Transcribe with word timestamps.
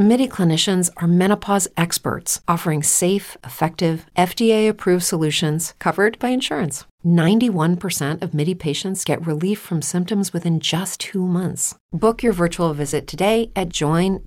MIDI 0.00 0.26
clinicians 0.28 0.88
are 0.96 1.06
menopause 1.06 1.68
experts 1.76 2.40
offering 2.48 2.82
safe, 2.82 3.36
effective, 3.44 4.06
FDA 4.16 4.66
approved 4.66 5.04
solutions 5.04 5.74
covered 5.78 6.18
by 6.18 6.30
insurance. 6.30 6.86
91% 7.04 8.22
of 8.22 8.32
MIDI 8.32 8.54
patients 8.54 9.04
get 9.04 9.20
relief 9.26 9.58
from 9.58 9.82
symptoms 9.82 10.32
within 10.32 10.58
just 10.58 11.00
two 11.00 11.26
months. 11.26 11.74
Book 11.92 12.22
your 12.22 12.32
virtual 12.32 12.72
visit 12.72 13.06
today 13.06 13.50
at 13.54 13.68
joinmidi.com. 13.68 14.24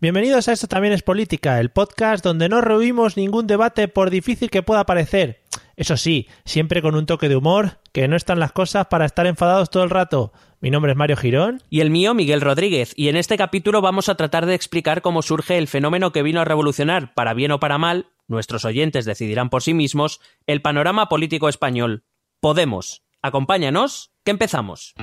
Bienvenidos 0.00 0.46
a 0.46 0.52
Esto 0.52 0.68
también 0.68 0.92
es 0.92 1.02
política, 1.02 1.58
el 1.58 1.70
podcast 1.70 2.22
donde 2.22 2.48
no 2.48 2.60
rehuimos 2.60 3.16
ningún 3.16 3.48
debate 3.48 3.88
por 3.88 4.10
difícil 4.10 4.48
que 4.48 4.62
pueda 4.62 4.86
parecer. 4.86 5.40
Eso 5.74 5.96
sí, 5.96 6.28
siempre 6.44 6.82
con 6.82 6.94
un 6.94 7.06
toque 7.06 7.28
de 7.28 7.34
humor, 7.34 7.80
que 7.92 8.06
no 8.06 8.14
están 8.14 8.38
las 8.38 8.52
cosas 8.52 8.86
para 8.86 9.06
estar 9.06 9.26
enfadados 9.26 9.70
todo 9.70 9.82
el 9.82 9.90
rato. 9.90 10.32
Mi 10.60 10.70
nombre 10.70 10.92
es 10.92 10.98
Mario 10.98 11.16
Girón. 11.16 11.62
Y 11.68 11.80
el 11.80 11.90
mío, 11.90 12.14
Miguel 12.14 12.40
Rodríguez. 12.40 12.92
Y 12.96 13.08
en 13.08 13.16
este 13.16 13.36
capítulo 13.36 13.80
vamos 13.80 14.08
a 14.08 14.14
tratar 14.14 14.46
de 14.46 14.54
explicar 14.54 15.02
cómo 15.02 15.22
surge 15.22 15.58
el 15.58 15.68
fenómeno 15.68 16.12
que 16.12 16.22
vino 16.22 16.40
a 16.40 16.44
revolucionar, 16.44 17.14
para 17.14 17.34
bien 17.34 17.52
o 17.52 17.60
para 17.60 17.78
mal, 17.78 18.06
nuestros 18.26 18.64
oyentes 18.64 19.04
decidirán 19.04 19.50
por 19.50 19.62
sí 19.62 19.74
mismos, 19.74 20.20
el 20.46 20.62
panorama 20.62 21.08
político 21.08 21.48
español. 21.48 22.04
Podemos. 22.40 23.02
Acompáñanos, 23.22 24.12
que 24.24 24.30
empezamos 24.30 24.94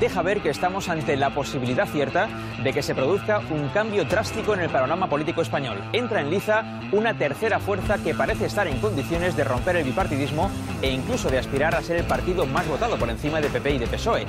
deja 0.00 0.22
ver 0.22 0.40
que 0.40 0.50
estamos 0.50 0.88
ante 0.88 1.16
la 1.16 1.30
posibilidad 1.30 1.86
cierta 1.86 2.28
de 2.62 2.72
que 2.72 2.82
se 2.82 2.94
produzca 2.94 3.40
un 3.50 3.68
cambio 3.68 4.04
drástico 4.04 4.54
en 4.54 4.60
el 4.60 4.70
panorama 4.70 5.08
político 5.08 5.42
español. 5.42 5.82
Entra 5.92 6.20
en 6.20 6.30
liza 6.30 6.80
una 6.92 7.14
tercera 7.14 7.58
fuerza 7.58 7.98
que 7.98 8.14
parece 8.14 8.46
estar 8.46 8.66
en 8.66 8.78
condiciones 8.78 9.36
de 9.36 9.44
romper 9.44 9.76
el 9.76 9.84
bipartidismo 9.84 10.50
e 10.82 10.90
incluso 10.90 11.30
de 11.30 11.38
aspirar 11.38 11.74
a 11.74 11.82
ser 11.82 11.96
el 11.96 12.04
partido 12.04 12.46
más 12.46 12.66
votado 12.68 12.96
por 12.96 13.08
encima 13.10 13.40
de 13.40 13.48
PP 13.48 13.70
y 13.70 13.78
de 13.78 13.86
PSOE. 13.86 14.26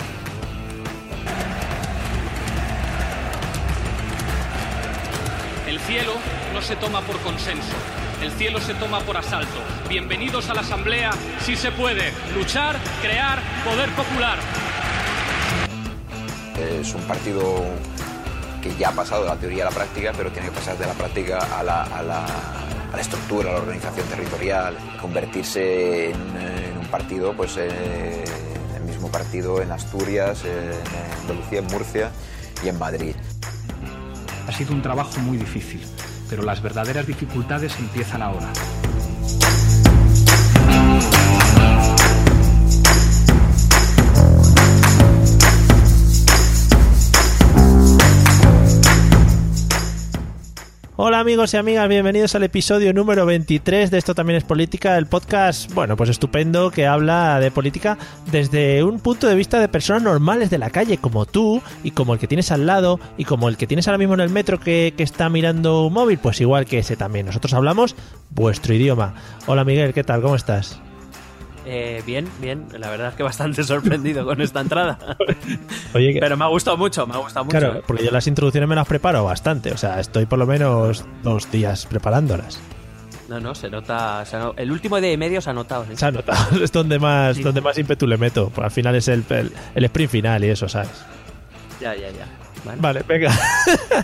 El 5.67 5.79
cielo 5.81 6.13
no 6.53 6.61
se 6.61 6.75
toma 6.77 7.01
por 7.01 7.19
consenso, 7.19 7.75
el 8.21 8.31
cielo 8.31 8.59
se 8.59 8.73
toma 8.73 8.99
por 9.01 9.17
asalto. 9.17 9.59
Bienvenidos 9.89 10.49
a 10.49 10.53
la 10.53 10.61
Asamblea, 10.61 11.11
si 11.41 11.55
se 11.55 11.71
puede, 11.71 12.11
luchar, 12.35 12.77
crear, 13.01 13.39
poder 13.63 13.89
popular. 13.91 14.37
Es 16.59 16.93
un 16.93 17.01
partido 17.03 17.63
que 18.61 18.75
ya 18.75 18.89
ha 18.89 18.91
pasado 18.91 19.23
de 19.23 19.29
la 19.29 19.35
teoría 19.35 19.63
a 19.63 19.69
la 19.69 19.75
práctica, 19.75 20.11
pero 20.15 20.31
tiene 20.31 20.49
que 20.49 20.55
pasar 20.55 20.77
de 20.77 20.87
la 20.87 20.93
práctica 20.93 21.37
a 21.37 21.63
la, 21.63 22.25
estructura, 22.99 23.51
a 23.51 23.53
la 23.53 23.59
organización 23.59 24.07
territorial, 24.07 24.75
convertirse 24.99 26.11
en, 26.11 26.77
un 26.79 26.87
partido, 26.87 27.33
pues 27.33 27.57
eh, 27.57 28.23
el 28.75 28.83
mismo 28.83 29.11
partido 29.11 29.61
en 29.61 29.71
Asturias, 29.71 30.43
en 30.45 31.21
Andalucía, 31.21 31.59
en 31.59 31.67
Murcia 31.67 32.11
y 32.63 32.69
en 32.69 32.79
Madrid. 32.79 33.15
Ha 34.47 34.51
sido 34.51 34.73
un 34.73 34.81
trabajo 34.81 35.19
muy 35.19 35.37
difícil, 35.37 35.81
pero 36.29 36.43
las 36.43 36.61
verdaderas 36.61 37.07
dificultades 37.07 37.77
empiezan 37.79 38.21
ahora. 38.21 38.51
Hola 50.99 51.19
amigos 51.19 51.53
y 51.53 51.57
amigas, 51.57 51.87
bienvenidos 51.87 52.33
al 52.33 52.41
episodio 52.41 52.91
número 52.91 53.27
23 53.27 53.91
de 53.91 53.99
Esto 53.99 54.15
también 54.15 54.37
es 54.37 54.43
política, 54.43 54.97
el 54.97 55.05
podcast, 55.05 55.71
bueno, 55.75 55.95
pues 55.95 56.09
estupendo 56.09 56.71
que 56.71 56.87
habla 56.87 57.39
de 57.39 57.51
política 57.51 57.99
desde 58.31 58.83
un 58.83 58.99
punto 58.99 59.27
de 59.27 59.35
vista 59.35 59.59
de 59.59 59.67
personas 59.67 60.01
normales 60.01 60.49
de 60.49 60.57
la 60.57 60.71
calle, 60.71 60.97
como 60.97 61.27
tú 61.27 61.61
y 61.83 61.91
como 61.91 62.15
el 62.15 62.19
que 62.19 62.25
tienes 62.25 62.51
al 62.51 62.65
lado 62.65 62.99
y 63.15 63.25
como 63.25 63.47
el 63.47 63.57
que 63.57 63.67
tienes 63.67 63.87
ahora 63.87 63.99
mismo 63.99 64.15
en 64.15 64.21
el 64.21 64.31
metro 64.31 64.59
que, 64.59 64.95
que 64.97 65.03
está 65.03 65.29
mirando 65.29 65.85
un 65.85 65.93
móvil, 65.93 66.17
pues 66.17 66.41
igual 66.41 66.65
que 66.65 66.79
ese 66.79 66.95
también. 66.95 67.27
Nosotros 67.27 67.53
hablamos 67.53 67.95
vuestro 68.31 68.73
idioma. 68.73 69.13
Hola 69.45 69.63
Miguel, 69.63 69.93
¿qué 69.93 70.03
tal? 70.03 70.23
¿Cómo 70.23 70.35
estás? 70.35 70.81
Eh, 71.69 72.01
bien, 72.05 72.29
bien. 72.39 72.65
La 72.79 72.89
verdad 72.89 73.09
es 73.09 73.15
que 73.15 73.23
bastante 73.23 73.61
sorprendido 73.65 74.25
con 74.25 74.41
esta 74.41 74.61
entrada. 74.61 74.97
Pero 75.93 76.37
me 76.37 76.45
ha 76.45 76.47
gustado 76.47 76.77
mucho, 76.77 77.05
me 77.05 77.13
ha 77.13 77.17
gustado 77.17 77.43
mucho. 77.45 77.59
Claro, 77.59 77.83
porque 77.85 78.05
yo 78.05 78.11
las 78.11 78.25
introducciones 78.25 78.69
me 78.69 78.75
las 78.75 78.87
preparo 78.87 79.25
bastante. 79.25 79.71
O 79.73 79.77
sea, 79.77 79.99
estoy 79.99 80.25
por 80.25 80.39
lo 80.39 80.47
menos 80.47 81.03
dos 81.23 81.51
días 81.51 81.85
preparándolas. 81.85 82.59
No, 83.27 83.41
no, 83.41 83.53
se 83.53 83.69
nota. 83.69 84.23
el 84.55 84.71
último 84.71 84.97
y 84.97 85.17
medio 85.17 85.41
se 85.41 85.49
ha 85.49 85.53
notado. 85.53 85.85
Se 85.93 86.05
ha 86.05 86.11
notado. 86.11 86.63
Es 86.63 86.71
donde 86.71 86.99
más, 86.99 87.41
donde 87.41 87.59
más 87.59 87.77
ímpetu 87.77 88.07
le 88.07 88.17
meto. 88.17 88.49
Pues 88.49 88.63
al 88.63 88.71
final 88.71 88.95
es 88.95 89.09
el, 89.09 89.25
el 89.75 89.83
sprint 89.83 90.11
final 90.11 90.45
y 90.45 90.49
eso, 90.49 90.69
¿sabes? 90.69 91.03
Ya, 91.81 91.93
ya, 91.93 92.09
ya. 92.11 92.46
Vale, 92.79 93.03
venga. 93.07 93.31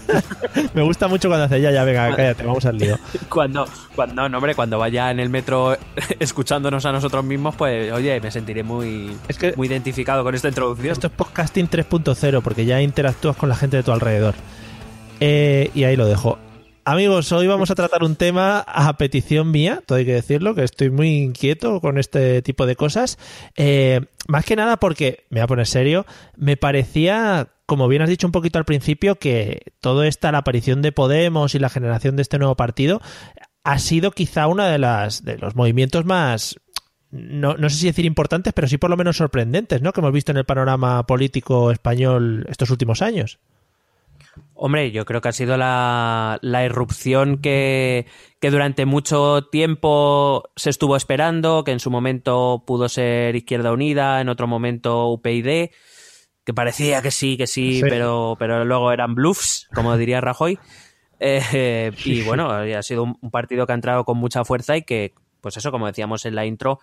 Me 0.74 0.81
gusta 0.81 1.08
mucho 1.08 1.28
cuando 1.28 1.46
hace 1.46 1.62
ya, 1.62 1.72
ya, 1.72 1.84
venga, 1.84 2.16
cállate, 2.16 2.44
vamos 2.44 2.66
al 2.66 2.78
lío. 2.78 2.97
Cuando, 3.30 3.68
cuando, 3.96 4.28
no, 4.30 4.38
hombre, 4.38 4.56
cuando 4.56 4.80
vaya 4.80 5.12
en 5.12 5.19
el 5.19 5.30
metro 5.30 5.78
escuchándonos 6.19 6.86
a 6.86 6.91
nosotros 6.91 7.24
mismos, 7.24 7.56
pues, 7.56 7.91
oye, 7.91 8.19
me 8.19 8.31
sentiré 8.31 8.64
muy, 8.64 9.16
muy 9.56 9.68
identificado 9.68 10.24
con 10.24 10.36
esta 10.36 10.47
introducción. 10.47 10.94
Esto 10.94 11.08
es 11.08 11.14
podcasting 11.14 11.69
3.0, 11.69 12.41
porque 12.41 12.66
ya 12.66 12.81
interactúas 12.81 13.36
con 13.36 13.50
la 13.50 13.56
gente 13.56 13.78
de 13.78 13.84
tu 13.84 13.91
alrededor. 13.91 14.36
Eh, 15.20 15.72
y 15.74 15.84
ahí 15.84 15.96
lo 15.96 16.06
dejo. 16.06 16.38
Amigos, 16.85 17.31
hoy 17.31 17.47
vamos 17.47 17.72
a 17.72 17.75
tratar 17.75 18.03
un 18.03 18.18
tema 18.18 18.59
a 18.59 18.97
petición 18.97 19.52
mía, 19.52 19.81
todo 19.85 20.00
hay 20.00 20.06
que 20.06 20.14
decirlo, 20.14 20.53
que 20.53 20.66
estoy 20.66 20.90
muy 20.90 21.16
inquieto 21.16 21.80
con 21.80 21.97
este 21.97 22.41
tipo 22.41 22.66
de 22.66 22.75
cosas. 22.75 23.18
Eh, 23.56 24.02
más 24.28 24.44
que 24.44 24.58
nada 24.58 24.75
porque, 24.75 25.24
me 25.30 25.40
voy 25.40 25.44
a 25.44 25.47
poner 25.47 25.66
serio, 25.66 26.06
me 26.35 26.58
parecía 26.58 27.53
como 27.66 27.88
bien 27.88 28.01
has 28.01 28.09
dicho 28.09 28.28
un 28.28 28.31
poquito 28.31 28.59
al 28.59 28.66
principio, 28.66 29.16
que 29.16 29.74
todo 29.79 30.03
esta, 30.03 30.31
la 30.31 30.40
aparición 30.40 30.81
de 30.81 30.91
Podemos 30.91 31.56
y 31.56 31.59
la 31.59 31.69
generación 31.69 32.16
de 32.16 32.22
este 32.22 32.38
nuevo 32.38 32.56
partido, 32.56 33.01
ha 33.63 33.79
sido 33.79 34.12
quizá 34.12 34.47
uno 34.47 34.63
de, 34.63 34.78
las, 34.78 35.24
de 35.24 35.38
los 35.38 35.56
movimientos 35.56 36.06
más, 36.06 36.59
no, 37.12 37.56
no, 37.56 37.69
sé 37.69 37.78
si 37.78 37.85
decir 37.85 38.06
importantes, 38.06 38.53
pero 38.53 38.68
sí 38.68 38.78
por 38.78 38.90
lo 38.90 38.97
menos 38.97 39.18
sorprendentes, 39.18 39.81
¿no? 39.81 39.94
Que 39.94 40.02
hemos 40.02 40.12
visto 40.12 40.31
en 40.31 40.38
el 40.38 40.46
panorama 40.46 41.06
político 41.06 41.72
español 41.72 42.46
estos 42.50 42.69
últimos 42.69 43.02
años. 43.02 43.40
Hombre, 44.56 44.91
yo 44.91 45.06
creo 45.06 45.22
que 45.22 45.29
ha 45.29 45.34
sido 45.34 45.57
la, 45.57 46.40
la 46.41 46.66
irrupción 46.66 47.38
que, 47.38 48.07
que, 48.40 48.50
durante 48.50 48.85
mucho 48.85 49.44
tiempo 49.52 50.50
se 50.56 50.72
estuvo 50.72 50.96
esperando, 50.96 51.63
que 51.63 51.72
en 51.72 51.79
su 51.79 51.91
momento 51.91 52.63
pudo 52.66 52.90
ser 52.90 53.35
Izquierda 53.35 53.72
Unida, 53.72 54.19
en 54.19 54.29
otro 54.29 54.47
momento 54.47 55.07
UPyD 55.09 55.69
que 56.43 56.53
parecía 56.53 57.01
que 57.01 57.11
sí, 57.11 57.37
que 57.37 57.47
sí, 57.47 57.81
Pero, 57.87 58.35
pero 58.37 58.65
luego 58.65 58.91
eran 58.91 59.15
bluffs, 59.15 59.67
como 59.73 59.95
diría 59.97 60.21
Rajoy. 60.21 60.59
Eh, 61.19 61.91
y 62.03 62.21
bueno, 62.23 62.51
ha 62.51 62.83
sido 62.83 63.03
un, 63.03 63.31
partido 63.31 63.65
que 63.65 63.71
ha 63.71 63.75
entrado 63.75 64.03
con 64.03 64.17
mucha 64.17 64.43
fuerza 64.43 64.75
y 64.75 64.83
que, 64.83 65.13
pues 65.39 65.55
eso, 65.55 65.71
como 65.71 65.87
decíamos 65.87 66.25
en 66.25 66.35
la 66.35 66.45
intro, 66.45 66.79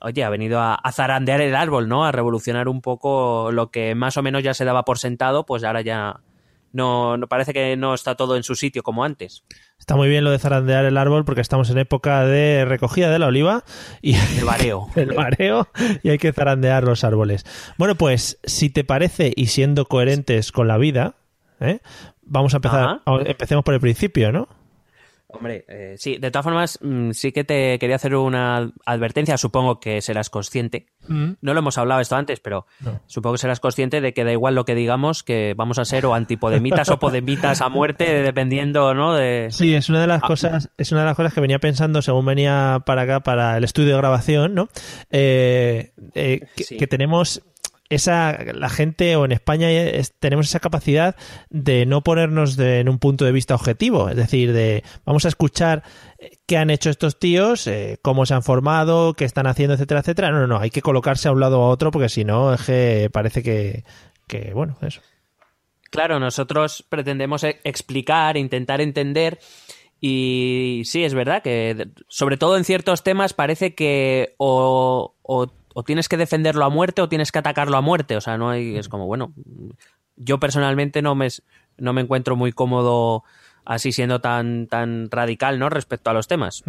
oye, 0.00 0.24
ha 0.24 0.28
venido 0.28 0.60
a, 0.60 0.80
zarandear 0.92 1.40
el 1.40 1.54
árbol, 1.54 1.88
¿no? 1.88 2.04
A 2.04 2.12
revolucionar 2.12 2.68
un 2.68 2.80
poco 2.80 3.50
lo 3.52 3.70
que 3.70 3.94
más 3.94 4.16
o 4.16 4.22
menos 4.22 4.42
ya 4.42 4.54
se 4.54 4.64
daba 4.64 4.84
por 4.84 4.98
sentado, 4.98 5.46
pues 5.46 5.62
ahora 5.62 5.82
ya 5.82 6.20
no, 6.76 7.16
no 7.16 7.26
parece 7.26 7.52
que 7.54 7.76
no 7.76 7.94
está 7.94 8.14
todo 8.14 8.36
en 8.36 8.42
su 8.42 8.54
sitio 8.54 8.82
como 8.82 9.02
antes. 9.02 9.44
Está 9.78 9.96
muy 9.96 10.08
bien 10.08 10.24
lo 10.24 10.30
de 10.30 10.38
zarandear 10.38 10.84
el 10.84 10.98
árbol 10.98 11.24
porque 11.24 11.40
estamos 11.40 11.70
en 11.70 11.78
época 11.78 12.24
de 12.24 12.64
recogida 12.66 13.10
de 13.10 13.18
la 13.18 13.26
oliva 13.26 13.64
y 14.02 14.14
el 14.14 14.44
mareo. 14.44 14.88
el 14.94 15.14
mareo 15.14 15.68
y 16.02 16.10
hay 16.10 16.18
que 16.18 16.32
zarandear 16.32 16.84
los 16.84 17.02
árboles. 17.02 17.44
Bueno, 17.78 17.94
pues 17.94 18.38
si 18.44 18.68
te 18.68 18.84
parece 18.84 19.32
y 19.34 19.46
siendo 19.46 19.86
coherentes 19.86 20.52
con 20.52 20.68
la 20.68 20.76
vida, 20.76 21.14
¿eh? 21.60 21.80
vamos 22.22 22.52
a 22.52 22.58
empezar, 22.58 23.00
empecemos 23.24 23.64
por 23.64 23.74
el 23.74 23.80
principio, 23.80 24.30
¿no? 24.30 24.48
Hombre, 25.36 25.64
eh, 25.68 25.94
sí, 25.98 26.18
de 26.18 26.30
todas 26.30 26.44
formas, 26.44 26.78
mm, 26.82 27.12
sí 27.12 27.32
que 27.32 27.44
te 27.44 27.78
quería 27.78 27.96
hacer 27.96 28.14
una 28.14 28.72
advertencia, 28.84 29.36
supongo 29.36 29.80
que 29.80 30.00
serás 30.00 30.30
consciente. 30.30 30.86
Mm. 31.08 31.32
No 31.40 31.52
lo 31.54 31.60
hemos 31.60 31.78
hablado 31.78 32.00
esto 32.00 32.16
antes, 32.16 32.40
pero 32.40 32.66
supongo 33.06 33.34
que 33.34 33.40
serás 33.40 33.60
consciente 33.60 34.00
de 34.00 34.12
que 34.12 34.24
da 34.24 34.32
igual 34.32 34.54
lo 34.54 34.64
que 34.64 34.74
digamos, 34.74 35.22
que 35.22 35.54
vamos 35.56 35.78
a 35.78 35.84
ser 35.84 36.06
o 36.06 36.14
antipodemitas 36.14 36.88
o 36.88 36.98
podemitas 36.98 37.60
a 37.60 37.68
muerte, 37.68 38.04
dependiendo, 38.22 38.94
¿no? 38.94 39.14
De... 39.14 39.48
Sí, 39.50 39.74
es 39.74 39.88
una 39.88 40.00
de 40.00 40.06
las 40.06 40.22
ah. 40.22 40.26
cosas, 40.26 40.70
es 40.76 40.92
una 40.92 41.02
de 41.02 41.06
las 41.06 41.16
cosas 41.16 41.34
que 41.34 41.40
venía 41.40 41.58
pensando 41.58 42.02
según 42.02 42.26
venía 42.26 42.82
para 42.84 43.02
acá, 43.02 43.20
para 43.20 43.56
el 43.56 43.64
estudio 43.64 43.90
de 43.90 43.96
grabación, 43.96 44.54
¿no? 44.54 44.68
Eh, 45.10 45.92
eh, 46.14 46.40
que 46.56 46.86
tenemos 46.86 47.42
esa 47.88 48.36
la 48.54 48.68
gente 48.68 49.16
o 49.16 49.24
en 49.24 49.32
España 49.32 49.68
tenemos 50.18 50.46
esa 50.46 50.60
capacidad 50.60 51.14
de 51.50 51.86
no 51.86 52.02
ponernos 52.02 52.58
en 52.58 52.88
un 52.88 52.98
punto 52.98 53.24
de 53.24 53.32
vista 53.32 53.54
objetivo, 53.54 54.08
es 54.08 54.16
decir, 54.16 54.52
de 54.52 54.82
vamos 55.04 55.24
a 55.24 55.28
escuchar 55.28 55.82
eh, 56.18 56.38
qué 56.46 56.56
han 56.56 56.70
hecho 56.70 56.90
estos 56.90 57.18
tíos, 57.18 57.66
eh, 57.66 57.98
cómo 58.02 58.26
se 58.26 58.34
han 58.34 58.42
formado, 58.42 59.14
qué 59.14 59.24
están 59.24 59.46
haciendo, 59.46 59.74
etcétera, 59.74 60.00
etcétera. 60.00 60.30
No, 60.30 60.40
no, 60.40 60.46
no, 60.46 60.58
hay 60.58 60.70
que 60.70 60.82
colocarse 60.82 61.28
a 61.28 61.32
un 61.32 61.40
lado 61.40 61.60
o 61.60 61.64
a 61.64 61.68
otro 61.68 61.90
porque 61.90 62.08
si 62.08 62.24
no 62.24 62.54
es 62.54 62.62
que 62.62 63.08
parece 63.12 63.42
que, 63.42 63.84
que 64.26 64.52
bueno, 64.52 64.76
eso. 64.82 65.00
claro, 65.90 66.18
nosotros 66.18 66.84
pretendemos 66.88 67.44
e- 67.44 67.60
explicar, 67.64 68.36
intentar 68.36 68.80
entender. 68.80 69.38
Y 70.00 70.82
sí, 70.84 71.04
es 71.04 71.14
verdad 71.14 71.42
que, 71.42 71.88
sobre 72.08 72.36
todo 72.36 72.56
en 72.58 72.64
ciertos 72.64 73.02
temas, 73.02 73.32
parece 73.32 73.74
que 73.74 74.34
o, 74.36 75.14
o- 75.22 75.52
o 75.78 75.82
tienes 75.82 76.08
que 76.08 76.16
defenderlo 76.16 76.64
a 76.64 76.70
muerte 76.70 77.02
o 77.02 77.08
tienes 77.10 77.30
que 77.30 77.38
atacarlo 77.38 77.76
a 77.76 77.82
muerte. 77.82 78.16
O 78.16 78.22
sea, 78.22 78.38
no 78.38 78.48
hay. 78.48 78.78
Es 78.78 78.88
como, 78.88 79.04
bueno. 79.06 79.34
Yo 80.16 80.40
personalmente 80.40 81.02
no 81.02 81.14
me, 81.14 81.28
no 81.76 81.92
me 81.92 82.00
encuentro 82.00 82.34
muy 82.34 82.50
cómodo 82.50 83.24
así 83.66 83.92
siendo 83.92 84.22
tan, 84.22 84.68
tan 84.68 85.10
radical, 85.10 85.58
¿no? 85.58 85.68
Respecto 85.68 86.08
a 86.08 86.14
los 86.14 86.28
temas. 86.28 86.64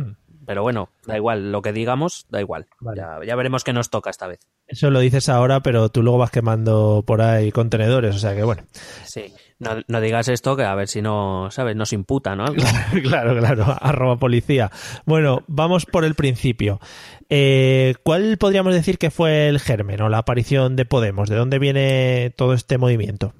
Pero 0.46 0.62
bueno, 0.62 0.90
da 1.06 1.16
igual, 1.16 1.54
lo 1.54 1.62
que 1.62 1.72
digamos, 1.72 2.26
da 2.30 2.42
igual. 2.42 2.68
Vale. 2.82 2.98
Ya, 2.98 3.20
ya 3.26 3.36
veremos 3.38 3.64
qué 3.64 3.72
nos 3.72 3.90
toca 3.90 4.10
esta 4.10 4.28
vez. 4.28 4.42
Eso 4.68 4.92
lo 4.92 5.00
dices 5.00 5.30
ahora, 5.30 5.62
pero 5.62 5.88
tú 5.88 6.04
luego 6.04 6.18
vas 6.18 6.32
quemando 6.32 7.02
por 7.08 7.22
ahí 7.22 7.54
contenedores, 7.54 8.14
o 8.14 8.20
sea 8.20 8.36
que 8.36 8.44
bueno. 8.44 8.64
Sí. 9.06 9.34
No, 9.60 9.72
no 9.88 10.02
digas 10.02 10.28
esto 10.28 10.56
que 10.56 10.64
a 10.64 10.76
ver 10.76 10.88
si 10.88 11.02
no, 11.02 11.50
¿sabes? 11.50 11.76
Nos 11.76 11.92
imputa, 11.94 12.36
¿no? 12.36 12.46
Claro, 13.04 13.36
claro, 13.38 13.66
arroba 13.82 14.18
policía. 14.18 14.70
Bueno, 15.06 15.44
vamos 15.48 15.86
por 15.88 16.06
el 16.06 16.14
principio. 16.14 16.80
Eh, 17.30 17.96
¿Cuál 18.04 18.38
podríamos 18.38 18.74
decir 18.74 18.98
que 19.00 19.10
fue 19.10 19.48
el 19.50 19.60
germen 19.60 20.02
o 20.02 20.10
la 20.10 20.20
aparición 20.20 20.76
de 20.76 20.86
Podemos? 20.86 21.28
¿De 21.30 21.36
dónde 21.36 21.58
viene 21.60 22.34
todo 22.38 22.54
este 22.54 22.78
movimiento? 22.78 23.34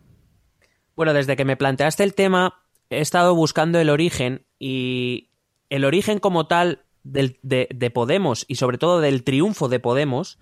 Bueno, 0.96 1.14
desde 1.14 1.36
que 1.36 1.46
me 1.46 1.56
planteaste 1.56 2.04
el 2.04 2.16
tema, 2.16 2.64
he 2.90 3.00
estado 3.02 3.36
buscando 3.36 3.80
el 3.80 3.90
origen 3.92 4.42
y 4.58 5.30
el 5.70 5.86
origen 5.86 6.18
como 6.20 6.48
tal 6.48 6.82
del- 7.04 7.38
de, 7.44 7.68
de 7.74 7.92
Podemos 7.92 8.44
y 8.48 8.56
sobre 8.56 8.80
todo 8.80 9.02
del 9.02 9.24
triunfo 9.24 9.70
de 9.70 9.80
Podemos, 9.80 10.40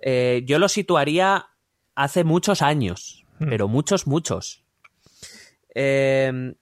eh, 0.00 0.42
yo 0.46 0.60
lo 0.60 0.68
situaría 0.68 1.46
hace 1.96 2.22
muchos 2.22 2.62
años, 2.62 3.24
pero 3.40 3.66
muchos, 3.66 4.06
muchos. 4.06 4.62
Eh, 5.80 6.54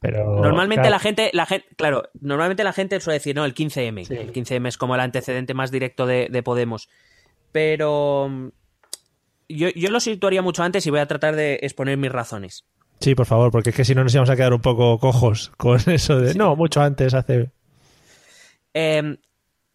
Pero, 0.00 0.40
normalmente 0.40 0.82
claro, 0.82 0.90
la 0.90 0.98
gente, 1.00 1.30
la 1.32 1.46
gente, 1.46 1.66
claro, 1.76 2.04
normalmente 2.20 2.62
la 2.62 2.72
gente 2.72 3.00
suele 3.00 3.18
decir, 3.18 3.34
no, 3.34 3.44
el 3.44 3.54
15M. 3.54 4.08
El 4.10 4.32
15M 4.32 4.68
es 4.68 4.78
como 4.78 4.94
el 4.94 5.00
antecedente 5.00 5.52
más 5.54 5.72
directo 5.72 6.06
de, 6.06 6.28
de 6.30 6.42
Podemos. 6.42 6.88
Pero 7.50 8.52
yo, 9.48 9.68
yo 9.70 9.90
lo 9.90 10.00
situaría 10.00 10.42
mucho 10.42 10.62
antes 10.62 10.86
y 10.86 10.90
voy 10.90 11.00
a 11.00 11.06
tratar 11.06 11.34
de 11.34 11.58
exponer 11.62 11.96
mis 11.98 12.12
razones. 12.12 12.64
Sí, 13.00 13.16
por 13.16 13.26
favor, 13.26 13.50
porque 13.50 13.70
es 13.70 13.76
que 13.76 13.84
si 13.84 13.96
no 13.96 14.04
nos 14.04 14.14
íbamos 14.14 14.30
a 14.30 14.36
quedar 14.36 14.54
un 14.54 14.60
poco 14.60 14.98
cojos 14.98 15.50
con 15.56 15.80
eso 15.90 16.20
de... 16.20 16.34
No, 16.34 16.54
mucho 16.54 16.80
antes, 16.80 17.14
hace... 17.14 17.50
Eh, 18.74 19.16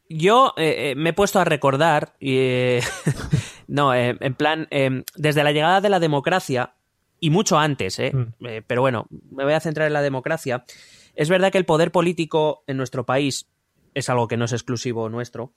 yo 0.10 0.54
eh, 0.58 0.92
eh, 0.92 0.96
me 0.96 1.10
he 1.10 1.14
puesto 1.14 1.40
a 1.40 1.44
recordar, 1.44 2.14
y, 2.20 2.38
eh, 2.38 2.82
no, 3.68 3.94
eh, 3.94 4.16
en 4.20 4.34
plan, 4.34 4.68
eh, 4.72 5.04
desde 5.16 5.44
la 5.44 5.52
llegada 5.52 5.82
de 5.82 5.90
la 5.90 6.00
democracia, 6.00 6.74
y 7.20 7.30
mucho 7.30 7.58
antes, 7.58 8.00
eh, 8.00 8.12
Mm. 8.14 8.46
eh, 8.46 8.62
pero 8.66 8.82
bueno, 8.82 9.08
me 9.32 9.44
voy 9.44 9.54
a 9.54 9.60
centrar 9.60 9.88
en 9.88 9.94
la 9.94 10.02
democracia. 10.02 10.64
Es 11.16 11.30
verdad 11.30 11.52
que 11.52 11.58
el 11.58 11.66
poder 11.66 11.92
político 11.92 12.64
en 12.68 12.78
nuestro 12.78 13.06
país 13.06 13.48
es 13.94 14.10
algo 14.10 14.28
que 14.28 14.38
no 14.38 14.46
es 14.46 14.54
exclusivo 14.54 15.10
nuestro. 15.10 15.54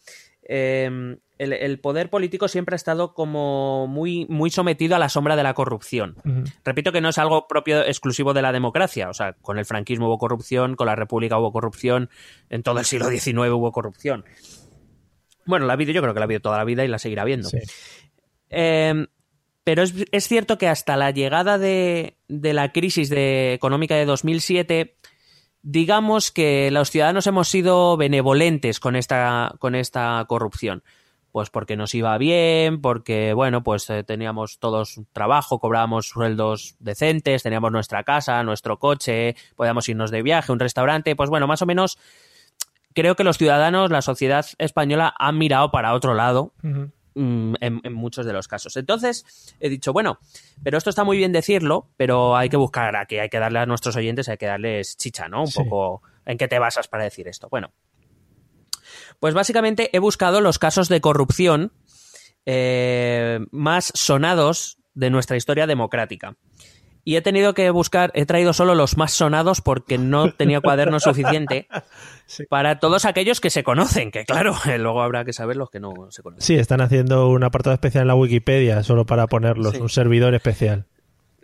eh, 0.52 1.16
el, 1.38 1.52
el 1.52 1.78
poder 1.80 2.10
político 2.10 2.48
siempre 2.48 2.74
ha 2.74 2.76
estado 2.76 3.14
como 3.14 3.86
muy, 3.86 4.26
muy 4.28 4.50
sometido 4.50 4.96
a 4.96 4.98
la 4.98 5.08
sombra 5.08 5.36
de 5.36 5.42
la 5.42 5.54
corrupción. 5.54 6.16
Repito 6.64 6.90
que 6.92 7.00
no 7.00 7.08
es 7.10 7.18
algo 7.18 7.46
propio 7.46 7.82
exclusivo 7.84 8.34
de 8.34 8.42
la 8.42 8.50
democracia. 8.52 9.08
O 9.10 9.14
sea, 9.14 9.34
con 9.34 9.58
el 9.58 9.64
franquismo 9.64 10.06
hubo 10.08 10.18
corrupción, 10.18 10.74
con 10.76 10.86
la 10.86 10.96
República 10.96 11.38
hubo 11.38 11.52
corrupción, 11.52 12.10
en 12.50 12.62
todo 12.62 12.78
el 12.80 12.84
siglo 12.84 13.08
XIX 13.10 13.50
hubo 13.52 13.70
corrupción. 13.72 14.24
Bueno, 15.46 15.66
la 15.66 15.72
ha 15.72 15.74
habido, 15.74 15.92
yo 15.92 16.02
creo 16.02 16.12
que 16.14 16.20
la 16.20 16.24
ha 16.24 16.28
habido 16.28 16.40
toda 16.40 16.58
la 16.58 16.64
vida 16.64 16.84
y 16.84 16.88
la 16.88 16.98
seguirá 16.98 17.22
habiendo. 17.22 17.48
Sí. 17.48 17.58
Eh, 18.50 19.06
pero 19.64 19.82
es, 19.82 20.28
cierto 20.28 20.58
que 20.58 20.68
hasta 20.68 20.96
la 20.96 21.10
llegada 21.10 21.58
de, 21.58 22.16
la 22.28 22.72
crisis 22.72 23.08
de- 23.10 23.52
económica 23.52 23.94
de 23.96 24.06
2007, 24.06 24.96
digamos 25.62 26.30
que 26.30 26.70
los 26.70 26.90
ciudadanos 26.90 27.26
hemos 27.26 27.48
sido 27.48 27.96
benevolentes 27.96 28.80
con 28.80 28.96
esta, 28.96 29.54
con 29.58 29.74
esta 29.74 30.24
corrupción. 30.28 30.82
Pues 31.32 31.48
porque 31.48 31.76
nos 31.76 31.94
iba 31.94 32.18
bien, 32.18 32.80
porque, 32.80 33.34
bueno, 33.34 33.62
pues 33.62 33.88
eh, 33.88 34.02
teníamos 34.02 34.58
todos 34.58 35.00
trabajo, 35.12 35.60
cobrábamos 35.60 36.08
sueldos 36.08 36.74
decentes, 36.80 37.44
teníamos 37.44 37.70
nuestra 37.70 38.02
casa, 38.02 38.42
nuestro 38.42 38.80
coche, 38.80 39.36
podíamos 39.54 39.88
irnos 39.88 40.10
de 40.10 40.22
viaje, 40.22 40.50
un 40.50 40.58
restaurante, 40.58 41.14
pues 41.14 41.30
bueno, 41.30 41.46
más 41.46 41.62
o 41.62 41.66
menos 41.66 41.98
creo 42.94 43.14
que 43.14 43.22
los 43.22 43.38
ciudadanos, 43.38 43.92
la 43.92 44.02
sociedad 44.02 44.44
española 44.58 45.14
han 45.20 45.38
mirado 45.38 45.70
para 45.70 45.94
otro 45.94 46.14
lado 46.14 46.52
en, 47.14 47.56
en 47.60 47.92
muchos 47.92 48.24
de 48.26 48.32
los 48.32 48.48
casos. 48.48 48.76
Entonces, 48.76 49.54
he 49.60 49.68
dicho, 49.68 49.92
bueno, 49.92 50.18
pero 50.62 50.78
esto 50.78 50.90
está 50.90 51.04
muy 51.04 51.16
bien 51.16 51.32
decirlo, 51.32 51.88
pero 51.96 52.36
hay 52.36 52.48
que 52.48 52.56
buscar 52.56 52.94
aquí, 52.96 53.18
hay 53.18 53.28
que 53.28 53.38
darle 53.38 53.58
a 53.60 53.66
nuestros 53.66 53.96
oyentes, 53.96 54.28
hay 54.28 54.36
que 54.36 54.46
darles 54.46 54.96
chicha, 54.96 55.28
¿no? 55.28 55.42
Un 55.42 55.46
Sí. 55.48 55.58
poco 55.64 56.02
en 56.26 56.38
qué 56.38 56.48
te 56.48 56.58
basas 56.58 56.88
para 56.88 57.04
decir 57.04 57.26
esto. 57.28 57.48
Bueno, 57.50 57.72
pues 59.18 59.34
básicamente 59.34 59.90
he 59.94 59.98
buscado 59.98 60.40
los 60.40 60.58
casos 60.58 60.88
de 60.88 61.00
corrupción 61.00 61.72
eh, 62.46 63.40
más 63.50 63.92
sonados 63.94 64.78
de 64.94 65.10
nuestra 65.10 65.36
historia 65.36 65.66
democrática. 65.66 66.36
Y 67.04 67.16
he 67.16 67.22
tenido 67.22 67.54
que 67.54 67.70
buscar, 67.70 68.10
he 68.14 68.26
traído 68.26 68.52
solo 68.52 68.74
los 68.74 68.96
más 68.96 69.12
sonados 69.12 69.60
porque 69.60 69.96
no 69.98 70.32
tenía 70.32 70.60
cuaderno 70.60 71.00
suficiente 71.00 71.66
para 72.48 72.78
todos 72.78 73.04
aquellos 73.04 73.40
que 73.40 73.50
se 73.50 73.62
conocen, 73.64 74.10
que 74.10 74.24
claro, 74.24 74.54
luego 74.78 75.02
habrá 75.02 75.24
que 75.24 75.32
saber 75.32 75.56
los 75.56 75.70
que 75.70 75.80
no 75.80 75.92
se 76.10 76.22
conocen. 76.22 76.42
Sí, 76.42 76.54
están 76.56 76.80
haciendo 76.80 77.28
un 77.28 77.42
apartado 77.42 77.74
especial 77.74 78.02
en 78.02 78.08
la 78.08 78.14
Wikipedia 78.14 78.82
solo 78.82 79.06
para 79.06 79.26
ponerlos, 79.26 79.74
Sí. 79.74 79.80
un 79.80 79.88
servidor 79.88 80.34
especial. 80.34 80.86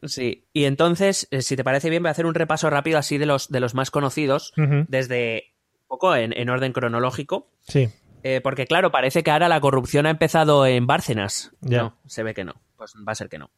Sí, 0.03 0.44
y 0.53 0.64
entonces, 0.64 1.26
eh, 1.31 1.41
si 1.43 1.56
te 1.56 1.64
parece 1.64 1.88
bien, 1.91 2.03
voy 2.03 2.08
a 2.08 2.12
hacer 2.12 2.26
un 2.26 2.35
repaso 2.35 2.69
rápido 2.69 2.99
así 2.99 3.17
de 3.19 3.25
los, 3.26 3.49
de 3.49 3.61
los 3.61 3.75
más 3.75 3.91
conocidos, 3.91 4.53
desde 4.56 5.55
un 5.82 5.88
poco 5.88 6.14
en, 6.14 6.32
en 6.37 6.50
orden 6.50 6.73
cronológico, 6.73 7.50
Sí, 7.62 7.88
eh, 8.23 8.41
porque 8.43 8.67
claro, 8.67 8.91
parece 8.91 9.23
que 9.23 9.31
ahora 9.31 9.49
la 9.49 9.61
corrupción 9.61 10.05
ha 10.06 10.11
empezado 10.11 10.67
en 10.67 10.87
Bárcenas. 10.87 11.53
Ya. 11.61 11.82
No, 11.82 11.97
se 12.06 12.23
ve 12.23 12.35
que 12.35 12.44
no, 12.44 12.55
pues 12.76 12.93
va 13.08 13.12
a 13.12 13.14
ser 13.14 13.29
que 13.29 13.38
no. 13.38 13.50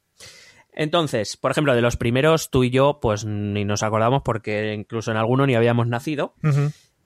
Entonces, 0.79 1.37
por 1.37 1.51
ejemplo, 1.51 1.75
de 1.75 1.83
los 1.83 1.97
primeros, 1.97 2.51
tú 2.51 2.63
y 2.63 2.71
yo, 2.71 3.01
pues 3.03 3.25
ni 3.25 3.65
nos 3.65 3.83
acordamos 3.83 4.23
porque 4.25 4.73
incluso 4.75 5.11
en 5.11 5.17
alguno 5.17 5.45
ni 5.45 5.57
habíamos 5.57 5.89
nacido. 5.89 6.35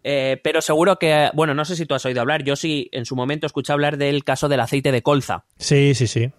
Eh, 0.04 0.38
pero 0.44 0.60
seguro 0.60 0.98
que, 0.98 1.30
bueno, 1.32 1.54
no 1.54 1.64
sé 1.64 1.74
si 1.74 1.86
tú 1.86 1.94
has 1.94 2.04
oído 2.04 2.20
hablar, 2.20 2.42
yo 2.44 2.54
sí 2.54 2.88
en 2.92 3.06
su 3.06 3.16
momento 3.16 3.46
escuché 3.46 3.72
hablar 3.72 3.96
del 3.96 4.24
caso 4.24 4.48
del 4.50 4.60
aceite 4.60 4.92
de 4.92 5.00
colza. 5.02 5.44
sí, 5.56 5.94
sí, 5.94 6.06
sí. 6.06 6.30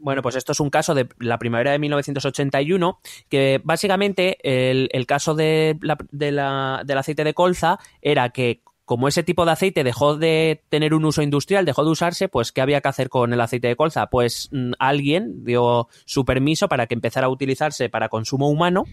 Bueno, 0.00 0.20
pues 0.22 0.36
esto 0.36 0.52
es 0.52 0.60
un 0.60 0.70
caso 0.70 0.94
de 0.94 1.08
la 1.18 1.38
primavera 1.38 1.72
de 1.72 1.78
1981, 1.80 3.00
que 3.28 3.60
básicamente 3.64 4.36
el, 4.42 4.88
el 4.92 5.06
caso 5.06 5.34
de 5.34 5.76
la- 5.80 5.96
de 6.12 6.30
la- 6.32 6.82
del 6.84 6.98
aceite 6.98 7.24
de 7.24 7.34
colza 7.34 7.78
era 8.02 8.28
que 8.28 8.60
como 8.88 9.06
ese 9.06 9.22
tipo 9.22 9.44
de 9.44 9.52
aceite 9.52 9.84
dejó 9.84 10.16
de 10.16 10.62
tener 10.70 10.94
un 10.94 11.04
uso 11.04 11.20
industrial, 11.20 11.66
dejó 11.66 11.84
de 11.84 11.90
usarse, 11.90 12.28
pues 12.30 12.52
¿qué 12.52 12.62
había 12.62 12.80
que 12.80 12.88
hacer 12.88 13.10
con 13.10 13.34
el 13.34 13.40
aceite 13.42 13.68
de 13.68 13.76
colza? 13.76 14.06
Pues 14.06 14.48
mm, 14.50 14.72
alguien 14.78 15.44
dio 15.44 15.88
su 16.06 16.24
permiso 16.24 16.68
para 16.68 16.86
que 16.86 16.94
empezara 16.94 17.26
a 17.26 17.30
utilizarse 17.30 17.90
para 17.90 18.08
consumo 18.08 18.48
humano. 18.48 18.84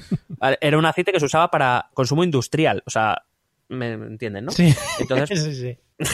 Era 0.60 0.76
un 0.76 0.86
aceite 0.86 1.12
que 1.12 1.20
se 1.20 1.26
usaba 1.26 1.52
para 1.52 1.88
consumo 1.94 2.24
industrial, 2.24 2.82
o 2.84 2.90
sea, 2.90 3.22
me 3.68 3.92
entienden, 3.92 4.46
¿no? 4.46 4.50
Sí, 4.50 4.74
Entonces, 4.98 5.44
sí, 5.44 5.54
sí. 5.54 5.78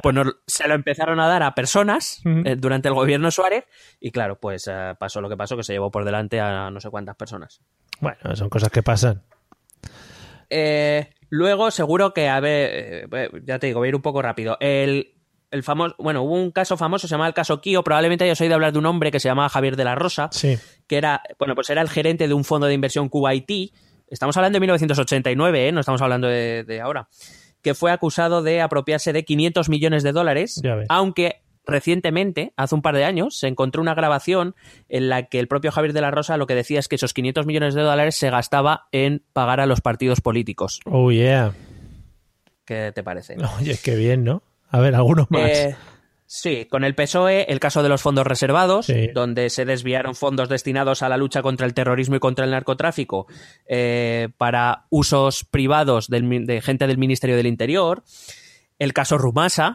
pues 0.00 0.14
nos- 0.14 0.36
se 0.46 0.68
lo 0.68 0.74
empezaron 0.74 1.18
a 1.18 1.26
dar 1.26 1.42
a 1.42 1.56
personas 1.56 2.22
eh, 2.44 2.54
durante 2.56 2.86
el 2.86 2.94
gobierno 2.94 3.32
Suárez 3.32 3.64
y 3.98 4.12
claro, 4.12 4.38
pues 4.38 4.68
eh, 4.72 4.94
pasó 5.00 5.20
lo 5.20 5.28
que 5.28 5.36
pasó, 5.36 5.56
que 5.56 5.64
se 5.64 5.72
llevó 5.72 5.90
por 5.90 6.04
delante 6.04 6.38
a 6.38 6.70
no 6.70 6.80
sé 6.80 6.90
cuántas 6.90 7.16
personas. 7.16 7.60
Bueno, 8.00 8.36
son 8.36 8.48
cosas 8.48 8.70
que 8.70 8.84
pasan. 8.84 9.20
Eh, 10.48 11.10
luego, 11.32 11.70
seguro 11.70 12.12
que, 12.12 12.28
a 12.28 12.38
ver, 12.40 13.08
eh, 13.10 13.30
ya 13.44 13.58
te 13.58 13.66
digo, 13.66 13.80
voy 13.80 13.86
a 13.86 13.90
ir 13.90 13.96
un 13.96 14.02
poco 14.02 14.20
rápido. 14.20 14.58
El, 14.60 15.14
el 15.50 15.62
famoso, 15.62 15.96
bueno, 15.98 16.22
hubo 16.22 16.34
un 16.34 16.50
caso 16.50 16.76
famoso, 16.76 17.08
se 17.08 17.12
llama 17.12 17.26
el 17.26 17.32
caso 17.32 17.60
Kio, 17.62 17.82
probablemente 17.82 18.24
hayas 18.24 18.40
oído 18.42 18.54
hablar 18.54 18.72
de 18.72 18.78
un 18.78 18.86
hombre 18.86 19.10
que 19.10 19.18
se 19.18 19.28
llamaba 19.28 19.48
Javier 19.48 19.76
de 19.76 19.84
la 19.84 19.94
Rosa, 19.94 20.28
Sí, 20.30 20.58
que 20.86 20.96
era, 20.98 21.22
bueno, 21.38 21.54
pues 21.54 21.70
era 21.70 21.80
el 21.80 21.88
gerente 21.88 22.28
de 22.28 22.34
un 22.34 22.44
fondo 22.44 22.66
de 22.66 22.74
inversión 22.74 23.08
Kuwaití. 23.08 23.72
Estamos 24.08 24.36
hablando 24.36 24.56
de 24.56 24.60
1989, 24.60 25.68
¿eh? 25.68 25.72
no 25.72 25.80
estamos 25.80 26.02
hablando 26.02 26.28
de, 26.28 26.64
de 26.64 26.80
ahora. 26.82 27.08
Que 27.62 27.72
fue 27.74 27.92
acusado 27.92 28.42
de 28.42 28.60
apropiarse 28.60 29.14
de 29.14 29.24
500 29.24 29.70
millones 29.70 30.02
de 30.02 30.12
dólares, 30.12 30.60
aunque 30.88 31.41
recientemente, 31.66 32.52
hace 32.56 32.74
un 32.74 32.82
par 32.82 32.94
de 32.96 33.04
años, 33.04 33.38
se 33.38 33.48
encontró 33.48 33.82
una 33.82 33.94
grabación 33.94 34.54
en 34.88 35.08
la 35.08 35.24
que 35.24 35.38
el 35.38 35.48
propio 35.48 35.70
Javier 35.72 35.92
de 35.92 36.00
la 36.00 36.10
Rosa 36.10 36.36
lo 36.36 36.46
que 36.46 36.54
decía 36.54 36.78
es 36.78 36.88
que 36.88 36.96
esos 36.96 37.14
500 37.14 37.46
millones 37.46 37.74
de 37.74 37.82
dólares 37.82 38.16
se 38.16 38.30
gastaba 38.30 38.88
en 38.92 39.22
pagar 39.32 39.60
a 39.60 39.66
los 39.66 39.80
partidos 39.80 40.20
políticos. 40.20 40.80
oh 40.86 41.10
yeah. 41.12 41.52
¿Qué 42.64 42.92
te 42.94 43.02
parece? 43.02 43.36
Oye, 43.60 43.78
qué 43.82 43.96
bien, 43.96 44.24
¿no? 44.24 44.42
A 44.70 44.80
ver, 44.80 44.94
algunos 44.94 45.30
más. 45.30 45.42
Eh, 45.50 45.76
sí, 46.26 46.66
con 46.70 46.82
el 46.84 46.94
PSOE, 46.94 47.46
el 47.52 47.60
caso 47.60 47.82
de 47.82 47.88
los 47.88 48.00
fondos 48.00 48.26
reservados, 48.26 48.86
Sí. 48.86 49.08
donde 49.12 49.50
se 49.50 49.64
desviaron 49.64 50.14
fondos 50.14 50.48
destinados 50.48 51.02
a 51.02 51.08
la 51.08 51.16
lucha 51.16 51.42
contra 51.42 51.66
el 51.66 51.74
terrorismo 51.74 52.16
y 52.16 52.20
contra 52.20 52.44
el 52.44 52.52
narcotráfico 52.52 53.26
eh, 53.66 54.28
para 54.38 54.86
usos 54.90 55.44
privados 55.44 56.08
del 56.08 56.46
de 56.46 56.60
gente 56.62 56.86
del 56.86 56.98
Ministerio 56.98 57.36
del 57.36 57.46
Interior. 57.46 58.02
El 58.82 58.92
caso 58.92 59.16
Rumasa, 59.18 59.74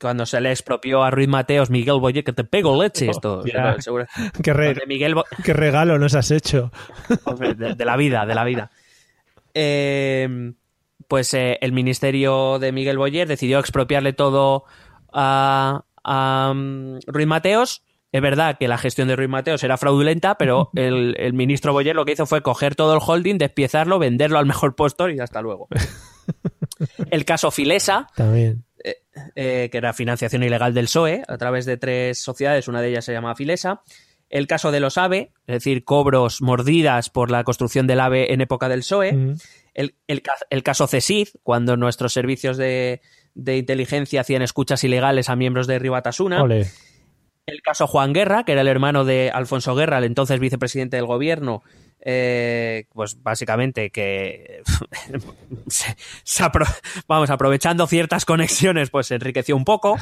cuando 0.00 0.26
se 0.26 0.40
le 0.40 0.50
expropió 0.50 1.02
a 1.04 1.10
Ruiz 1.10 1.28
Mateos, 1.28 1.70
Miguel 1.70 2.00
Boyer, 2.00 2.24
que 2.24 2.32
te 2.32 2.42
pego 2.44 2.82
leche. 2.82 3.08
Esto, 3.08 3.38
Hostia. 3.38 3.76
seguro- 3.78 4.06
Qué, 4.42 4.52
re- 4.52 4.74
de 4.74 4.86
Miguel 4.86 5.14
Bo- 5.14 5.24
qué 5.44 5.52
regalo 5.52 5.98
nos 5.98 6.14
has 6.14 6.30
hecho. 6.32 6.72
Hombre, 7.24 7.54
de, 7.54 7.74
de 7.74 7.84
la 7.84 7.96
vida, 7.96 8.26
de 8.26 8.34
la 8.34 8.44
vida. 8.44 8.70
Eh, 9.54 10.52
pues 11.06 11.32
eh, 11.34 11.58
el 11.60 11.72
ministerio 11.72 12.58
de 12.58 12.72
Miguel 12.72 12.98
Boyer 12.98 13.28
decidió 13.28 13.58
expropiarle 13.60 14.12
todo 14.12 14.64
a, 15.12 15.84
a, 16.04 16.52
mm, 16.54 16.98
Ruiz 17.06 17.26
Mateos. 17.26 17.82
Es 18.10 18.22
verdad 18.22 18.56
que 18.58 18.68
la 18.68 18.78
gestión 18.78 19.06
de 19.08 19.16
Ruiz 19.16 19.28
Mateos 19.28 19.62
era 19.62 19.76
fraudulenta, 19.76 20.36
pero 20.36 20.70
el, 20.74 21.14
el 21.18 21.32
ministro 21.32 21.72
Boyer 21.72 21.94
lo 21.94 22.04
que 22.04 22.12
hizo 22.12 22.26
fue 22.26 22.42
coger 22.42 22.74
todo 22.74 22.94
el 22.94 23.00
holding, 23.06 23.38
despiezarlo, 23.38 23.98
venderlo 23.98 24.38
al 24.38 24.46
mejor 24.46 24.74
postor 24.74 25.12
y 25.12 25.20
hasta 25.20 25.42
luego. 25.42 25.68
El 27.10 27.24
caso 27.24 27.50
Filesa, 27.50 28.06
También. 28.16 28.64
eh, 29.34 29.68
que 29.70 29.78
era 29.78 29.92
financiación 29.92 30.42
ilegal 30.42 30.74
del 30.74 30.84
PSOE, 30.86 31.22
a 31.26 31.36
través 31.38 31.66
de 31.66 31.76
tres 31.76 32.18
sociedades, 32.20 32.68
una 32.68 32.80
de 32.80 32.88
ellas 32.90 33.04
se 33.04 33.12
llama 33.12 33.34
Filesa. 33.34 33.82
El 34.30 34.46
caso 34.46 34.70
de 34.70 34.80
los 34.80 34.98
AVE, 34.98 35.32
es 35.46 35.54
decir, 35.54 35.84
cobros 35.84 36.42
mordidas 36.42 37.08
por 37.08 37.30
la 37.30 37.44
construcción 37.44 37.86
del 37.86 38.00
AVE 38.00 38.32
en 38.34 38.40
época 38.42 38.68
del 38.68 38.80
PSOE. 38.80 39.12
Mm. 39.14 39.36
El, 39.74 39.94
el 40.06 40.22
ca- 40.22 40.34
el 40.50 40.62
caso 40.62 40.86
CESID, 40.86 41.28
cuando 41.42 41.76
nuestros 41.78 42.12
servicios 42.12 42.56
de, 42.58 43.00
de 43.34 43.56
inteligencia 43.56 44.20
hacían 44.20 44.42
escuchas 44.42 44.84
ilegales 44.84 45.30
a 45.30 45.36
miembros 45.36 45.66
de 45.66 45.78
Ribatasuna. 45.78 46.42
Ole. 46.42 46.66
El 47.46 47.62
caso 47.62 47.86
Juan 47.86 48.12
Guerra, 48.12 48.44
que 48.44 48.52
era 48.52 48.60
el 48.60 48.68
hermano 48.68 49.06
de 49.06 49.30
Alfonso 49.32 49.74
Guerra, 49.74 49.96
el 49.96 50.04
entonces 50.04 50.38
vicepresidente 50.40 50.96
del 50.98 51.06
gobierno, 51.06 51.62
eh, 52.00 52.86
pues 52.92 53.22
básicamente 53.22 53.90
que 53.90 54.62
se- 55.68 55.96
se 56.24 56.44
apro- 56.44 56.66
vamos 57.06 57.30
aprovechando 57.30 57.86
ciertas 57.86 58.24
conexiones, 58.24 58.90
pues 58.90 59.06
se 59.08 59.14
enriqueció 59.16 59.56
un 59.56 59.64
poco. 59.64 59.96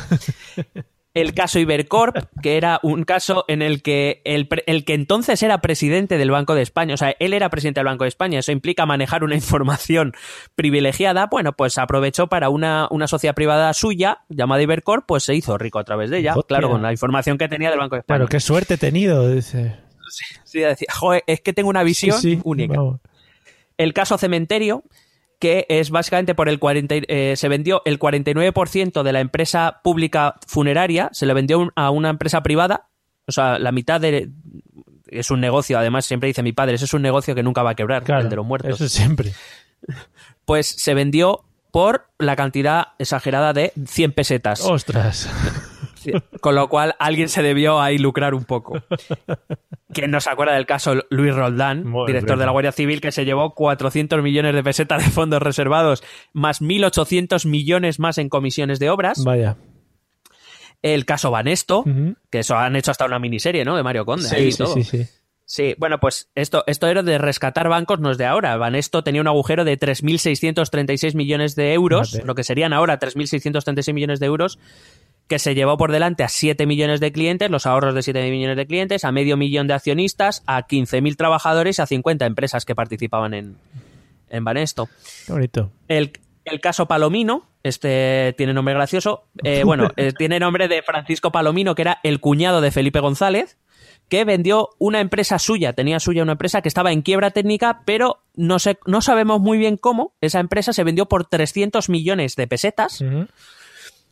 El 1.15 1.33
caso 1.33 1.59
Ibercorp, 1.59 2.15
que 2.43 2.59
era 2.59 2.79
un 2.83 3.05
caso 3.05 3.47
en 3.49 3.63
el 3.63 3.81
que 3.83 4.21
el, 4.27 4.51
el 4.67 4.85
que 4.85 4.93
entonces 4.93 5.43
era 5.43 5.63
presidente 5.63 6.19
del 6.19 6.31
Banco 6.31 6.55
de 6.55 6.61
España, 6.61 6.93
o 6.93 6.99
sea, 6.99 7.15
él 7.19 7.33
era 7.33 7.49
presidente 7.49 7.81
del 7.81 7.87
Banco 7.87 8.05
de 8.05 8.09
España, 8.09 8.39
eso 8.39 8.53
implica 8.53 8.85
manejar 8.85 9.25
una 9.25 9.35
información 9.35 10.13
privilegiada, 10.57 11.27
bueno, 11.31 11.55
pues 11.55 11.79
aprovechó 11.79 12.27
para 12.27 12.51
una, 12.51 12.87
una 12.91 13.07
sociedad 13.07 13.35
privada 13.35 13.73
suya, 13.73 14.25
llamada 14.29 14.61
Ibercorp, 14.61 15.07
pues 15.07 15.23
se 15.23 15.35
hizo 15.35 15.57
rico 15.57 15.79
a 15.79 15.85
través 15.85 16.11
de 16.11 16.19
ella, 16.19 16.35
claro, 16.47 16.69
con 16.69 16.83
la 16.83 16.93
información 16.93 17.39
que 17.39 17.49
tenía 17.49 17.71
del 17.71 17.79
Banco 17.79 17.95
de 17.95 18.01
España. 18.01 18.19
Claro, 18.19 18.29
qué 18.29 18.41
suerte 18.41 18.75
he 18.75 18.79
tenido. 18.79 19.27
Dice. 19.33 19.75
Sí, 20.45 20.61
decía, 20.61 20.89
joder, 20.93 21.23
es 21.27 21.41
que 21.41 21.53
tengo 21.53 21.69
una 21.69 21.83
visión 21.83 22.21
Sí, 22.21 22.37
sí, 22.37 22.41
única. 22.45 22.77
vamos. 22.77 23.01
El 23.79 23.93
caso 23.93 24.17
Cementerio, 24.19 24.85
que 25.39 25.67
es 25.69 25.91
básicamente 25.91 26.35
por 26.35 26.49
el 26.49 26.59
40, 26.59 26.97
y- 26.97 27.03
eh, 27.09 27.35
se 27.37 27.49
vendió 27.49 27.83
el 27.85 27.99
49% 27.99 29.03
de 29.03 29.13
la 29.13 29.21
empresa 29.21 29.81
pública 29.85 30.37
funeraria, 30.47 31.11
se 31.13 31.27
le 31.27 31.35
vendió 31.35 31.59
un- 31.59 31.73
a 31.77 31.91
una 31.91 32.09
empresa 32.11 32.43
privada, 32.43 32.89
o 33.27 33.33
sea, 33.33 33.59
la 33.59 33.73
mitad 33.73 34.01
de... 34.01 34.31
Es 35.09 35.31
un 35.31 35.41
negocio, 35.41 35.79
además 35.79 36.05
siempre 36.07 36.27
dice 36.29 36.43
mi 36.43 36.53
padre, 36.53 36.75
ese 36.77 36.87
es 36.87 36.95
un 36.95 37.03
negocio 37.03 37.35
que 37.35 37.43
nunca 37.43 37.63
va 37.63 37.71
a 37.71 37.75
quebrar, 37.75 38.03
Claro, 38.03 38.23
el 38.23 38.29
de 38.31 38.37
los 38.37 38.47
muertos. 38.47 38.81
Eso 38.81 38.89
siempre. 38.89 39.33
Pues 40.45 40.67
se 40.67 40.95
vendió 40.95 41.45
por 41.71 42.09
la 42.19 42.35
cantidad 42.35 42.89
exagerada 42.99 43.53
de 43.53 43.73
100 43.87 44.13
pesetas. 44.13 44.63
Ostras. 44.63 45.29
Con 46.41 46.55
lo 46.55 46.69
cual 46.69 46.95
alguien 46.99 47.29
se 47.29 47.43
debió 47.43 47.81
ahí 47.81 47.99
lucrar 47.99 48.35
un 48.35 48.45
poco. 48.45 48.75
¿Quién 49.93 50.11
no 50.11 50.21
se 50.21 50.31
acuerda 50.31 50.55
del 50.55 50.67
caso 50.67 50.95
Luis 51.11 51.35
Roldán, 51.35 51.85
Muy 51.87 52.07
director 52.07 52.37
bien. 52.37 52.41
de 52.41 52.47
la 52.47 52.53
Guardia 52.53 52.73
Civil, 52.73 53.01
que 53.01 53.13
se 53.13 53.25
llevó 53.25 53.55
400 53.55 54.23
millones 54.23 54.55
de 54.55 54.63
pesetas 54.63 55.05
de 55.05 55.11
fondos 55.11 55.43
reservados, 55.43 56.03
más 56.33 56.61
1.800 56.61 57.47
millones 57.47 57.99
más 57.99 58.19
en 58.19 58.29
comisiones 58.29 58.79
de 58.79 58.91
obras? 58.91 59.23
Vaya. 59.25 59.57
El 60.83 61.05
caso 61.07 61.31
Banesto, 61.31 61.85
que 62.31 62.41
eso 62.41 62.57
han 62.57 62.77
hecho 62.77 62.91
hasta 62.91 63.07
una 63.07 63.19
miniserie, 63.19 63.65
¿no? 63.65 63.77
De 63.77 63.83
Mario 63.83 64.05
Conde. 64.05 64.29
ahí 64.31 64.47
y 64.49 64.53
Sí, 64.53 64.59
todo. 64.59 64.75
sí, 64.75 64.85
sí. 64.85 65.07
Sí, 65.49 65.77
bueno, 65.79 66.01
pues 66.01 66.29
esto, 66.35 66.65
esto 66.67 66.89
era 66.89 67.05
de 67.05 67.19
rescatar 67.19 67.69
bancos, 67.69 68.01
no 68.01 68.11
es 68.11 68.19
de 68.19 68.27
ahora. 68.27 68.57
Banesto 68.57 69.05
tenía 69.05 69.21
un 69.21 69.29
agujero 69.29 69.65
de 69.65 69.79
3.636 69.79 71.15
millones 71.15 71.55
de 71.55 71.73
euros, 71.73 72.21
lo 72.25 72.35
que 72.35 72.43
serían 72.43 72.73
ahora 72.73 72.99
3.636 72.99 73.93
millones 73.95 74.19
de 74.19 74.27
euros, 74.27 74.59
que 75.29 75.39
se 75.39 75.55
llevó 75.55 75.77
por 75.77 75.93
delante 75.93 76.23
a 76.23 76.29
7 76.29 76.67
millones 76.67 77.01
de 77.01 77.13
clientes, 77.13 77.51
los 77.51 77.67
ahorros 77.67 77.95
de 77.95 78.03
7 78.03 78.31
millones 78.31 78.57
de 78.57 78.67
clientes, 78.67 79.05
a 79.05 79.13
medio 79.13 79.37
millón 79.37 79.67
de 79.67 79.75
accionistas, 79.75 80.43
a 80.47 80.67
15.000 80.67 81.17
trabajadores 81.17 81.79
y 81.79 81.83
a 81.83 81.87
50 81.87 82.27
empresas 82.27 82.65
que 82.65 82.75
participaban 82.75 83.35
en, 83.35 83.57
en 84.31 84.45
Banesto. 84.45 84.89
Qué 85.27 85.33
bonito. 85.33 85.73
El, 85.89 86.13
el 86.45 86.61
caso 86.61 86.87
Palomino, 86.87 87.47
este 87.65 88.35
tiene 88.37 88.55
nombre 88.55 88.75
gracioso, 88.75 89.25
eh, 89.43 89.65
bueno, 89.65 89.91
eh, 89.97 90.13
tiene 90.17 90.39
nombre 90.39 90.69
de 90.69 90.83
Francisco 90.83 91.33
Palomino, 91.33 91.75
que 91.75 91.83
era 91.83 91.99
el 92.05 92.21
cuñado 92.21 92.61
de 92.61 92.71
Felipe 92.71 93.01
González, 93.01 93.59
que 94.09 94.25
vendió 94.25 94.71
una 94.79 95.01
empresa 95.01 95.41
suya, 95.41 95.73
tenía 95.73 95.99
suya 95.99 96.23
una 96.23 96.33
empresa 96.33 96.63
que 96.63 96.69
estaba 96.69 96.93
en 96.93 97.03
quiebra 97.03 97.33
técnica, 97.33 97.83
pero 97.85 98.23
no, 98.37 98.61
sé, 98.61 98.79
no 98.87 99.03
sabemos 99.03 99.41
muy 99.41 99.59
bien 99.59 99.77
cómo. 99.77 100.15
Esa 100.21 100.39
empresa 100.39 100.73
se 100.73 100.85
vendió 100.85 101.07
por 101.07 101.25
300 101.27 101.89
millones 101.89 102.37
de 102.37 102.47
pesetas. 102.47 103.03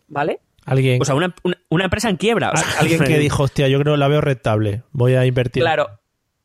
¿vale? 0.09 0.40
Alguien, 0.66 1.00
O 1.00 1.04
sea, 1.04 1.14
una, 1.14 1.35
una- 1.42 1.59
una 1.68 1.85
empresa 1.85 2.09
en 2.09 2.16
quiebra. 2.16 2.50
o 2.52 2.56
sea, 2.56 2.66
a- 2.76 2.80
alguien 2.80 3.00
que 3.04 3.18
dijo, 3.18 3.42
hostia, 3.44 3.68
yo 3.68 3.78
creo 3.80 3.97
la 3.97 4.09
veo 4.09 4.21
rentable. 4.21 4.83
Voy 4.92 5.14
a 5.14 5.26
invertir. 5.26 5.62
Claro, 5.62 5.88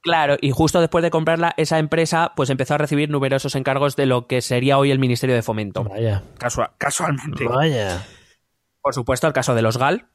claro. 0.02 0.38
Y 0.42 0.52
justo 0.52 0.82
después 0.82 1.04
de 1.04 1.10
comprarla, 1.10 1.54
esa 1.58 1.80
empresa 1.80 2.34
pues 2.36 2.50
empezó 2.50 2.74
a 2.76 2.78
recibir 2.78 3.10
numerosos 3.10 3.56
encargos 3.56 3.96
de 3.96 4.06
lo 4.06 4.28
que 4.28 4.42
sería 4.42 4.78
hoy 4.78 4.92
el 4.92 5.00
Ministerio 5.00 5.36
de 5.36 5.42
Fomento. 5.42 5.84
Vaya. 5.84 6.24
Casua- 6.38 6.72
casualmente. 6.78 7.46
Vaya. 7.46 8.04
Por 8.82 8.94
supuesto, 8.94 9.28
el 9.28 9.34
caso 9.34 9.56
de 9.56 9.62
los 9.62 9.78
GAL, 9.78 10.06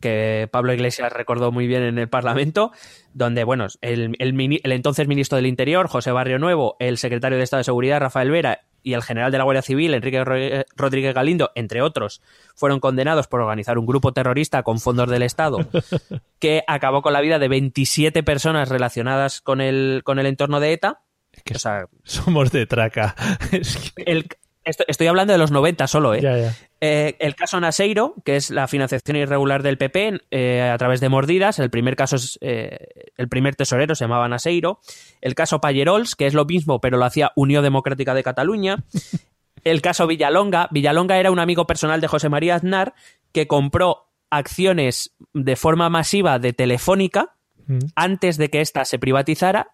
que 0.00 0.48
Pablo 0.52 0.72
Iglesias 0.74 1.12
recordó 1.12 1.50
muy 1.50 1.66
bien 1.66 1.82
en 1.82 1.98
el 1.98 2.08
Parlamento, 2.08 2.72
donde, 3.14 3.42
bueno, 3.44 3.66
el, 3.80 4.14
el 4.18 4.60
el 4.62 4.72
entonces 4.72 5.08
ministro 5.08 5.36
del 5.36 5.46
Interior, 5.46 5.88
José 5.88 6.12
Barrio 6.12 6.38
Nuevo, 6.38 6.76
el 6.78 6.98
secretario 6.98 7.38
de 7.38 7.44
Estado 7.44 7.60
de 7.60 7.64
Seguridad, 7.64 8.00
Rafael 8.00 8.30
Vera, 8.30 8.60
y 8.86 8.94
el 8.94 9.02
general 9.02 9.32
de 9.32 9.38
la 9.38 9.42
Guardia 9.44 9.62
Civil, 9.62 9.92
Enrique 9.94 10.24
Ro- 10.24 10.64
Rodríguez 10.76 11.12
Galindo, 11.12 11.50
entre 11.56 11.82
otros, 11.82 12.22
fueron 12.54 12.78
condenados 12.78 13.26
por 13.26 13.40
organizar 13.40 13.78
un 13.78 13.86
grupo 13.86 14.12
terrorista 14.12 14.62
con 14.62 14.78
fondos 14.78 15.10
del 15.10 15.22
Estado 15.22 15.58
que 16.38 16.62
acabó 16.68 17.02
con 17.02 17.12
la 17.12 17.20
vida 17.20 17.40
de 17.40 17.48
27 17.48 18.22
personas 18.22 18.68
relacionadas 18.68 19.40
con 19.40 19.60
el, 19.60 20.02
con 20.04 20.20
el 20.20 20.26
entorno 20.26 20.60
de 20.60 20.72
ETA. 20.72 21.02
Es 21.32 21.42
que 21.42 21.54
O 21.54 21.58
sea, 21.58 21.86
somos 22.04 22.52
de 22.52 22.66
traca. 22.66 23.16
Es 23.50 23.92
que- 23.96 24.04
el- 24.04 24.28
esto- 24.66 24.84
estoy 24.88 25.06
hablando 25.06 25.32
de 25.32 25.38
los 25.38 25.50
90 25.50 25.86
solo, 25.86 26.12
¿eh? 26.14 26.20
Ya, 26.20 26.36
ya. 26.36 26.54
Eh, 26.82 27.16
el 27.20 27.34
caso 27.34 27.58
Naseiro, 27.58 28.14
que 28.24 28.36
es 28.36 28.50
la 28.50 28.68
financiación 28.68 29.16
irregular 29.16 29.62
del 29.62 29.78
PP 29.78 30.20
eh, 30.30 30.60
a 30.70 30.76
través 30.76 31.00
de 31.00 31.08
mordidas. 31.08 31.58
El 31.58 31.70
primer 31.70 31.96
caso 31.96 32.16
es 32.16 32.38
eh, 32.42 32.76
el 33.16 33.28
primer 33.28 33.56
tesorero 33.56 33.94
se 33.94 34.04
llamaba 34.04 34.28
Naseiro. 34.28 34.80
El 35.22 35.34
caso 35.34 35.60
Payerols, 35.60 36.14
que 36.14 36.26
es 36.26 36.34
lo 36.34 36.44
mismo, 36.44 36.80
pero 36.82 36.98
lo 36.98 37.04
hacía 37.06 37.32
Unión 37.34 37.62
Democrática 37.62 38.12
de 38.12 38.22
Cataluña. 38.22 38.84
El 39.64 39.80
caso 39.82 40.06
Villalonga. 40.06 40.68
Villalonga 40.70 41.18
era 41.18 41.32
un 41.32 41.40
amigo 41.40 41.66
personal 41.66 42.00
de 42.00 42.06
José 42.06 42.28
María 42.28 42.54
Aznar 42.54 42.94
que 43.32 43.48
compró 43.48 44.06
acciones 44.30 45.16
de 45.34 45.56
forma 45.56 45.88
masiva 45.88 46.38
de 46.38 46.52
Telefónica 46.52 47.34
Ujú. 47.68 47.78
antes 47.96 48.36
de 48.36 48.48
que 48.48 48.60
ésta 48.60 48.84
se 48.84 48.98
privatizara. 49.00 49.70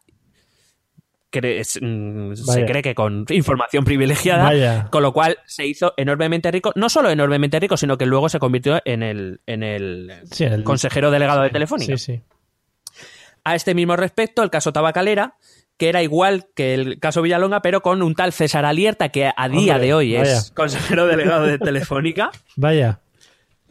Mm, 1.41 2.35
se 2.35 2.65
cree 2.67 2.83
que 2.83 2.95
con 2.95 3.25
información 3.31 3.85
privilegiada, 3.85 4.45
Vaya. 4.45 4.89
con 4.91 5.03
lo 5.03 5.13
cual 5.13 5.39
se 5.47 5.67
hizo 5.67 5.95
enormemente 5.97 6.51
rico, 6.51 6.73
no 6.77 6.89
solo 6.89 7.09
enormemente 7.11 7.59
rico, 7.59 7.77
sino 7.77 7.97
que 7.97 8.05
luego 8.07 8.29
se 8.29 8.39
convirtió 8.39 8.81
en 8.85 9.03
el, 9.03 9.41
en 9.47 9.63
el 9.63 10.13
Sí, 10.31 10.45
el- 10.45 10.63
consejero 10.65 11.11
delegado 11.11 11.43
de 11.43 11.51
Telefónica. 11.51 11.97
Sí, 11.97 12.17
sí. 12.17 12.23
A 13.45 13.55
este 13.55 13.75
mismo 13.75 13.97
respecto, 13.97 14.43
el 14.43 14.51
caso 14.51 14.73
Tabacalera, 14.73 15.35
que 15.79 15.89
era 15.89 16.03
igual 16.03 16.47
que 16.55 16.75
el 16.75 17.01
caso 17.01 17.23
Villalonga, 17.23 17.61
pero 17.63 17.81
con 17.81 18.03
un 18.03 18.15
tal 18.15 18.33
César 18.33 18.65
Alierta, 18.65 19.09
que 19.09 19.31
a 19.35 19.49
día 19.49 19.75
Hombre, 19.75 19.87
de 19.87 19.95
hoy 19.95 20.17
vaya. 20.17 20.33
es 20.33 20.53
consejero 20.53 21.07
delegado 21.07 21.47
de 21.47 21.59
Telefónica. 21.59 22.31
Vaya. 22.57 23.01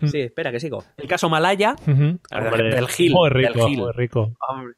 Sí, 0.03 0.19
espera 0.19 0.51
que 0.51 0.59
sigo. 0.59 0.83
El 0.97 1.07
caso 1.07 1.29
Malaya, 1.29 1.75
Ujú. 1.87 2.19
del 2.57 2.87
Gil. 2.87 3.13
Muy 3.13 3.29
del 3.29 3.53
rico, 3.53 3.67
Gil. 3.67 3.77
muy 3.79 3.91
rico. 3.93 4.35
Hombre, 4.49 4.73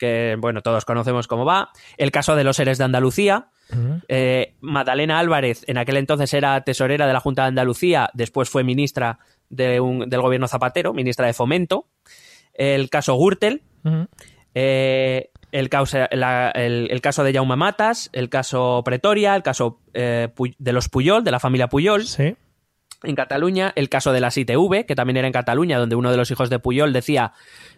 que 0.00 0.34
bueno, 0.40 0.62
todos 0.62 0.84
conocemos 0.84 1.28
cómo 1.28 1.44
va. 1.44 1.70
El 1.98 2.10
caso 2.10 2.34
de 2.34 2.42
los 2.42 2.56
seres 2.56 2.78
de 2.78 2.84
Andalucía. 2.84 3.50
Eh, 4.08 4.54
Madalena 4.60 5.20
Álvarez, 5.20 5.62
en 5.68 5.78
aquel 5.78 5.96
entonces 5.98 6.34
era 6.34 6.60
tesorera 6.64 7.06
de 7.06 7.12
la 7.12 7.20
Junta 7.20 7.42
de 7.42 7.48
Andalucía, 7.48 8.10
después 8.14 8.50
fue 8.50 8.64
ministra 8.64 9.20
de 9.48 9.78
un- 9.78 10.08
del 10.10 10.20
gobierno 10.22 10.48
Zapatero, 10.48 10.92
ministra 10.92 11.26
de 11.28 11.34
Fomento. 11.34 11.86
El 12.52 12.90
caso 12.90 13.16
Gürtel, 13.16 13.62
eh, 14.54 15.30
el, 15.52 15.68
causa- 15.68 16.08
la- 16.12 16.50
el- 16.50 16.88
el 16.90 17.00
caso 17.00 17.22
de 17.24 17.32
Jaume 17.32 17.56
Matas, 17.56 18.10
el 18.12 18.28
caso 18.28 18.82
Pretoria, 18.84 19.36
el 19.36 19.42
caso 19.42 19.80
eh, 19.94 20.28
de 20.58 20.72
los 20.72 20.88
Puyol, 20.88 21.22
de 21.24 21.30
la 21.30 21.40
familia 21.40 21.68
Puyol 21.68 22.04
Sí. 22.06 22.34
En 23.02 23.14
Cataluña, 23.14 23.72
el 23.76 23.88
caso 23.88 24.12
de 24.12 24.20
las 24.20 24.36
ITV, 24.36 24.84
que 24.86 24.94
también 24.94 25.16
era 25.16 25.26
en 25.26 25.32
Cataluña, 25.32 25.78
donde 25.78 25.96
uno 25.96 26.10
de 26.10 26.16
los 26.16 26.30
hijos 26.30 26.50
de 26.50 26.58
Puyol 26.58 26.92
decía, 26.92 27.32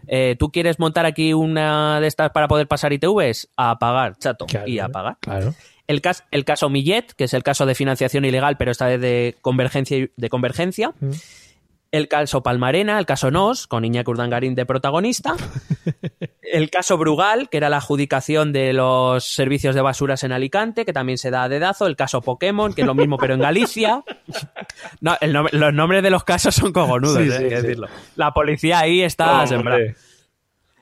eh, 0.07 0.37
¿tú 0.39 0.51
quieres 0.51 0.79
montar 0.79 1.07
aquí 1.07 1.33
una 1.33 2.01
de 2.01 2.07
estas 2.07 2.31
para 2.31 2.49
poder 2.49 2.67
pasar 2.69 2.93
ITVs? 2.93 3.49
A 3.57 3.79
pagar, 3.79 4.17
chato, 4.19 4.47
Claro, 4.47 4.67
y 4.69 4.79
a 4.79 4.89
pagar. 4.89 5.17
Claro. 5.21 5.55
El, 5.87 6.01
cas- 6.01 6.25
el 6.31 6.45
caso 6.45 6.69
Millet, 6.71 7.13
que 7.17 7.25
es 7.25 7.35
el 7.35 7.43
caso 7.43 7.67
de 7.67 7.75
financiación 7.75 8.25
ilegal, 8.25 8.57
pero 8.57 8.71
esta 8.71 8.87
vez 8.87 9.01
de 9.01 9.37
convergencia. 9.43 10.07
De 10.17 10.29
convergencia. 10.29 10.93
Mm. 11.01 11.11
El 11.91 12.09
caso 12.09 12.43
Palmarena, 12.43 12.99
el 12.99 13.05
caso 13.05 13.31
Nos, 13.31 13.67
con 13.67 13.85
Iñaki 13.85 14.11
Urdangarín 14.11 14.55
de 14.55 14.65
protagonista. 14.65 15.35
El 16.53 16.71
caso 16.71 16.99
Brugal, 16.99 17.49
que 17.49 17.57
era 17.57 17.69
la 17.71 17.79
adjudicación 17.79 18.53
de 18.53 18.73
los 18.75 19.25
servicios 19.25 19.75
de 19.75 19.81
basuras 19.81 20.23
en 20.23 20.33
Alicante, 20.33 20.85
que 20.85 20.93
también 20.93 21.17
se 21.19 21.31
da 21.31 21.45
a 21.45 21.49
dedazo. 21.49 21.87
El 21.87 21.97
caso 21.97 22.21
Pokémon, 22.21 22.75
que 22.75 22.83
es 22.83 22.87
lo 22.87 22.95
mismo, 22.95 23.17
pero 23.17 23.35
en 23.35 23.41
Galicia. 23.41 24.03
No, 25.01 25.17
el 25.21 25.35
nom- 25.35 25.51
los 25.53 25.73
nombres 25.73 26.03
de 26.03 26.11
los 26.11 26.25
casos 26.25 26.55
son 26.55 26.73
cojonudos, 26.73 27.17
Sí, 27.17 27.23
eh, 27.25 27.31
sí, 27.31 27.43
hay 27.45 27.49
que 27.49 27.57
sí. 27.57 27.63
decirlo. 27.63 27.89
La 28.17 28.33
policía 28.33 28.81
ahí 28.81 29.01
está 29.03 29.47
sembrada. 29.47 29.81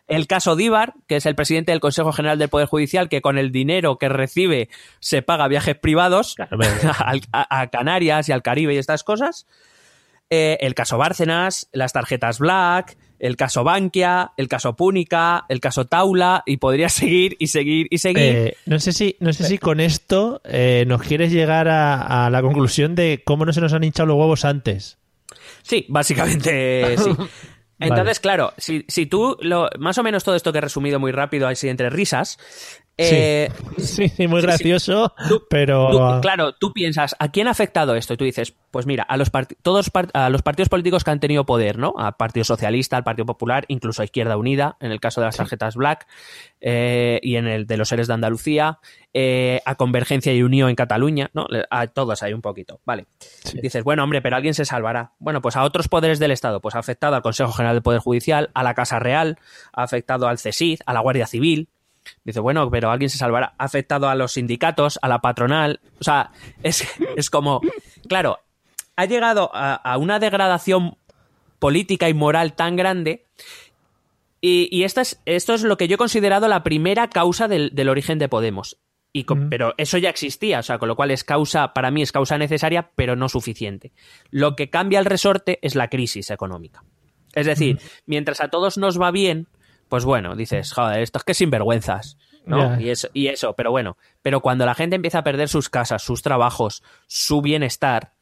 El 0.09 0.27
caso 0.27 0.57
Díbar, 0.57 0.95
que 1.07 1.15
es 1.17 1.27
el 1.27 1.37
presidente 1.37 1.71
del 1.71 1.79
Consejo 1.81 2.13
General 2.13 2.37
del 2.37 2.49
Poder 2.49 2.67
Judicial, 2.67 3.09
que 3.09 3.21
con 3.21 3.39
el 3.39 3.53
dinero 3.53 3.97
que 3.97 4.09
recibe 4.09 4.69
se 4.99 5.23
paga 5.23 5.47
viajes 5.47 5.77
privados 5.79 6.35
a 7.33 7.67
Canarias 7.69 8.29
y 8.29 8.33
al 8.33 8.43
Caribe 8.43 8.75
y 8.75 8.79
estas 8.79 9.05
cosas. 9.05 9.47
Eh, 10.29 10.59
el 10.63 10.75
caso 10.75 10.99
Bárcenas, 10.99 11.69
las 11.73 11.93
tarjetas 11.93 12.41
Black, 12.41 12.97
el 13.21 13.37
caso 13.37 13.63
Bankia, 13.63 14.33
el 14.37 14.49
caso 14.49 14.75
Púnica, 14.75 15.45
el 15.49 15.61
caso 15.61 15.87
Taula, 15.87 16.43
y 16.47 16.57
podría 16.57 16.89
seguir 16.91 17.37
y 17.39 17.47
seguir 17.49 17.87
y 17.91 17.99
seguir. 17.99 18.23
Eh, 18.23 18.57
no 18.67 18.79
sé 18.81 18.93
si, 18.93 19.17
no 19.21 19.33
sé 19.33 19.45
si 19.45 19.59
con 19.59 19.81
esto 19.81 20.41
eh, 20.45 20.85
nos 20.87 21.03
quieres 21.03 21.33
llegar 21.33 21.69
a, 21.69 22.27
a 22.27 22.31
la 22.31 22.43
conclusión 22.43 22.95
de 22.95 23.23
cómo 23.25 23.45
no 23.45 23.53
se 23.53 23.61
nos 23.61 23.73
han 23.73 23.85
hinchado 23.85 24.09
los 24.09 24.17
huevos 24.17 24.45
antes. 24.45 24.99
Sí, 25.63 25.87
básicamente 25.89 26.97
sí. 26.97 27.11
Entonces, 27.81 28.21
claro, 28.21 28.53
si, 28.59 28.85
si 28.89 29.07
tú, 29.07 29.39
lo, 29.41 29.71
más 29.79 29.97
o 29.97 30.03
menos 30.03 30.23
todo 30.23 30.37
esto 30.37 30.53
que 30.53 30.59
he 30.59 30.61
resumido 30.61 31.01
muy 31.01 31.13
rápido, 31.13 31.49
así 31.49 31.69
entre 31.69 31.89
risas, 31.89 32.39
eh, 33.03 33.53
Sí, 33.79 34.09
sí, 34.09 34.27
muy 34.29 34.41
sí. 34.41 34.47
gracioso, 34.47 35.15
Tú- 35.29 35.43
pero... 35.49 35.91
Tú, 36.17 36.21
claro, 36.21 36.53
tú 36.55 36.73
piensas, 36.73 37.17
¿a 37.19 37.31
quién 37.31 37.49
ha 37.49 37.53
afectado 37.53 37.95
esto? 37.97 38.15
Y 38.15 38.17
tú 38.17 38.25
dices, 38.25 38.55
pues 38.71 38.87
mira, 38.87 39.03
a 39.05 39.17
los, 39.17 39.31
todos 39.63 39.91
a 40.13 40.29
los 40.31 40.43
partidos 40.43 40.69
políticos 40.69 41.05
que 41.05 41.11
han 41.11 41.21
tenido 41.21 41.45
poder, 41.47 41.79
¿no? 41.79 41.95
Al 41.97 42.15
Partido 42.17 42.45
Socialista, 42.45 42.97
al 42.97 43.05
Partido 43.05 43.27
Popular, 43.27 43.65
incluso 43.69 44.03
a 44.03 44.05
Izquierda 44.05 44.37
Unida, 44.37 44.77
en 44.81 44.93
el 44.93 45.01
caso 45.01 45.21
de 45.21 45.27
las 45.27 45.37
tarjetas 45.37 45.77
Black, 45.77 46.07
eh, 46.61 47.19
y 47.23 47.37
en 47.37 47.47
el 47.47 47.67
de 47.67 47.77
los 47.77 47.89
seres 47.89 48.07
de 48.07 48.15
Andalucía, 48.15 48.79
eh, 49.15 49.61
a 49.65 49.75
Convergencia 49.75 50.33
y 50.35 50.43
Unión 50.43 50.69
en 50.69 50.77
Cataluña, 50.77 51.31
¿no? 51.35 51.47
A 51.71 51.87
todos 51.89 52.23
hay 52.23 52.33
un 52.33 52.43
poquito, 52.43 52.81
vale. 52.85 53.07
Dices, 53.61 53.83
bueno, 53.83 54.05
hombre, 54.05 54.23
pero 54.23 54.37
alguien 54.37 54.55
se 54.55 54.65
salvará. 54.65 55.13
Bueno, 55.19 55.41
pues 55.41 55.57
a 55.57 55.65
otros 55.65 55.89
poderes 55.89 56.19
del 56.19 56.31
Estado, 56.31 56.61
pues 56.61 56.75
ha 56.75 56.79
afectado 56.79 57.17
al 57.17 57.23
Consejo 57.23 57.53
General 57.53 57.75
del 57.77 57.83
Poder 57.83 58.01
Judicial, 58.01 58.51
a 58.55 58.63
la 58.63 58.75
Casa 58.75 58.99
Real, 58.99 59.39
ha 59.73 59.83
afectado 59.83 60.29
al 60.29 60.39
CESID, 60.39 60.81
a 60.87 60.93
la 60.93 61.01
Guardia 61.01 61.27
Civil, 61.27 61.69
Dice, 62.25 62.41
bueno, 62.41 62.71
pero 62.71 62.91
alguien 62.91 63.11
se 63.11 63.19
salvará. 63.19 63.55
Ha 63.59 63.65
afectado 63.65 64.09
a 64.09 64.15
los 64.15 64.33
sindicatos, 64.33 64.99
a 65.03 65.09
la 65.09 65.21
patronal. 65.21 65.81
O 66.01 66.05
sea, 66.05 66.31
es, 66.63 66.87
es 67.17 67.31
como. 67.31 67.61
Claro, 68.09 68.39
ha 68.97 69.05
llegado 69.07 69.51
a, 69.55 69.75
a 69.75 69.97
una 69.99 70.19
degradación 70.19 70.97
política 71.59 72.09
y 72.09 72.15
moral 72.15 72.55
tan 72.55 72.77
grande. 72.77 73.27
Y, 74.41 74.69
y 74.71 74.85
esta 74.85 75.03
es, 75.03 75.21
esto 75.27 75.55
es 75.55 75.63
lo 75.63 75.77
que 75.77 75.87
yo 75.89 75.97
he 75.97 75.99
considerado 75.99 76.49
la 76.49 76.63
primera 76.63 77.09
causa 77.11 77.47
del, 77.49 77.71
del 77.75 77.89
origen 77.89 78.19
de 78.19 78.29
Podemos. 78.29 78.79
Y 79.13 79.25
con- 79.25 79.51
Pero 79.51 79.75
eso 79.77 79.99
ya 79.99 80.09
existía, 80.09 80.61
o 80.61 80.63
sea, 80.63 80.79
con 80.79 80.89
lo 80.89 80.97
cual 80.97 81.11
es 81.11 81.25
causa, 81.25 81.75
para 81.75 81.91
mí 81.91 82.01
es 82.01 82.13
causa 82.13 82.39
necesaria, 82.39 82.91
pero 82.95 83.17
no 83.17 83.29
suficiente. 83.29 83.93
Lo 84.31 84.55
que 84.57 84.71
cambia 84.71 84.99
el 85.01 85.05
resorte 85.05 85.59
es 85.63 85.75
la 85.75 85.89
crisis 85.89 86.31
económica. 86.31 86.85
Es 87.35 87.47
decir, 87.47 87.81
mientras 88.07 88.41
a 88.41 88.49
todos 88.49 88.79
nos 88.79 89.01
va 89.01 89.11
bien, 89.11 89.47
pues 89.91 90.07
bueno, 90.07 90.35
dices, 90.37 90.73
joder, 90.73 91.01
esto 91.03 91.19
es 91.19 91.25
que 91.25 91.35
sinvergüenzas, 91.35 92.17
¿no? 92.47 92.81
Y, 92.81 92.89
eso, 92.89 93.09
y 93.13 93.27
eso, 93.29 93.53
pero 93.55 93.71
bueno, 93.71 93.99
pero 94.23 94.41
cuando 94.41 94.65
la 94.65 94.75
gente 94.75 94.97
empieza 94.97 95.19
a 95.19 95.25
perder 95.25 95.49
sus 95.51 95.69
casas, 95.69 96.03
sus 96.03 96.23
trabajos, 96.23 96.83
su 97.07 97.43
bienestar, 97.43 98.13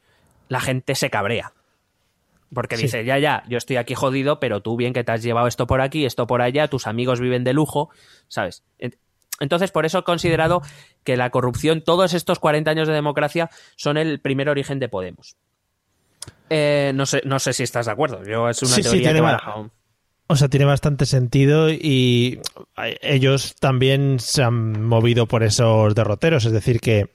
la 0.48 0.60
gente 0.60 0.96
se 0.96 1.10
cabrea. 1.10 1.52
Porque 2.52 2.76
Sí. 2.76 2.84
dice, 2.84 3.04
ya, 3.04 3.18
ya, 3.18 3.44
yo 3.48 3.58
estoy 3.58 3.76
aquí 3.76 3.94
jodido, 3.94 4.40
pero 4.40 4.62
tú 4.62 4.76
bien 4.76 4.92
que 4.94 5.04
te 5.04 5.12
has 5.12 5.22
llevado 5.22 5.46
esto 5.46 5.66
por 5.66 5.80
aquí, 5.82 6.06
esto 6.06 6.26
por 6.26 6.40
allá, 6.42 6.66
tus 6.68 6.86
amigos 6.86 7.20
viven 7.20 7.44
de 7.44 7.52
lujo, 7.52 7.90
¿sabes? 8.26 8.64
Ent- 8.80 8.96
Entonces, 9.40 9.70
por 9.70 9.84
eso 9.86 9.98
he 9.98 10.02
considerado 10.02 10.62
que 11.04 11.16
la 11.16 11.30
corrupción, 11.30 11.82
todos 11.84 12.12
estos 12.14 12.38
40 12.40 12.70
años 12.72 12.88
de 12.88 12.94
democracia, 12.94 13.50
son 13.76 13.96
el 13.98 14.18
primer 14.18 14.48
origen 14.48 14.78
de 14.80 14.88
Podemos. 14.88 15.36
Eh, 16.50 16.92
no, 16.94 17.04
sé, 17.06 17.20
no 17.24 17.38
sé 17.38 17.52
si 17.52 17.62
estás 17.62 17.86
de 17.86 17.92
acuerdo. 17.92 18.24
Yo 18.24 18.48
es 18.48 18.62
una 18.62 18.70
Sí, 18.74 18.82
sí, 18.82 18.88
teoría 18.88 19.12
tiene 19.12 19.20
que. 19.20 19.70
O 20.30 20.36
sea, 20.36 20.48
tiene 20.48 20.66
bastante 20.66 21.06
sentido 21.06 21.70
y 21.70 22.40
ellos 23.00 23.56
también 23.58 24.20
se 24.20 24.42
han 24.42 24.84
movido 24.84 25.26
por 25.26 25.42
esos 25.42 25.94
derroteros, 25.94 26.44
es 26.44 26.52
decir, 26.52 26.80
que, 26.80 27.08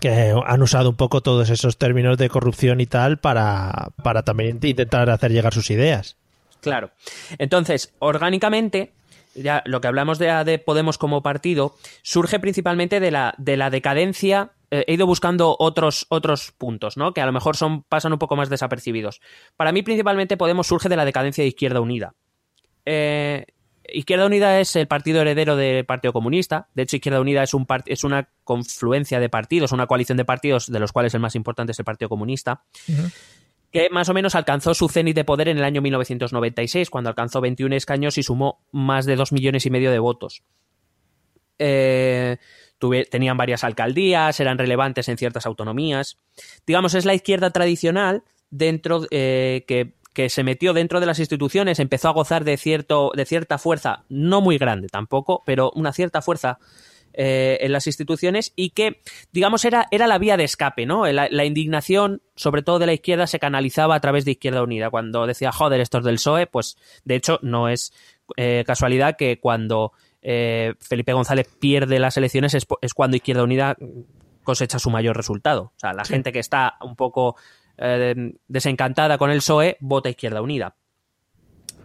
que 0.00 0.34
han 0.46 0.62
usado 0.62 0.88
un 0.88 0.96
poco 0.96 1.20
todos 1.20 1.50
esos 1.50 1.76
términos 1.76 2.16
de 2.16 2.30
corrupción 2.30 2.80
y 2.80 2.86
tal 2.86 3.18
para, 3.18 3.90
para 4.02 4.22
también 4.22 4.58
intentar 4.62 5.10
hacer 5.10 5.32
llegar 5.32 5.52
sus 5.52 5.70
ideas. 5.70 6.16
Claro. 6.62 6.92
Entonces, 7.36 7.92
orgánicamente, 7.98 8.92
ya 9.34 9.62
lo 9.66 9.82
que 9.82 9.88
hablamos 9.88 10.18
de, 10.18 10.32
de 10.44 10.58
Podemos 10.58 10.96
como 10.96 11.22
partido, 11.22 11.74
surge 12.00 12.40
principalmente 12.40 13.00
de 13.00 13.10
la, 13.10 13.34
de 13.36 13.58
la 13.58 13.68
decadencia. 13.68 14.52
Eh, 14.70 14.84
he 14.86 14.94
ido 14.94 15.06
buscando 15.06 15.56
otros, 15.58 16.06
otros 16.08 16.52
puntos, 16.56 16.96
¿no? 16.96 17.12
Que 17.12 17.20
a 17.20 17.26
lo 17.26 17.32
mejor 17.32 17.56
son, 17.56 17.82
pasan 17.82 18.14
un 18.14 18.18
poco 18.18 18.36
más 18.36 18.48
desapercibidos. 18.48 19.20
Para 19.56 19.72
mí, 19.72 19.82
principalmente, 19.82 20.38
Podemos 20.38 20.68
surge 20.68 20.88
de 20.88 20.96
la 20.96 21.04
decadencia 21.04 21.42
de 21.42 21.48
Izquierda 21.48 21.80
Unida. 21.80 22.14
Eh, 22.92 23.44
Izquierda 23.92 24.26
Unida 24.26 24.58
es 24.60 24.74
el 24.76 24.86
partido 24.88 25.20
heredero 25.20 25.54
del 25.56 25.84
Partido 25.84 26.12
Comunista. 26.12 26.68
De 26.74 26.82
hecho, 26.82 26.96
Izquierda 26.96 27.20
Unida 27.20 27.42
es, 27.42 27.54
un 27.54 27.66
es 27.86 28.04
una 28.04 28.28
confluencia 28.44 29.20
de 29.20 29.28
partidos, 29.28 29.72
una 29.72 29.86
coalición 29.86 30.16
de 30.18 30.24
partidos, 30.24 30.66
de 30.70 30.78
los 30.80 30.90
cuales 30.92 31.14
el 31.14 31.20
más 31.20 31.34
importante 31.34 31.72
es 31.72 31.78
el 31.78 31.84
Partido 31.84 32.08
Comunista 32.08 32.62
que 33.72 33.88
más 33.90 34.08
o 34.08 34.14
menos 34.14 34.34
alcanzó 34.34 34.74
su 34.74 34.88
cenit 34.88 35.14
de 35.14 35.22
poder 35.24 35.46
en 35.48 35.58
el 35.58 35.62
año 35.64 35.80
1996, 35.80 36.90
cuando 36.90 37.08
alcanzó 37.10 37.40
21 37.40 37.76
escaños 37.76 38.18
y 38.18 38.24
sumó 38.24 38.60
más 38.72 39.06
de 39.06 39.14
2 39.14 39.30
millones 39.32 39.64
y 39.66 39.70
medio 39.70 39.92
de 39.92 39.98
votos. 40.00 40.42
Eh, 41.58 42.38
tuve- 42.78 43.04
tenían 43.08 43.36
varias 43.36 43.62
alcaldías, 43.64 44.40
eran 44.40 44.58
relevantes 44.58 45.08
en 45.08 45.18
ciertas 45.18 45.46
autonomías. 45.46 46.18
Digamos, 46.66 46.94
es 46.94 47.04
la 47.04 47.14
izquierda 47.14 47.50
tradicional 47.50 48.24
dentro 48.50 49.06
eh, 49.10 49.64
que, 49.68 49.94
que 50.12 50.28
se 50.28 50.44
metió 50.44 50.72
dentro 50.72 51.00
de 51.00 51.06
las 51.06 51.18
instituciones, 51.18 51.78
empezó 51.78 52.08
a 52.08 52.12
gozar 52.12 52.44
de, 52.44 52.56
cierto, 52.56 53.12
de 53.14 53.24
cierta 53.24 53.58
fuerza, 53.58 54.04
no 54.08 54.40
muy 54.40 54.58
grande 54.58 54.88
tampoco, 54.88 55.42
pero 55.46 55.70
una 55.74 55.92
cierta 55.92 56.22
fuerza 56.22 56.58
eh, 57.12 57.58
en 57.62 57.72
las 57.72 57.86
instituciones 57.86 58.52
y 58.54 58.70
que, 58.70 59.00
digamos, 59.32 59.64
era, 59.64 59.88
era 59.90 60.06
la 60.06 60.18
vía 60.18 60.36
de 60.36 60.44
escape, 60.44 60.86
¿no? 60.86 61.06
La, 61.06 61.28
la 61.30 61.44
indignación, 61.44 62.22
sobre 62.36 62.62
todo 62.62 62.78
de 62.78 62.86
la 62.86 62.92
izquierda, 62.92 63.26
se 63.26 63.40
canalizaba 63.40 63.96
a 63.96 64.00
través 64.00 64.24
de 64.24 64.32
Izquierda 64.32 64.62
Unida. 64.62 64.90
Cuando 64.90 65.26
decía, 65.26 65.50
joder, 65.50 65.80
estos 65.80 66.04
del 66.04 66.16
PSOE, 66.16 66.46
pues 66.46 66.76
de 67.04 67.16
hecho 67.16 67.40
no 67.42 67.68
es 67.68 67.92
eh, 68.36 68.62
casualidad 68.64 69.16
que 69.16 69.40
cuando 69.40 69.92
eh, 70.22 70.74
Felipe 70.78 71.12
González 71.12 71.48
pierde 71.58 71.98
las 71.98 72.16
elecciones 72.16 72.54
es, 72.54 72.66
es 72.80 72.94
cuando 72.94 73.16
Izquierda 73.16 73.42
Unida 73.42 73.76
cosecha 74.44 74.78
su 74.78 74.90
mayor 74.90 75.16
resultado. 75.16 75.72
O 75.76 75.78
sea, 75.78 75.92
la 75.92 76.04
gente 76.04 76.32
que 76.32 76.38
está 76.38 76.76
un 76.80 76.96
poco 76.96 77.36
eh, 77.80 78.34
desencantada 78.46 79.18
con 79.18 79.30
el 79.30 79.38
PSOE 79.38 79.76
vota 79.80 80.08
Izquierda 80.08 80.42
Unida. 80.42 80.76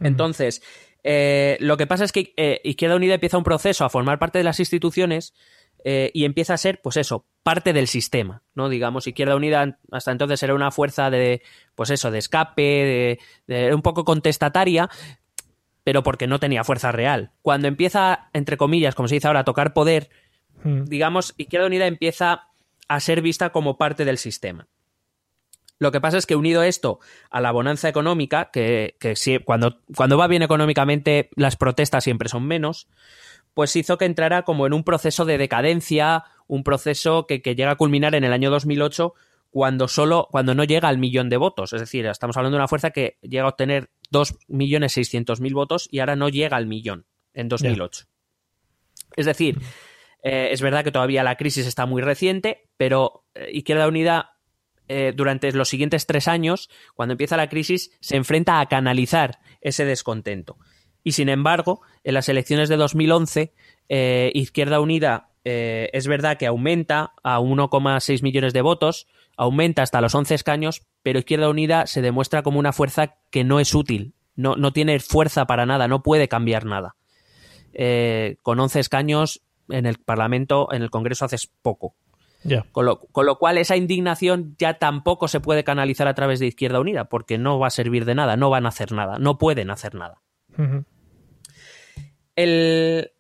Entonces, 0.02 0.62
eh, 1.04 1.58
lo 1.60 1.78
que 1.78 1.88
pasa 1.88 2.04
es 2.04 2.12
que 2.12 2.34
eh, 2.36 2.62
Izquierda 2.64 2.96
Unida 2.96 3.14
empieza 3.14 3.38
un 3.38 3.44
proceso 3.44 3.86
a 3.86 3.90
formar 3.90 4.20
parte 4.20 4.40
de 4.40 4.44
las 4.44 4.60
instituciones 4.60 5.34
eh, 5.84 6.10
y 6.16 6.26
empieza 6.26 6.56
a 6.56 6.58
ser, 6.58 6.82
pues 6.82 6.98
eso, 6.98 7.28
parte 7.44 7.74
del 7.74 7.88
sistema, 7.88 8.42
¿no? 8.56 8.70
Digamos, 8.70 9.06
Izquierda 9.06 9.36
Unida 9.36 9.78
hasta 9.92 10.12
entonces 10.12 10.42
era 10.42 10.56
una 10.56 10.72
fuerza 10.72 11.12
de, 11.12 11.44
pues 11.76 11.92
eso, 11.92 12.10
de 12.10 12.18
escape, 12.18 12.62
de, 12.62 13.56
de 13.56 13.76
un 13.76 13.84
poco 13.84 14.04
contestataria, 14.04 14.90
pero 15.84 16.02
porque 16.02 16.26
no 16.26 16.40
tenía 16.40 16.64
fuerza 16.64 16.92
real. 16.92 17.32
Cuando 17.44 17.68
empieza, 17.68 18.30
entre 18.34 18.58
comillas, 18.58 18.96
como 18.96 19.08
se 19.08 19.16
dice 19.16 19.28
ahora, 19.28 19.42
a 19.42 19.46
tocar 19.46 19.74
poder, 19.74 20.10
digamos, 20.64 21.36
Izquierda 21.38 21.68
Unida 21.68 21.86
empieza 21.86 22.48
a 22.88 23.00
ser 23.00 23.22
vista 23.22 23.52
como 23.52 23.78
parte 23.78 24.06
del 24.06 24.18
sistema. 24.18 24.68
Lo 25.78 25.92
que 25.92 26.02
pasa 26.02 26.18
es 26.18 26.26
que 26.26 26.36
unido 26.36 26.64
esto 26.64 27.00
a 27.30 27.42
la 27.42 27.52
bonanza 27.52 27.90
económica, 27.90 28.50
que, 28.52 28.96
que 29.00 29.16
cuando, 29.44 29.82
cuando 29.96 30.18
va 30.18 30.28
bien 30.28 30.44
económicamente 30.44 31.30
las 31.36 31.58
protestas 31.58 32.04
siempre 32.04 32.30
son 32.30 32.46
menos, 32.48 32.88
pues 33.54 33.76
hizo 33.76 33.98
que 33.98 34.06
entrara 34.06 34.44
como 34.44 34.68
en 34.68 34.74
un 34.74 34.84
proceso 34.84 35.26
de 35.26 35.38
decadencia, 35.38 36.24
un 36.48 36.64
proceso 36.64 37.28
que, 37.28 37.42
que 37.42 37.56
llega 37.56 37.72
a 37.72 37.76
culminar 37.76 38.16
en 38.16 38.24
el 38.24 38.34
año 38.34 38.50
2008 38.52 39.14
cuando 39.50 39.88
solo 39.88 40.28
cuando 40.32 40.54
no 40.54 40.66
llega 40.66 40.90
al 40.90 40.98
millón 40.98 41.30
de 41.30 41.38
votos. 41.38 41.72
Es 41.72 41.80
decir, 41.80 42.06
estamos 42.06 42.36
hablando 42.36 42.58
de 42.58 42.60
una 42.60 42.68
fuerza 42.68 42.92
que 42.92 43.18
llega 43.22 43.46
a 43.46 43.50
obtener 43.50 43.90
2.600.000 44.12 45.54
votos 45.54 45.88
y 45.90 46.00
ahora 46.00 46.18
no 46.18 46.28
llega 46.28 46.58
al 46.58 46.68
millón 46.68 47.06
en 47.34 47.48
2008. 47.48 48.06
Es 49.16 49.26
decir, 49.26 49.60
eh, 50.24 50.50
es 50.52 50.62
verdad 50.62 50.84
que 50.84 50.92
todavía 50.92 51.24
la 51.24 51.38
crisis 51.38 51.66
está 51.68 51.86
muy 51.86 52.02
reciente, 52.02 52.68
pero 52.76 53.24
eh, 53.34 53.50
Izquierda 53.54 53.88
Unida 53.88 54.35
eh, 54.88 55.14
durante 55.16 55.52
los 55.52 55.70
siguientes 55.70 56.06
tres 56.06 56.28
años, 56.28 56.70
cuando 56.94 57.14
empieza 57.14 57.38
la 57.38 57.50
crisis, 57.50 57.92
se 58.02 58.16
enfrenta 58.16 58.60
a 58.60 58.68
canalizar 58.68 59.40
ese 59.62 59.86
descontento. 59.86 60.58
Y 61.04 61.14
sin 61.14 61.30
embargo, 61.30 61.82
en 62.04 62.14
las 62.14 62.30
elecciones 62.30 62.70
de 62.70 62.78
2011, 62.78 63.54
eh, 63.90 64.32
Izquierda 64.34 64.80
Unida 64.80 65.30
eh, 65.44 65.90
es 65.94 66.08
verdad 66.08 66.38
que 66.38 66.48
aumenta 66.48 67.14
a 67.24 67.40
1,6 67.40 68.24
millones 68.24 68.54
de 68.54 68.62
votos, 68.62 69.08
aumenta 69.38 69.84
hasta 69.84 70.02
los 70.02 70.14
11 70.14 70.36
escaños, 70.36 70.84
pero 71.04 71.20
Izquierda 71.20 71.50
Unida 71.50 71.88
se 71.88 72.02
demuestra 72.02 72.44
como 72.44 72.60
una 72.60 72.74
fuerza 72.74 73.16
que 73.32 73.44
no 73.44 73.60
es 73.60 73.74
útil, 73.74 74.14
no, 74.36 74.56
no 74.56 74.74
tiene 74.74 75.00
fuerza 75.00 75.46
para 75.46 75.66
nada, 75.66 75.88
no 75.88 76.04
puede 76.04 76.28
cambiar 76.28 76.66
nada. 76.66 76.96
Con 78.42 78.60
11 78.60 78.80
escaños 78.80 79.42
en 79.70 79.86
el 79.86 79.98
Parlamento, 79.98 80.72
en 80.72 80.82
el 80.82 80.90
Congreso 80.90 81.26
haces 81.26 81.50
poco. 81.62 81.96
Con, 82.72 82.86
lo, 82.86 83.00
con, 83.00 83.26
lo, 83.26 83.38
cual 83.38 83.58
esa 83.58 83.76
indignación 83.76 84.56
ya 84.58 84.76
tampoco 84.76 85.28
se 85.28 85.40
puede 85.40 85.64
canalizar 85.64 86.08
a 86.08 86.14
través 86.14 86.40
de 86.40 86.48
Izquierda 86.48 86.80
Unida, 86.80 87.06
porque 87.06 87.38
no 87.38 87.60
va 87.60 87.68
a 87.68 87.72
servir 87.72 88.06
de 88.06 88.16
nada, 88.16 88.38
no 88.38 88.50
van 88.50 88.66
a 88.66 88.70
hacer 88.70 88.92
nada, 88.92 89.18
no 89.18 89.38
pueden 89.38 89.72
hacer 89.72 89.96
nada. 89.96 90.22
el, 92.36 93.12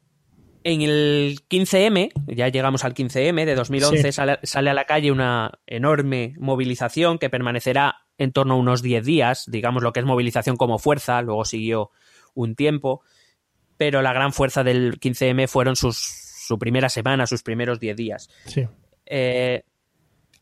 en 0.63 0.81
el 0.81 1.39
15M, 1.49 2.11
ya 2.27 2.49
llegamos 2.49 2.83
al 2.83 2.93
15M 2.93 3.45
de 3.45 3.55
2011, 3.55 4.11
sale, 4.11 4.39
sale, 4.43 4.69
a 4.69 4.73
la 4.73 4.85
calle 4.85 5.11
una 5.11 5.59
enorme 5.65 6.33
movilización 6.37 7.17
que 7.17 7.29
permanecerá 7.29 8.05
en 8.17 8.31
torno 8.31 8.53
a 8.53 8.57
unos 8.57 8.81
10 8.81 9.05
días, 9.05 9.45
digamos 9.47 9.83
lo 9.83 9.93
que 9.93 9.99
es 9.99 10.05
movilización 10.05 10.55
como 10.55 10.79
fuerza, 10.79 11.21
luego 11.21 11.45
siguió 11.45 11.91
un 12.33 12.55
tiempo, 12.55 13.01
pero 13.77 14.01
la 14.01 14.13
gran 14.13 14.33
fuerza 14.33 14.63
del 14.63 14.99
15M 14.99 15.47
fueron 15.47 15.75
sus, 15.75 15.97
su 15.97 16.57
primera 16.59 16.89
semana, 16.89 17.27
sus 17.27 17.43
primeros 17.43 17.79
10 17.79 17.95
días. 17.95 18.29
Sí. 18.45 18.67
Eh, 19.05 19.63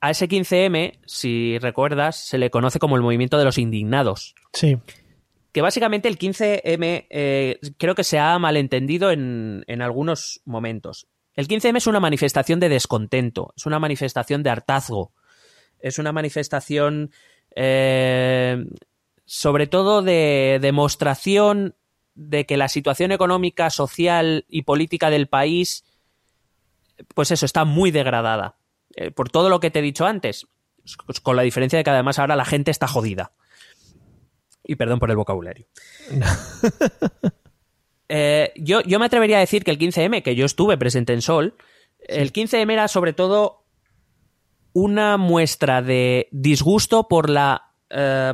a 0.02 0.12
ese 0.12 0.28
15M, 0.28 1.00
si 1.06 1.58
recuerdas, 1.60 2.18
se 2.18 2.38
le 2.38 2.50
conoce 2.50 2.80
como 2.80 2.96
el 2.96 3.02
movimiento 3.02 3.38
de 3.38 3.46
los 3.46 3.58
indignados. 3.58 4.36
Sí. 4.54 4.78
Que 5.52 5.62
básicamente 5.62 6.10
el 6.10 6.18
15M 6.18 7.08
eh, 7.10 7.60
creo 7.78 7.96
que 7.96 8.04
se 8.04 8.20
ha 8.20 8.38
malentendido 8.40 9.12
en, 9.12 9.64
en, 9.68 9.82
algunos 9.82 10.42
momentos. 10.46 11.08
El 11.36 11.48
15M 11.48 11.78
es 11.78 11.88
una 11.88 12.00
manifestación 12.00 12.60
de 12.60 12.70
descontento, 12.70 13.54
es 13.56 13.66
una 13.66 13.80
manifestación 13.80 14.44
de 14.44 14.50
hartazgo, 14.50 15.14
es 15.80 16.00
una 16.00 16.12
manifestación 16.12 17.12
eh, 17.56 18.66
sobre 19.26 19.68
todo 19.68 20.02
de 20.02 20.60
demostración 20.62 21.76
de 22.16 22.46
que 22.46 22.58
la 22.58 22.68
situación 22.68 23.12
económica, 23.12 23.70
social 23.70 24.46
y 24.48 24.64
política 24.64 25.10
del 25.10 25.28
país 25.28 25.84
pues 27.14 27.32
eso, 27.32 27.46
está 27.46 27.66
muy 27.66 27.92
degradada. 27.92 28.58
Eh, 28.96 29.12
por 29.12 29.30
todo 29.30 29.50
lo 29.50 29.60
que 29.60 29.72
te 29.72 29.80
he 29.80 29.84
dicho 29.84 30.06
antes. 30.06 30.48
Con 31.22 31.36
la 31.36 31.44
diferencia 31.44 31.78
de 31.78 31.84
que 31.84 31.90
además 31.90 32.20
ahora 32.20 32.36
la 32.36 32.46
gente 32.46 32.72
está 32.72 32.88
jodida. 32.88 33.32
Y 34.64 34.76
perdón 34.76 35.00
por 35.00 35.10
el 35.10 35.18
vocabulario. 35.18 35.68
eh, 38.10 38.54
yo, 38.56 38.82
yo, 38.82 39.00
me 39.00 39.06
atrevería 39.06 39.38
a 39.38 39.42
decir 39.42 39.64
que 39.64 39.72
el 39.72 39.80
15M, 39.80 40.24
que 40.24 40.36
yo 40.36 40.46
estuve 40.46 40.78
presente 40.78 41.14
en 41.14 41.22
Sol, 41.22 41.56
sí. 41.58 42.06
el 42.08 42.32
15M 42.32 42.72
era 42.72 42.88
sobre 42.88 43.14
todo 43.14 43.66
una 44.74 45.18
muestra 45.18 45.82
de 45.82 46.28
disgusto 46.32 47.08
por 47.08 47.30
la, 47.30 47.74
eh, 47.90 48.34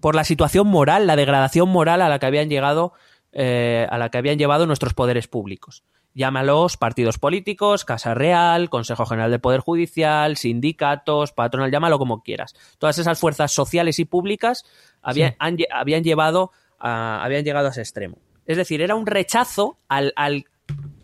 por 0.00 0.14
la 0.14 0.24
situación 0.24 0.66
moral, 0.66 1.06
la 1.06 1.16
degradación 1.16 1.68
moral 1.68 2.02
a 2.02 2.08
la 2.08 2.18
que 2.18 2.26
habían 2.26 2.48
llegado, 2.48 2.92
eh, 3.32 3.86
a 3.90 3.98
la 3.98 4.10
que 4.10 4.18
habían 4.18 4.38
llevado 4.38 4.66
nuestros 4.66 4.94
poderes 4.94 5.28
públicos 5.28 5.84
llámalos 6.16 6.78
partidos 6.78 7.18
políticos, 7.18 7.84
Casa 7.84 8.14
Real, 8.14 8.70
Consejo 8.70 9.04
General 9.04 9.30
del 9.30 9.40
Poder 9.40 9.60
Judicial, 9.60 10.38
sindicatos, 10.38 11.32
patronal, 11.32 11.70
llámalo 11.70 11.98
como 11.98 12.22
quieras. 12.22 12.54
Todas 12.78 12.98
esas 12.98 13.20
fuerzas 13.20 13.52
sociales 13.52 13.98
y 13.98 14.06
públicas 14.06 14.64
habían, 15.02 15.32
sí. 15.32 15.36
han, 15.38 15.58
habían, 15.70 16.02
llevado 16.02 16.52
a, 16.78 17.22
habían 17.22 17.44
llegado 17.44 17.68
a 17.68 17.70
ese 17.70 17.82
extremo. 17.82 18.18
Es 18.46 18.56
decir, 18.56 18.80
era 18.80 18.94
un 18.94 19.06
rechazo 19.06 19.78
al, 19.88 20.14
al, 20.16 20.46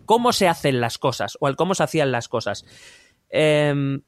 cómo 0.07 0.33
se 0.33 0.49
hacen 0.49 0.81
las 0.81 0.97
cosas 0.97 1.37
o 1.41 1.47
al 1.47 1.57
cómo 1.57 1.75
se 1.75 1.83
hacían 1.83 2.11
las 2.11 2.29
cosas. 2.29 2.65
Eh, 3.29 4.01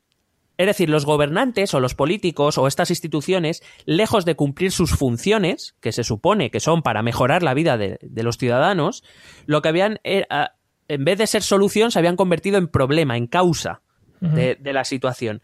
es 0.56 0.66
decir, 0.66 0.88
los 0.88 1.04
gobernantes 1.04 1.74
o 1.74 1.80
los 1.80 1.94
políticos 1.94 2.56
o 2.56 2.66
estas 2.66 2.90
instituciones, 2.90 3.62
lejos 3.84 4.24
de 4.24 4.36
cumplir 4.36 4.70
sus 4.70 4.92
funciones, 4.92 5.74
que 5.80 5.92
se 5.92 6.04
supone 6.04 6.50
que 6.50 6.60
son 6.60 6.82
para 6.82 7.02
mejorar 7.02 7.42
la 7.42 7.54
vida 7.54 7.76
de, 7.76 7.98
de 8.00 8.22
los 8.22 8.38
ciudadanos, 8.38 9.02
lo 9.46 9.62
que 9.62 9.68
habían 9.68 9.98
era, 10.04 10.54
en 10.88 11.04
vez 11.04 11.18
de 11.18 11.26
ser 11.26 11.42
solución, 11.42 11.90
se 11.90 11.98
habían 11.98 12.16
convertido 12.16 12.58
en 12.58 12.68
problema, 12.68 13.16
en 13.16 13.26
causa 13.26 13.80
uh 14.20 14.26
-huh. 14.26 14.32
de, 14.32 14.54
de, 14.56 14.72
la 14.72 14.84
situación. 14.84 15.42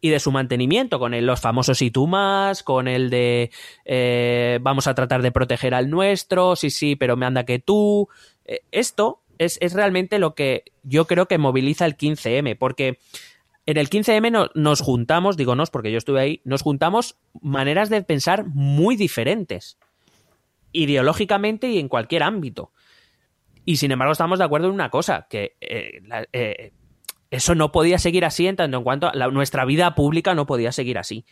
Y 0.00 0.08
de 0.08 0.20
su 0.20 0.32
mantenimiento, 0.32 0.98
con 0.98 1.12
el, 1.12 1.26
los 1.26 1.40
famosos 1.40 1.82
y 1.82 1.90
tú 1.90 2.06
más, 2.06 2.62
con 2.62 2.88
el 2.88 3.10
de 3.10 3.50
eh, 3.84 4.58
vamos 4.62 4.86
a 4.86 4.94
tratar 4.94 5.20
de 5.20 5.30
proteger 5.30 5.74
al 5.74 5.90
nuestro, 5.90 6.56
sí, 6.56 6.70
sí, 6.70 6.96
pero 6.96 7.16
me 7.16 7.26
anda 7.26 7.44
que 7.44 7.58
tú. 7.58 8.08
Eh, 8.46 8.60
esto 8.72 9.20
es, 9.38 9.58
es, 9.60 9.74
realmente 9.74 10.18
lo 10.18 10.34
que 10.34 10.64
yo 10.82 11.06
creo 11.06 11.26
que 11.26 11.36
moviliza 11.36 11.84
el 11.84 11.98
15M, 11.98 12.56
porque 12.56 12.98
en 13.66 13.76
el 13.76 13.90
15M 13.90 14.32
no, 14.32 14.50
nos 14.54 14.80
juntamos, 14.80 15.36
digo 15.36 15.54
nos 15.54 15.70
porque 15.70 15.92
yo 15.92 15.98
estuve 15.98 16.20
ahí, 16.20 16.40
nos 16.44 16.62
juntamos 16.62 17.16
maneras 17.40 17.90
de 17.90 18.02
pensar 18.02 18.46
muy 18.46 18.96
diferentes, 18.96 19.78
ideológicamente 20.72 21.68
y 21.68 21.78
en 21.78 21.88
cualquier 21.88 22.22
ámbito. 22.22 22.72
Y 23.70 23.76
sin 23.76 23.92
embargo 23.92 24.10
estamos 24.10 24.40
de 24.40 24.44
acuerdo 24.44 24.66
en 24.66 24.74
una 24.74 24.90
cosa, 24.90 25.28
que 25.30 25.56
eh, 25.60 26.00
la, 26.02 26.26
eh, 26.32 26.72
eso 27.30 27.54
no 27.54 27.70
podía 27.70 28.00
seguir 28.00 28.24
así 28.24 28.48
en 28.48 28.56
tanto 28.56 28.78
en 28.78 28.82
cuanto 28.82 29.06
a 29.06 29.14
la, 29.14 29.28
nuestra 29.28 29.64
vida 29.64 29.94
pública 29.94 30.34
no 30.34 30.44
podía 30.44 30.72
seguir 30.72 30.98
así. 30.98 31.24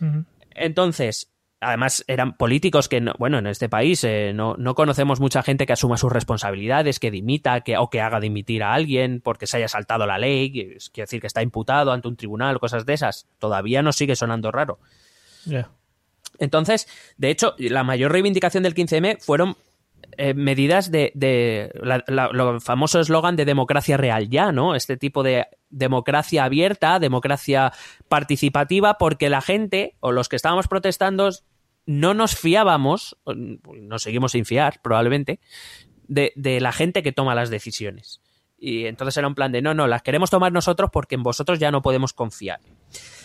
Uh 0.00 0.04
-huh. 0.04 0.24
Entonces, 0.52 1.30
además 1.60 2.02
eran 2.08 2.38
políticos 2.38 2.88
que, 2.88 3.02
no, 3.02 3.12
bueno, 3.18 3.36
en 3.36 3.46
este 3.48 3.68
país 3.68 4.02
eh, 4.02 4.32
no, 4.34 4.54
no, 4.56 4.74
conocemos 4.74 5.20
mucha 5.20 5.42
gente 5.42 5.66
que 5.66 5.74
asuma 5.74 5.98
sus 5.98 6.10
responsabilidades, 6.10 6.98
que 6.98 7.10
dimita 7.10 7.60
que, 7.60 7.76
o 7.76 7.90
que 7.90 8.00
haga 8.00 8.18
dimitir 8.18 8.62
a 8.62 8.72
alguien 8.72 9.20
porque 9.20 9.46
se 9.46 9.58
haya 9.58 9.68
saltado 9.68 10.06
la 10.06 10.16
ley, 10.16 10.52
quiere 10.52 10.78
decir 10.94 11.20
que 11.20 11.26
está 11.26 11.42
imputado 11.42 11.92
ante 11.92 12.08
un 12.08 12.16
tribunal, 12.16 12.60
cosas 12.60 12.86
de 12.86 12.94
esas. 12.94 13.28
Todavía 13.38 13.82
nos 13.82 13.96
sigue 13.96 14.16
sonando 14.16 14.50
raro. 14.50 14.78
Yeah. 15.44 15.68
Entonces, 16.38 16.88
de 17.18 17.28
hecho, 17.28 17.54
la 17.58 17.84
mayor 17.84 18.10
reivindicación 18.10 18.62
del 18.62 18.74
15M 18.74 19.20
fueron 19.20 19.58
eh, 20.18 20.34
medidas 20.34 20.90
de, 20.90 21.12
de 21.14 21.70
la, 21.82 22.04
la, 22.06 22.28
lo 22.32 22.60
famoso 22.60 23.00
eslogan 23.00 23.36
de 23.36 23.44
democracia 23.44 23.96
real 23.96 24.28
ya, 24.28 24.52
¿no? 24.52 24.74
Este 24.74 24.96
tipo 24.96 25.22
de 25.22 25.46
democracia 25.70 26.44
abierta, 26.44 26.98
democracia 26.98 27.72
participativa, 28.08 28.98
porque 28.98 29.28
la 29.28 29.40
gente 29.40 29.96
o 30.00 30.12
los 30.12 30.28
que 30.28 30.36
estábamos 30.36 30.68
protestando 30.68 31.30
no 31.86 32.14
nos 32.14 32.36
fiábamos, 32.36 33.16
nos 33.26 34.02
seguimos 34.02 34.32
sin 34.32 34.44
fiar 34.44 34.80
probablemente, 34.82 35.40
de, 36.08 36.32
de 36.36 36.60
la 36.60 36.72
gente 36.72 37.02
que 37.02 37.12
toma 37.12 37.34
las 37.34 37.50
decisiones. 37.50 38.20
Y 38.58 38.86
entonces 38.86 39.16
era 39.16 39.28
un 39.28 39.34
plan 39.34 39.52
de 39.52 39.60
no, 39.60 39.74
no, 39.74 39.86
las 39.86 40.02
queremos 40.02 40.30
tomar 40.30 40.52
nosotros 40.52 40.90
porque 40.92 41.16
en 41.16 41.22
vosotros 41.22 41.58
ya 41.58 41.70
no 41.70 41.82
podemos 41.82 42.12
confiar. 42.12 42.60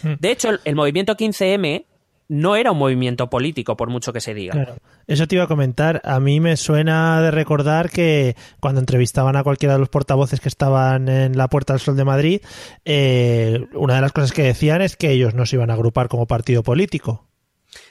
Hmm. 0.03 0.15
De 0.19 0.31
hecho, 0.31 0.49
el, 0.49 0.59
el 0.65 0.75
movimiento 0.75 1.15
15M 1.15 1.85
no 2.29 2.55
era 2.55 2.71
un 2.71 2.77
movimiento 2.77 3.29
político, 3.29 3.75
por 3.75 3.89
mucho 3.89 4.13
que 4.13 4.21
se 4.21 4.33
diga. 4.33 4.53
Claro. 4.53 4.75
Eso 5.07 5.27
te 5.27 5.35
iba 5.35 5.43
a 5.43 5.47
comentar. 5.47 5.99
A 6.05 6.19
mí 6.19 6.39
me 6.39 6.55
suena 6.55 7.21
de 7.21 7.31
recordar 7.31 7.89
que 7.89 8.35
cuando 8.59 8.79
entrevistaban 8.79 9.35
a 9.35 9.43
cualquiera 9.43 9.73
de 9.73 9.79
los 9.79 9.89
portavoces 9.89 10.39
que 10.39 10.47
estaban 10.47 11.09
en 11.09 11.35
la 11.35 11.49
Puerta 11.49 11.73
del 11.73 11.81
Sol 11.81 11.97
de 11.97 12.05
Madrid, 12.05 12.41
eh, 12.85 13.65
una 13.73 13.95
de 13.95 14.01
las 14.01 14.11
cosas 14.13 14.31
que 14.31 14.43
decían 14.43 14.83
es 14.83 14.95
que 14.95 15.11
ellos 15.11 15.33
no 15.33 15.47
se 15.47 15.55
iban 15.55 15.71
a 15.71 15.73
agrupar 15.73 16.07
como 16.07 16.27
partido 16.27 16.61
político. 16.61 17.27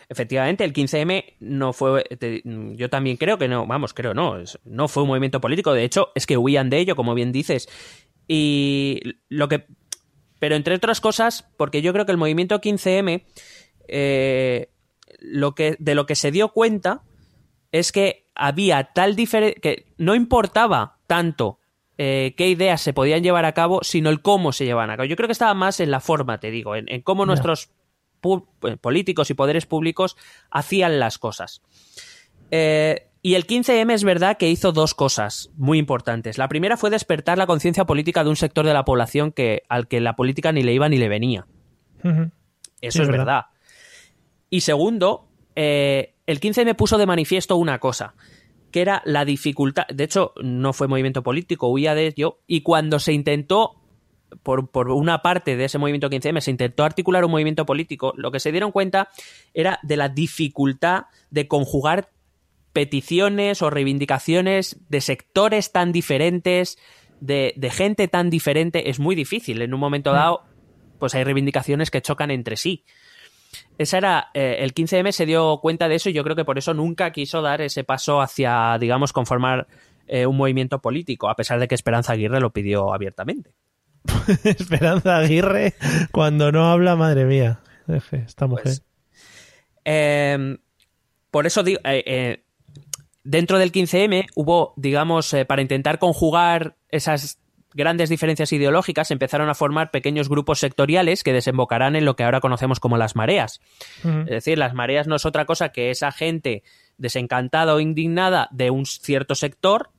Efectivamente, 0.09 0.65
el 0.65 0.73
15M 0.73 1.35
no 1.41 1.73
fue. 1.73 2.05
Yo 2.77 2.89
también 2.89 3.17
creo 3.17 3.39
que 3.39 3.49
no, 3.49 3.67
vamos, 3.67 3.93
creo 3.93 4.15
no, 4.15 4.37
no 4.65 4.89
fue 4.89 5.03
un 5.03 5.09
movimiento 5.09 5.41
político. 5.41 5.75
De 5.75 5.85
hecho, 5.85 6.11
es 6.15 6.27
que 6.27 6.37
huían 6.37 6.71
de 6.71 6.79
ello, 6.79 6.97
como 6.97 7.15
bien 7.15 7.33
dices. 7.33 7.69
Y 8.29 9.01
lo 9.29 9.49
que. 9.49 9.67
Pero 10.39 10.55
entre 10.55 10.77
otras 10.77 11.01
cosas, 11.01 11.51
porque 11.57 11.83
yo 11.83 11.93
creo 11.93 12.07
que 12.07 12.13
el 12.13 12.19
movimiento 12.19 12.61
15M 12.61 13.25
eh, 13.89 14.71
lo 15.21 15.55
que, 15.55 15.77
de 15.79 15.95
lo 15.95 16.07
que 16.07 16.15
se 16.15 16.31
dio 16.31 16.51
cuenta 16.51 17.03
es 17.73 17.93
que 17.93 18.27
había 18.35 18.85
tal 18.95 19.17
diferencia, 19.17 19.61
que 19.61 19.87
no 19.99 20.15
importaba 20.15 20.99
tanto 21.07 21.59
eh, 21.99 22.35
qué 22.37 22.49
ideas 22.49 22.81
se 22.81 22.93
podían 22.93 23.23
llevar 23.23 23.45
a 23.45 23.53
cabo, 23.53 23.81
sino 23.83 24.11
el 24.11 24.23
cómo 24.23 24.53
se 24.53 24.65
llevaban 24.65 24.91
a 24.91 24.97
cabo. 24.97 25.07
Yo 25.07 25.17
creo 25.17 25.27
que 25.27 25.33
estaba 25.33 25.55
más 25.55 25.81
en 25.81 25.91
la 25.91 26.01
forma, 26.01 26.39
te 26.39 26.51
digo, 26.51 26.77
en, 26.77 26.87
en 26.89 27.03
cómo 27.03 27.25
no. 27.25 27.31
nuestros 27.33 27.71
eh, 28.23 28.77
políticos 28.81 29.31
y 29.31 29.35
poderes 29.35 29.67
públicos 29.67 30.17
hacían 30.51 30.99
las 30.99 31.19
cosas. 31.19 31.63
Eh, 32.51 33.09
y 33.23 33.35
el 33.35 33.47
15M 33.47 33.93
es 33.93 34.05
verdad 34.05 34.37
que 34.37 34.49
hizo 34.49 34.73
dos 34.73 34.95
cosas 34.95 35.51
muy 35.57 35.79
importantes. 35.79 36.39
La 36.39 36.49
primera 36.49 36.77
fue 36.77 36.91
despertar 36.91 37.39
la 37.39 37.47
conciencia 37.47 37.85
política 37.85 38.25
de 38.25 38.31
un 38.31 38.37
sector 38.37 38.65
de 38.65 38.75
la 38.75 38.85
población 38.85 39.33
que, 39.33 39.63
al 39.69 39.89
que 39.89 40.01
la 40.01 40.17
política 40.17 40.53
ni 40.53 40.63
le 40.63 40.73
iba 40.73 40.89
ni 40.89 40.99
le 40.99 41.09
venía. 41.09 41.47
Uh 42.05 42.09
-huh. 42.09 42.31
Eso 42.81 42.99
sí, 42.99 43.03
es 43.03 43.09
verdad. 43.09 43.25
verdad. 43.25 43.43
Y 44.51 44.61
segundo, 44.63 45.29
eh, 45.55 46.15
el 46.27 46.41
15 46.41 46.65
me 46.65 46.75
puso 46.75 46.99
de 46.99 47.07
manifiesto 47.07 47.57
una 47.57 47.79
cosa, 47.79 48.15
que 48.71 48.81
era 48.81 49.03
la 49.05 49.25
dificultad, 49.25 49.87
de 49.89 50.05
hecho 50.05 50.33
no 50.43 50.73
fue 50.73 50.89
movimiento 50.89 51.23
político, 51.23 51.69
huía 51.69 51.95
de 51.95 52.07
ello, 52.07 52.41
y 52.47 52.63
cuando 52.63 52.99
se 52.99 53.13
intentó, 53.13 53.77
por, 54.43 54.71
por 54.71 54.91
una 54.91 55.23
parte 55.23 55.57
de 55.57 55.65
ese 55.65 55.79
movimiento 55.79 56.11
15M, 56.11 56.41
se 56.41 56.51
intentó 56.51 56.85
articular 56.85 57.25
un 57.25 57.31
movimiento 57.31 57.67
político, 57.67 58.13
lo 58.17 58.31
que 58.31 58.41
se 58.41 58.53
dieron 58.53 58.73
cuenta 58.73 59.09
era 59.55 59.79
de 59.83 59.97
la 59.97 60.09
dificultad 60.09 61.05
de 61.31 61.49
conjugar 61.49 62.11
peticiones 62.73 63.63
o 63.63 63.71
reivindicaciones 63.71 64.79
de 64.89 65.01
sectores 65.01 65.73
tan 65.73 65.93
diferentes, 65.93 66.79
de, 67.21 67.55
de 67.57 67.71
gente 67.71 68.07
tan 68.07 68.31
diferente 68.31 68.91
es 68.91 69.01
muy 69.01 69.17
difícil. 69.17 69.63
En 69.63 69.75
un 69.75 69.81
momento 69.81 70.13
dado, 70.13 70.45
pues 70.99 71.15
hay 71.15 71.25
reivindicaciones 71.25 71.91
que 71.91 72.03
chocan 72.03 72.31
entre 72.31 72.57
sí. 72.57 72.85
Esa 73.79 73.99
era, 73.99 74.31
eh, 74.35 74.57
el 74.59 74.75
15M 74.75 75.13
se 75.13 75.25
dio 75.25 75.61
cuenta 75.63 75.89
de 75.89 75.95
eso 75.95 76.11
y 76.11 76.13
yo 76.13 76.25
creo 76.25 76.35
que 76.35 76.45
por 76.45 76.59
eso 76.59 76.75
nunca 76.75 77.13
quiso 77.13 77.43
dar 77.43 77.61
ese 77.61 77.85
paso 77.85 78.21
hacia, 78.21 78.77
digamos, 78.79 79.13
conformar 79.13 79.69
eh, 80.09 80.27
un 80.27 80.37
movimiento 80.37 80.81
político, 80.81 81.29
a 81.29 81.37
pesar 81.37 81.61
de 81.61 81.69
que 81.69 81.77
Esperanza 81.77 82.15
Aguirre 82.15 82.41
lo 82.41 82.51
pidió 82.51 82.93
abiertamente. 82.93 83.53
Esperanza 84.45 85.19
Aguirre, 85.19 85.75
cuando 86.11 86.51
no 86.51 86.71
habla, 86.71 86.97
madre 86.97 87.25
mía. 87.25 87.61
Esta 88.11 88.47
mujer. 88.47 88.65
Pues, 88.65 88.83
eh, 89.85 90.59
por 91.31 91.47
eso 91.47 91.63
digo, 91.63 91.81
eh, 91.85 92.43
dentro 93.23 93.59
del 93.59 93.71
15M 93.71 94.27
hubo, 94.35 94.73
digamos, 94.77 95.37
para 95.47 95.63
intentar 95.63 95.99
conjugar 95.99 96.77
esas 96.91 97.39
grandes 97.79 98.11
diferencias 98.11 98.53
ideológicas, 98.53 99.11
empezaron 99.11 99.49
a 99.49 99.55
formar 99.55 99.91
pequeños 99.91 100.29
grupos 100.29 100.59
sectoriales 100.59 101.23
que 101.23 101.33
desembocarán 101.33 101.97
en 101.97 102.05
lo 102.05 102.17
que 102.17 102.25
ahora 102.25 102.41
conocemos 102.41 102.81
como 102.81 102.99
las 102.99 103.17
mareas. 103.17 103.61
Es 104.05 104.27
decir, 104.27 104.59
las 104.59 104.75
mareas 104.75 105.07
no 105.07 105.17
es 105.17 105.25
otra 105.25 105.47
cosa 105.47 105.71
que 105.71 105.91
esa 105.91 106.13
gente 106.13 106.65
desencantada 106.99 107.75
o 107.75 107.81
indignada 107.81 108.49
de 108.51 108.71
un 108.71 108.85
cierto 108.85 109.35
sector, 109.35 109.91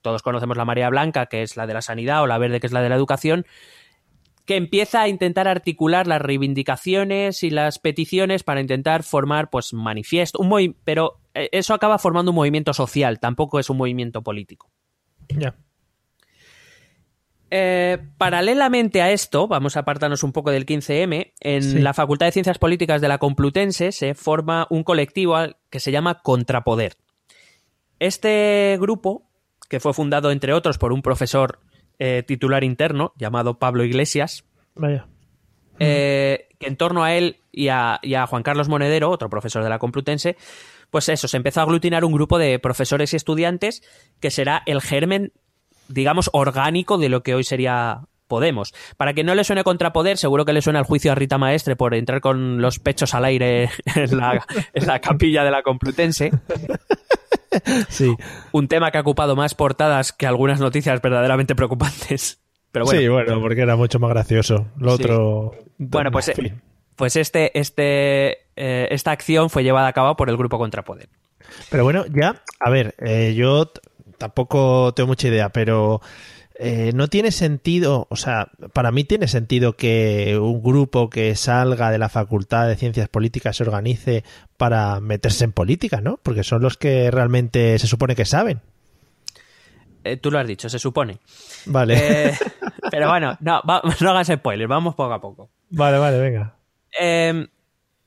todos 0.00 0.22
conocemos 0.22 0.56
la 0.56 0.64
marea 0.64 0.88
blanca, 0.88 1.26
que 1.26 1.42
es 1.42 1.56
la 1.56 1.66
de 1.66 1.74
la 1.74 1.82
sanidad, 1.82 2.22
o 2.22 2.26
la 2.26 2.38
verde, 2.38 2.60
que 2.60 2.66
es 2.66 2.72
la 2.72 2.82
de 2.82 2.88
la 2.88 2.94
educación, 2.94 3.44
que 4.46 4.56
empieza 4.56 5.02
a 5.02 5.08
intentar 5.08 5.48
articular 5.48 6.06
las 6.06 6.22
reivindicaciones 6.22 7.42
y 7.42 7.50
las 7.50 7.78
peticiones 7.78 8.42
para 8.42 8.60
intentar 8.60 9.02
formar, 9.02 9.50
pues, 9.50 9.72
manifiesto, 9.72 10.38
un 10.38 10.76
pero 10.84 11.20
eh, 11.34 11.48
eso 11.52 11.74
acaba 11.74 11.98
formando 11.98 12.30
un 12.30 12.36
movimiento 12.36 12.72
social, 12.72 13.18
tampoco 13.18 13.58
es 13.58 13.70
un 13.70 13.76
movimiento 13.76 14.22
político. 14.22 14.70
Ya. 15.28 15.54
Eh, 17.50 17.98
paralelamente 18.16 19.02
a 19.02 19.10
esto, 19.10 19.48
vamos 19.48 19.76
a 19.76 19.80
apartarnos 19.80 20.22
un 20.22 20.32
poco 20.32 20.50
del 20.52 20.64
15M, 20.66 21.32
en 21.40 21.62
Sí. 21.62 21.78
la 21.80 21.92
Facultad 21.94 22.26
de 22.26 22.32
Ciencias 22.32 22.58
Políticas 22.58 23.00
de 23.00 23.08
la 23.08 23.18
Complutense 23.18 23.90
se 23.92 24.14
forma 24.14 24.66
un 24.70 24.84
colectivo 24.84 25.36
que 25.68 25.80
se 25.80 25.90
llama 25.90 26.20
Contrapoder. 26.22 26.96
Este 27.98 28.78
grupo, 28.80 29.28
que 29.68 29.80
fue 29.80 29.92
fundado 29.92 30.30
entre 30.30 30.52
otros 30.52 30.78
por 30.78 30.92
un 30.92 31.02
profesor 31.02 31.60
eh, 31.98 32.22
titular 32.26 32.64
interno 32.64 33.12
llamado 33.16 33.58
Pablo 33.58 33.84
Iglesias, 33.84 34.44
Vaya. 34.74 35.06
eh, 35.78 36.48
que 36.58 36.66
en 36.66 36.76
torno 36.76 37.04
a 37.04 37.14
él 37.14 37.40
y 37.52 37.68
a, 37.68 37.98
y 38.02 38.14
a 38.14 38.26
Juan 38.26 38.42
Carlos 38.42 38.68
Monedero, 38.68 39.10
otro 39.10 39.28
profesor 39.28 39.62
de 39.62 39.68
la 39.68 39.78
Complutense, 39.78 40.36
pues 40.90 41.08
eso, 41.08 41.28
se 41.28 41.36
empezó 41.36 41.60
a 41.60 41.64
aglutinar 41.64 42.04
un 42.04 42.12
grupo 42.12 42.38
de 42.38 42.58
profesores 42.58 43.12
y 43.12 43.16
estudiantes 43.16 43.82
que 44.18 44.30
será 44.30 44.62
el 44.66 44.80
germen, 44.80 45.32
digamos, 45.90 46.30
orgánico 46.32 46.98
de 46.98 47.08
lo 47.08 47.22
que 47.22 47.34
hoy 47.34 47.44
sería 47.44 48.02
Podemos. 48.30 48.72
Para 48.96 49.12
que 49.12 49.24
no 49.24 49.34
le 49.34 49.42
suene 49.42 49.64
contrapoder, 49.64 50.16
seguro 50.16 50.44
que 50.44 50.52
le 50.52 50.62
suena 50.62 50.78
el 50.78 50.84
juicio 50.84 51.10
a 51.10 51.16
Rita 51.16 51.36
Maestre 51.36 51.74
por 51.74 51.94
entrar 51.94 52.20
con 52.20 52.62
los 52.62 52.78
pechos 52.78 53.12
al 53.12 53.24
aire 53.24 53.70
en 53.96 54.16
la, 54.16 54.46
en 54.72 54.86
la 54.86 55.00
capilla 55.00 55.42
de 55.42 55.50
la 55.50 55.62
Complutense. 55.62 56.30
Sí. 57.88 58.14
Un 58.52 58.68
tema 58.68 58.92
que 58.92 58.98
ha 58.98 59.00
ocupado 59.00 59.34
más 59.34 59.56
portadas 59.56 60.12
que 60.12 60.24
algunas 60.24 60.60
noticias 60.60 61.02
verdaderamente 61.02 61.56
preocupantes. 61.56 62.40
Pero 62.70 62.84
bueno, 62.84 63.00
sí, 63.00 63.08
bueno, 63.08 63.40
porque 63.40 63.62
era 63.62 63.74
mucho 63.74 63.98
más 63.98 64.10
gracioso. 64.10 64.68
Lo 64.78 64.96
Sí. 64.96 65.02
otro. 65.02 65.56
Bueno, 65.76 66.12
pues, 66.12 66.30
pues 66.94 67.16
este, 67.16 67.58
este, 67.58 68.42
eh, 68.54 68.86
esta 68.92 69.10
acción 69.10 69.50
fue 69.50 69.64
llevada 69.64 69.88
a 69.88 69.92
cabo 69.92 70.16
por 70.16 70.30
el 70.30 70.36
grupo 70.36 70.58
Contrapoder. 70.58 71.08
Pero 71.70 71.82
bueno, 71.82 72.04
ya, 72.08 72.40
a 72.60 72.70
ver, 72.70 72.94
eh, 72.98 73.34
yo 73.34 73.72
tampoco 74.20 74.92
tengo 74.94 75.08
mucha 75.08 75.26
idea, 75.28 75.48
pero 75.48 76.00
eh, 76.62 76.92
no 76.94 77.08
tiene 77.08 77.32
sentido, 77.32 78.06
o 78.10 78.16
sea, 78.16 78.50
para 78.74 78.92
mí 78.92 79.02
tiene 79.04 79.26
sentido 79.28 79.76
que 79.76 80.38
un 80.38 80.62
grupo 80.62 81.08
que 81.08 81.34
salga 81.34 81.90
de 81.90 81.96
la 81.98 82.10
Facultad 82.10 82.68
de 82.68 82.76
Ciencias 82.76 83.08
Políticas 83.08 83.56
se 83.56 83.62
organice 83.62 84.24
para 84.58 85.00
meterse 85.00 85.44
en 85.44 85.52
política, 85.52 86.02
¿no? 86.02 86.20
Porque 86.22 86.44
son 86.44 86.60
los 86.60 86.76
que 86.76 87.10
realmente 87.10 87.78
se 87.78 87.86
supone 87.86 88.14
que 88.14 88.26
saben. 88.26 88.60
Eh, 90.04 90.16
tú 90.16 90.30
lo 90.30 90.38
has 90.38 90.46
dicho, 90.46 90.68
se 90.68 90.78
supone. 90.78 91.18
Vale, 91.66 92.28
Eh, 92.28 92.32
pero 92.90 93.08
bueno, 93.08 93.36
no, 93.40 93.62
va- 93.68 93.82
no 94.00 94.10
hagas 94.10 94.28
spoilers, 94.28 94.68
vamos 94.68 94.94
poco 94.94 95.12
a 95.14 95.20
poco. 95.20 95.50
vale, 95.70 95.98
vale, 95.98 96.18
venga. 96.18 96.54
Eh, 96.98 97.46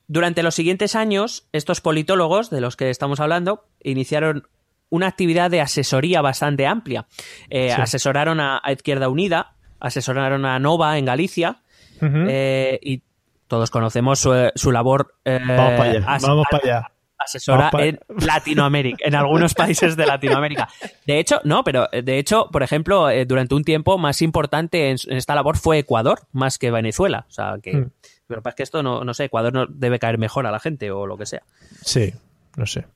durante 0.06 0.42
los 0.42 0.54
siguientes 0.54 0.94
años, 0.94 1.48
estos 1.52 1.80
politólogos 1.80 2.50
de 2.50 2.60
los 2.60 2.76
que 2.76 2.90
estamos 2.90 3.20
hablando 3.20 3.64
iniciaron 3.82 4.46
una 4.90 5.06
actividad 5.08 5.50
de 5.50 5.60
asesoría 5.60 6.20
bastante 6.22 6.66
amplia. 6.66 7.06
Eh, 7.50 7.72
Sí. 7.74 7.80
Asesoraron 7.80 8.40
a, 8.40 8.60
a 8.62 8.72
Izquierda 8.72 9.08
Unida, 9.08 9.54
asesoraron 9.80 10.44
a 10.46 10.58
Nova 10.58 10.96
en 10.98 11.04
Galicia 11.04 11.62
eh, 12.00 12.78
y 12.82 13.02
todos 13.48 13.70
conocemos 13.70 14.18
su, 14.18 14.32
su 14.54 14.72
labor. 14.72 15.14
eh, 15.24 15.40
vamos 15.46 15.72
para 15.76 15.90
allá, 15.90 16.18
vamos 16.22 16.46
para 16.50 16.64
allá. 16.64 16.90
asesora 17.18 17.70
Vamos 17.72 17.86
en 17.86 18.00
Latinoamérica, 18.26 19.04
en 19.06 19.14
algunos 19.14 19.54
países 19.54 19.96
de 19.96 20.06
Latinoamérica. 20.06 20.68
De 21.06 21.18
hecho, 21.18 21.40
no, 21.44 21.64
pero 21.64 21.88
eh, 21.92 22.02
de 22.02 22.18
hecho, 22.18 22.48
por 22.52 22.62
ejemplo, 22.62 23.08
eh, 23.10 23.24
durante 23.26 23.54
un 23.54 23.64
tiempo 23.64 23.96
más 23.98 24.22
importante 24.22 24.90
en, 24.90 24.96
en 25.08 25.16
esta 25.16 25.34
labor 25.34 25.56
fue 25.56 25.78
Ecuador, 25.78 26.20
más 26.32 26.58
que 26.58 26.70
Venezuela. 26.70 27.26
O 27.28 27.32
sea, 27.32 27.56
que. 27.62 27.88
Pero 28.26 28.42
es 28.44 28.54
que 28.54 28.62
esto 28.62 28.82
no, 28.82 29.04
no 29.04 29.12
sé, 29.14 29.24
Ecuador 29.24 29.52
no 29.52 29.66
debe 29.66 29.98
caer 29.98 30.18
mejor 30.18 30.46
a 30.46 30.50
la 30.50 30.58
gente 30.60 30.90
o 30.90 31.06
lo 31.06 31.16
que 31.18 31.26
sea. 31.26 31.42
Sí, 31.82 32.12
no 32.56 32.66
sé. 32.66 32.86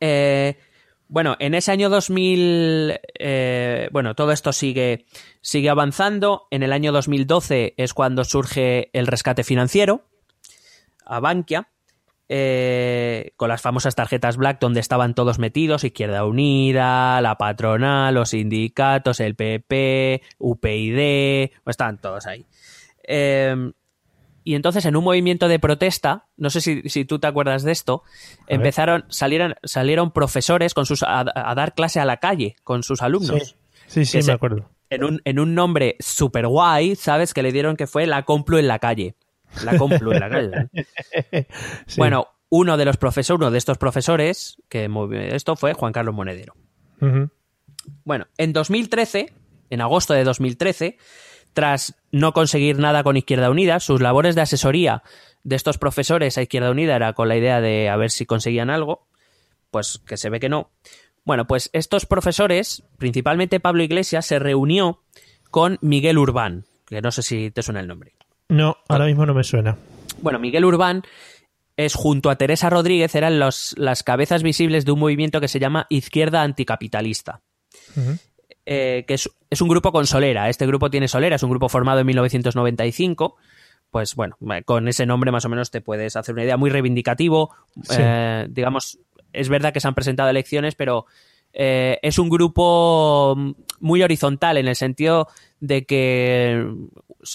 Eh, 0.00 0.58
bueno, 1.10 1.34
en 1.40 1.54
ese 1.54 1.72
año 1.72 1.90
2000, 1.90 3.00
eh, 3.18 3.88
bueno, 3.90 4.14
todo 4.14 4.30
esto 4.30 4.52
sigue, 4.52 5.06
sigue 5.40 5.68
avanzando. 5.68 6.46
En 6.52 6.62
el 6.62 6.72
año 6.72 6.92
2012 6.92 7.74
es 7.76 7.94
cuando 7.94 8.22
surge 8.22 8.90
el 8.92 9.08
rescate 9.08 9.42
financiero 9.42 10.04
a 11.04 11.18
Bankia, 11.18 11.68
eh, 12.28 13.32
con 13.36 13.48
las 13.48 13.60
famosas 13.60 13.96
tarjetas 13.96 14.36
Black 14.36 14.60
donde 14.60 14.78
estaban 14.78 15.16
todos 15.16 15.40
metidos, 15.40 15.82
Izquierda 15.82 16.24
Unida, 16.24 17.20
la 17.20 17.36
patronal, 17.36 18.14
los 18.14 18.30
sindicatos, 18.30 19.18
el 19.18 19.34
PP, 19.34 20.22
UPyD, 20.38 21.50
pues 21.64 21.74
estaban 21.74 22.00
todos 22.00 22.28
ahí. 22.28 22.46
Eh, 23.02 23.72
y 24.50 24.54
entonces 24.56 24.84
en 24.84 24.96
un 24.96 25.04
movimiento 25.04 25.46
de 25.48 25.58
protesta, 25.58 26.26
no 26.36 26.50
sé 26.50 26.60
si, 26.60 26.82
si 26.88 27.04
tú 27.04 27.18
te 27.18 27.26
acuerdas 27.28 27.62
de 27.62 27.72
esto, 27.72 28.02
empezaron, 28.48 29.04
salieron, 29.08 29.54
salieron 29.62 30.10
profesores 30.12 30.74
con 30.74 30.86
sus, 30.86 31.02
a, 31.04 31.20
a 31.34 31.54
dar 31.54 31.74
clase 31.74 32.00
a 32.00 32.04
la 32.04 32.16
calle 32.16 32.56
con 32.64 32.82
sus 32.82 33.00
alumnos. 33.02 33.56
Sí, 33.86 34.04
sí, 34.04 34.18
me 34.18 34.22
se- 34.24 34.32
acuerdo. 34.32 34.70
En 34.90 35.04
un, 35.04 35.22
en 35.24 35.38
un 35.38 35.54
nombre 35.54 35.94
super 36.00 36.48
guay, 36.48 36.96
¿sabes? 36.96 37.32
Que 37.32 37.42
le 37.44 37.52
dieron 37.52 37.76
que 37.76 37.86
fue 37.86 38.06
la 38.06 38.24
Complu 38.24 38.58
en 38.58 38.66
la 38.66 38.80
calle. 38.80 39.14
La 39.64 39.78
Complu 39.78 40.10
en 40.12 40.20
la 40.20 40.28
calle. 40.28 40.68
Sí. 41.86 41.94
Bueno, 41.98 42.26
uno 42.48 42.76
de 42.76 42.84
los 42.84 42.96
profesores, 42.96 43.38
uno 43.40 43.52
de 43.52 43.58
estos 43.58 43.78
profesores 43.78 44.56
que 44.68 44.88
movió 44.88 45.20
esto 45.20 45.54
fue 45.54 45.74
Juan 45.74 45.92
Carlos 45.92 46.12
Monedero. 46.14 46.54
Bueno, 48.04 48.26
en 48.36 48.52
2013, 48.52 49.32
en 49.70 49.80
agosto 49.80 50.12
de 50.14 50.24
2013, 50.24 50.98
tras 51.52 51.94
no 52.12 52.32
conseguir 52.32 52.78
nada 52.78 53.02
con 53.02 53.16
Izquierda 53.16 53.50
Unida, 53.50 53.80
sus 53.80 54.00
labores 54.00 54.34
de 54.34 54.42
asesoría 54.42 55.02
de 55.42 55.56
estos 55.56 55.78
profesores 55.78 56.36
a 56.38 56.42
Izquierda 56.42 56.70
Unida 56.70 56.96
era 56.96 57.12
con 57.12 57.28
la 57.28 57.36
idea 57.36 57.60
de 57.60 57.88
a 57.88 57.96
ver 57.96 58.10
si 58.10 58.26
conseguían 58.26 58.70
algo, 58.70 59.06
pues 59.70 60.00
que 60.06 60.16
se 60.16 60.30
ve 60.30 60.40
que 60.40 60.48
no. 60.48 60.70
Bueno, 61.24 61.46
pues 61.46 61.70
estos 61.72 62.06
profesores, 62.06 62.82
principalmente 62.98 63.60
Pablo 63.60 63.82
Iglesias, 63.82 64.26
se 64.26 64.38
reunió 64.38 65.00
con 65.50 65.78
Miguel 65.80 66.18
Urbán, 66.18 66.64
que 66.86 67.00
no 67.02 67.10
sé 67.10 67.22
si 67.22 67.50
te 67.50 67.62
suena 67.62 67.80
el 67.80 67.86
nombre. 67.88 68.14
No, 68.48 68.76
ahora 68.88 69.06
mismo 69.06 69.26
no 69.26 69.34
me 69.34 69.44
suena. 69.44 69.76
Bueno, 70.22 70.38
Miguel 70.38 70.64
Urbán 70.64 71.02
es 71.76 71.94
junto 71.94 72.30
a 72.30 72.36
Teresa 72.36 72.68
Rodríguez, 72.68 73.14
eran 73.14 73.38
los- 73.38 73.74
las 73.78 74.02
cabezas 74.02 74.42
visibles 74.42 74.84
de 74.84 74.92
un 74.92 74.98
movimiento 74.98 75.40
que 75.40 75.48
se 75.48 75.60
llama 75.60 75.86
Izquierda 75.88 76.42
Anticapitalista. 76.42 77.40
Eh, 78.72 79.04
que 79.04 79.14
es, 79.14 79.28
es 79.50 79.60
un 79.60 79.68
grupo 79.68 79.90
con 79.90 80.06
Solera. 80.06 80.48
Este 80.48 80.64
grupo 80.64 80.90
tiene 80.90 81.08
Solera, 81.08 81.34
es 81.34 81.42
un 81.42 81.50
grupo 81.50 81.68
formado 81.68 81.98
en 81.98 82.06
1995. 82.06 83.36
Pues 83.90 84.14
bueno, 84.14 84.36
con 84.64 84.86
ese 84.86 85.06
nombre 85.06 85.32
más 85.32 85.44
o 85.44 85.48
menos 85.48 85.72
te 85.72 85.80
puedes 85.80 86.14
hacer 86.14 86.34
una 86.34 86.44
idea. 86.44 86.56
Muy 86.56 86.70
reivindicativo. 86.70 87.52
Sí. 87.82 87.96
eh, 87.98 88.46
digamos, 88.48 89.00
es 89.32 89.48
verdad 89.48 89.72
que 89.72 89.80
se 89.80 89.88
han 89.88 89.96
presentado 89.96 90.30
elecciones, 90.30 90.76
pero 90.76 91.06
eh, 91.52 91.98
es 92.02 92.20
un 92.20 92.28
grupo 92.28 93.36
muy 93.80 94.04
horizontal 94.04 94.56
en 94.56 94.68
el 94.68 94.76
sentido 94.76 95.26
de 95.58 95.84
que 95.84 96.64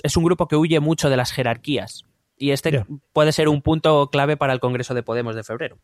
es 0.04 0.16
un 0.16 0.24
grupo 0.24 0.48
que 0.48 0.56
huye 0.56 0.80
mucho 0.80 1.10
de 1.10 1.18
las 1.18 1.34
jerarquías. 1.34 2.06
Y 2.38 2.52
este 2.52 2.86
puede 3.12 3.34
ser 3.34 3.50
un 3.50 3.62
punto 3.62 4.10
clave 4.10 4.38
para 4.38 4.54
el 4.54 4.62
Congreso 4.62 4.94
de 4.94 5.04
Podemos 5.04 5.36
de 5.36 5.44
febrero. 5.44 5.80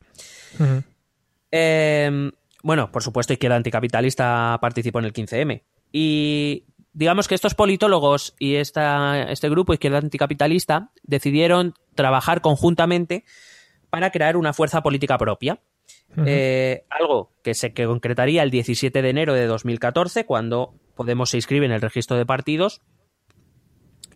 Eh, 1.51 2.31
bueno, 2.63 2.91
por 2.91 3.03
supuesto, 3.03 3.33
Izquierda 3.33 3.55
Anticapitalista 3.55 4.57
participó 4.61 4.99
en 4.99 5.05
el 5.05 5.13
15M. 5.13 5.63
Y 5.91 6.65
digamos 6.93 7.27
que 7.27 7.35
estos 7.35 7.55
politólogos 7.55 8.35
y 8.39 8.55
esta, 8.55 9.23
este 9.31 9.49
grupo 9.49 9.73
Izquierda 9.73 9.99
Anticapitalista 9.99 10.91
decidieron 11.03 11.73
trabajar 11.95 12.41
conjuntamente 12.41 13.25
para 13.89 14.11
crear 14.11 14.37
una 14.37 14.53
fuerza 14.53 14.81
política 14.81 15.17
propia. 15.17 15.59
Eh, 16.25 16.85
algo 16.89 17.31
que 17.41 17.53
se 17.53 17.73
concretaría 17.73 18.43
el 18.43 18.51
17 18.51 19.01
de 19.01 19.09
enero 19.09 19.33
de 19.33 19.45
2014, 19.45 20.25
cuando 20.25 20.75
Podemos 21.01 21.31
se 21.31 21.37
inscribe 21.37 21.65
en 21.65 21.71
el 21.71 21.81
registro 21.81 22.17
de 22.17 22.27
partidos. 22.27 22.81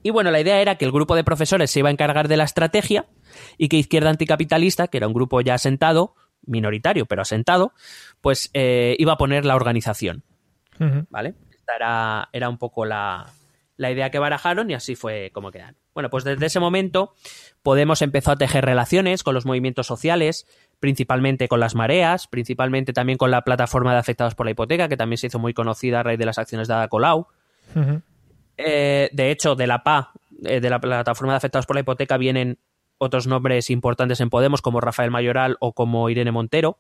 Y 0.04 0.12
bueno, 0.12 0.30
la 0.30 0.40
idea 0.40 0.62
era 0.62 0.76
que 0.76 0.86
el 0.86 0.92
grupo 0.92 1.16
de 1.16 1.24
profesores 1.24 1.72
se 1.72 1.80
iba 1.80 1.90
a 1.90 1.92
encargar 1.92 2.28
de 2.28 2.38
la 2.38 2.44
estrategia 2.44 3.08
y 3.58 3.70
que 3.70 3.78
Izquierda 3.78 4.12
Anticapitalista, 4.12 4.88
que 4.88 4.98
era 4.98 5.08
un 5.08 5.14
grupo 5.14 5.42
ya 5.42 5.56
asentado, 5.56 6.14
minoritario, 6.46 7.08
pero 7.08 7.24
asentado, 7.24 7.74
pues 8.26 8.50
eh, 8.56 8.96
iba 8.98 9.14
a 9.14 9.18
poner 9.20 9.46
la 9.46 9.56
organización. 9.56 10.24
¿Vale? 11.12 11.36
Esta 11.52 11.76
era, 11.76 12.30
era 12.34 12.50
un 12.50 12.58
poco 12.58 12.84
la, 12.84 13.28
la 13.78 13.92
idea 13.92 14.10
que 14.10 14.18
barajaron 14.18 14.72
y 14.72 14.74
así 14.74 14.96
fue 14.96 15.30
como 15.32 15.52
quedan. 15.52 15.76
Bueno, 15.94 16.10
pues 16.10 16.24
desde 16.24 16.48
ese 16.48 16.60
momento 16.60 17.14
Podemos 17.62 18.02
empezó 18.02 18.32
a 18.32 18.36
tejer 18.36 18.66
relaciones 18.66 19.22
con 19.22 19.36
los 19.36 19.46
movimientos 19.46 19.86
sociales, 19.86 20.48
principalmente 20.80 21.48
con 21.48 21.60
las 21.60 21.76
mareas, 21.76 22.26
principalmente 22.26 22.94
también 22.94 23.20
con 23.20 23.30
la 23.30 23.44
plataforma 23.44 23.94
de 23.94 24.00
afectados 24.00 24.34
por 24.34 24.48
la 24.48 24.54
hipoteca, 24.54 24.90
que 24.90 24.98
también 24.98 25.20
se 25.20 25.28
hizo 25.28 25.38
muy 25.38 25.54
conocida 25.54 26.00
a 26.00 26.04
raíz 26.04 26.18
de 26.18 26.26
las 26.26 26.40
acciones 26.40 26.68
de 26.68 26.74
Ada 26.74 26.88
Colau. 26.88 27.28
Eh, 28.58 29.08
de 29.14 29.30
hecho, 29.30 29.54
de 29.54 29.68
la 29.68 29.84
PA, 29.84 30.14
eh, 30.46 30.62
de 30.62 30.70
la 30.72 30.80
plataforma 30.80 31.34
de 31.34 31.38
afectados 31.38 31.68
por 31.68 31.76
la 31.76 31.82
hipoteca, 31.82 32.18
vienen 32.18 32.58
otros 32.98 33.28
nombres 33.28 33.70
importantes 33.70 34.20
en 34.20 34.32
Podemos, 34.32 34.64
como 34.64 34.82
Rafael 34.82 35.12
Mayoral 35.12 35.58
o 35.60 35.74
como 35.74 36.10
Irene 36.10 36.32
Montero. 36.32 36.80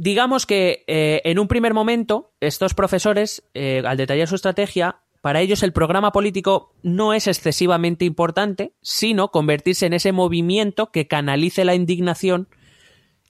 Digamos 0.00 0.46
que 0.46 0.84
eh, 0.86 1.20
en 1.24 1.40
un 1.40 1.48
primer 1.48 1.74
momento, 1.74 2.32
estos 2.40 2.72
profesores, 2.74 3.42
al 3.84 3.96
detallar 3.96 4.28
su 4.28 4.36
estrategia, 4.36 5.00
para 5.20 5.40
ellos 5.40 5.62
el 5.62 5.72
programa 5.72 6.12
político 6.12 6.74
no 6.82 7.12
es 7.12 7.26
excesivamente 7.26 8.04
importante, 8.04 8.74
sino 8.80 9.32
convertirse 9.32 9.86
en 9.86 9.92
ese 9.92 10.12
movimiento 10.12 10.92
que 10.92 11.08
canalice 11.08 11.64
la 11.64 11.74
indignación 11.74 12.48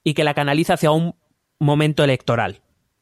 y 0.03 0.13
que 0.13 0.23
la 0.23 0.35
canaliza 0.35 0.75
hacia 0.75 0.91
un 0.91 1.15
momento 1.57 2.03
electoral. 2.03 2.61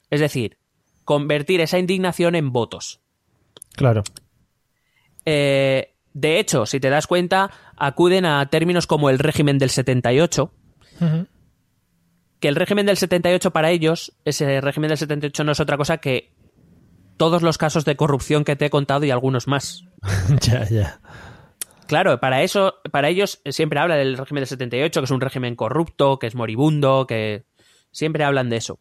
Es 0.09 0.21
decir, 0.21 0.57
convertir 1.03 1.61
esa 1.61 1.79
indignación 1.79 2.35
en 2.35 2.51
votos. 2.51 3.01
Claro. 3.75 4.03
Eh, 5.25 5.93
de 6.13 6.39
hecho, 6.39 6.65
si 6.65 6.79
te 6.79 6.89
das 6.89 7.07
cuenta, 7.07 7.51
acuden 7.75 8.25
a 8.25 8.49
términos 8.49 8.87
como 8.87 9.09
el 9.09 9.19
régimen 9.19 9.57
del 9.57 9.69
78, 9.69 10.51
que 12.47 12.49
el 12.49 12.55
régimen 12.55 12.85
del 12.85 12.95
78 12.95 13.51
para 13.51 13.71
ellos, 13.71 14.13
ese 14.23 14.61
régimen 14.61 14.87
del 14.87 14.97
78 14.97 15.43
no 15.43 15.51
es 15.51 15.59
otra 15.59 15.75
cosa 15.75 15.97
que 15.97 16.31
todos 17.17 17.41
los 17.41 17.57
casos 17.57 17.83
de 17.83 17.97
corrupción 17.97 18.45
que 18.45 18.55
te 18.55 18.67
he 18.67 18.69
contado 18.69 19.03
y 19.03 19.11
algunos 19.11 19.47
más. 19.47 19.83
ya, 20.41 20.63
ya. 20.69 21.01
Claro, 21.87 22.21
para 22.21 22.43
eso, 22.43 22.75
para 22.89 23.09
ellos 23.09 23.41
siempre 23.49 23.81
habla 23.81 23.97
del 23.97 24.17
régimen 24.17 24.41
del 24.41 24.47
78, 24.47 25.01
que 25.01 25.03
es 25.03 25.11
un 25.11 25.19
régimen 25.19 25.57
corrupto, 25.57 26.19
que 26.19 26.27
es 26.27 26.35
moribundo, 26.35 27.05
que 27.05 27.43
siempre 27.91 28.23
hablan 28.23 28.49
de 28.49 28.55
eso. 28.55 28.79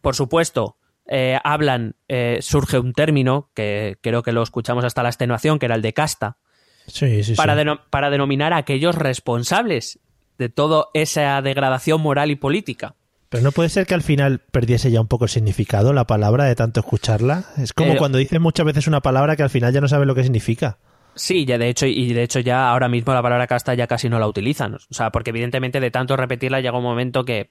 Por 0.00 0.14
supuesto, 0.14 0.78
eh, 1.06 1.38
hablan, 1.44 1.96
eh, 2.08 2.38
surge 2.40 2.78
un 2.78 2.94
término 2.94 3.50
que 3.54 3.98
creo 4.00 4.22
que 4.22 4.32
lo 4.32 4.42
escuchamos 4.42 4.86
hasta 4.86 5.02
la 5.02 5.10
extenuación, 5.10 5.58
que 5.58 5.66
era 5.66 5.74
el 5.74 5.82
de 5.82 5.92
casta, 5.92 6.38
sí, 6.86 7.22
sí, 7.22 7.34
para, 7.34 7.84
para 7.90 8.08
denominar 8.08 8.54
a 8.54 8.56
aquellos 8.56 8.94
responsables 8.94 10.00
de 10.42 10.48
toda 10.48 10.86
esa 10.92 11.40
degradación 11.40 12.00
moral 12.00 12.30
y 12.32 12.36
política. 12.36 12.96
Pero 13.28 13.44
no 13.44 13.52
puede 13.52 13.68
ser 13.68 13.86
que 13.86 13.94
al 13.94 14.02
final 14.02 14.40
perdiese 14.40 14.90
ya 14.90 15.00
un 15.00 15.06
poco 15.06 15.24
el 15.24 15.30
significado 15.30 15.92
la 15.92 16.06
palabra 16.06 16.44
de 16.44 16.54
tanto 16.54 16.80
escucharla. 16.80 17.44
Es 17.56 17.72
como 17.72 17.92
Eh, 17.92 17.96
cuando 17.96 18.18
dicen 18.18 18.42
muchas 18.42 18.66
veces 18.66 18.86
una 18.86 19.00
palabra 19.00 19.36
que 19.36 19.42
al 19.42 19.50
final 19.50 19.72
ya 19.72 19.80
no 19.80 19.88
sabe 19.88 20.04
lo 20.04 20.14
que 20.14 20.24
significa. 20.24 20.78
Sí, 21.14 21.44
ya 21.44 21.56
de 21.58 21.68
hecho, 21.68 21.86
y 21.86 22.12
de 22.12 22.22
hecho 22.22 22.40
ya 22.40 22.70
ahora 22.70 22.88
mismo 22.88 23.14
la 23.14 23.22
palabra 23.22 23.46
casta 23.46 23.74
ya 23.74 23.86
casi 23.86 24.08
no 24.08 24.18
la 24.18 24.26
utilizan. 24.26 24.74
O 24.74 24.78
sea, 24.90 25.10
porque 25.10 25.30
evidentemente 25.30 25.80
de 25.80 25.90
tanto 25.90 26.16
repetirla 26.16 26.60
llega 26.60 26.76
un 26.76 26.84
momento 26.84 27.24
que. 27.24 27.50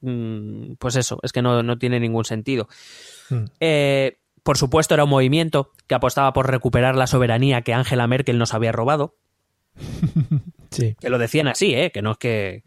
mm, 0.00 0.74
Pues 0.78 0.96
eso, 0.96 1.20
es 1.22 1.32
que 1.32 1.40
no, 1.40 1.62
no 1.62 1.78
tiene 1.78 2.00
ningún 2.00 2.24
sentido. 2.24 2.68
Hmm. 3.30 3.44
Eh, 3.60 4.18
por 4.42 4.58
supuesto, 4.58 4.94
era 4.94 5.04
un 5.04 5.10
movimiento 5.10 5.70
que 5.86 5.94
apostaba 5.94 6.32
por 6.32 6.50
recuperar 6.50 6.96
la 6.96 7.06
soberanía 7.06 7.62
que 7.62 7.72
Angela 7.72 8.06
Merkel 8.08 8.38
nos 8.38 8.52
había 8.54 8.72
robado. 8.72 9.14
Sí. 10.72 10.96
Que 11.00 11.10
lo 11.10 11.18
decían 11.18 11.48
así, 11.48 11.74
¿eh? 11.74 11.90
Que 11.92 12.02
no 12.02 12.12
es 12.12 12.18
que. 12.18 12.64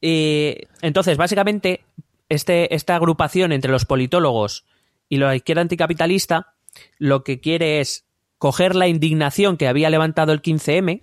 Y 0.00 0.56
entonces, 0.82 1.16
básicamente, 1.16 1.84
este, 2.28 2.74
esta 2.74 2.96
agrupación 2.96 3.52
entre 3.52 3.70
los 3.70 3.84
politólogos 3.84 4.64
y 5.08 5.18
la 5.18 5.34
izquierda 5.36 5.62
anticapitalista 5.62 6.54
lo 6.98 7.24
que 7.24 7.40
quiere 7.40 7.80
es 7.80 8.06
coger 8.38 8.74
la 8.76 8.88
indignación 8.88 9.56
que 9.56 9.68
había 9.68 9.90
levantado 9.90 10.32
el 10.32 10.40
15M 10.40 11.02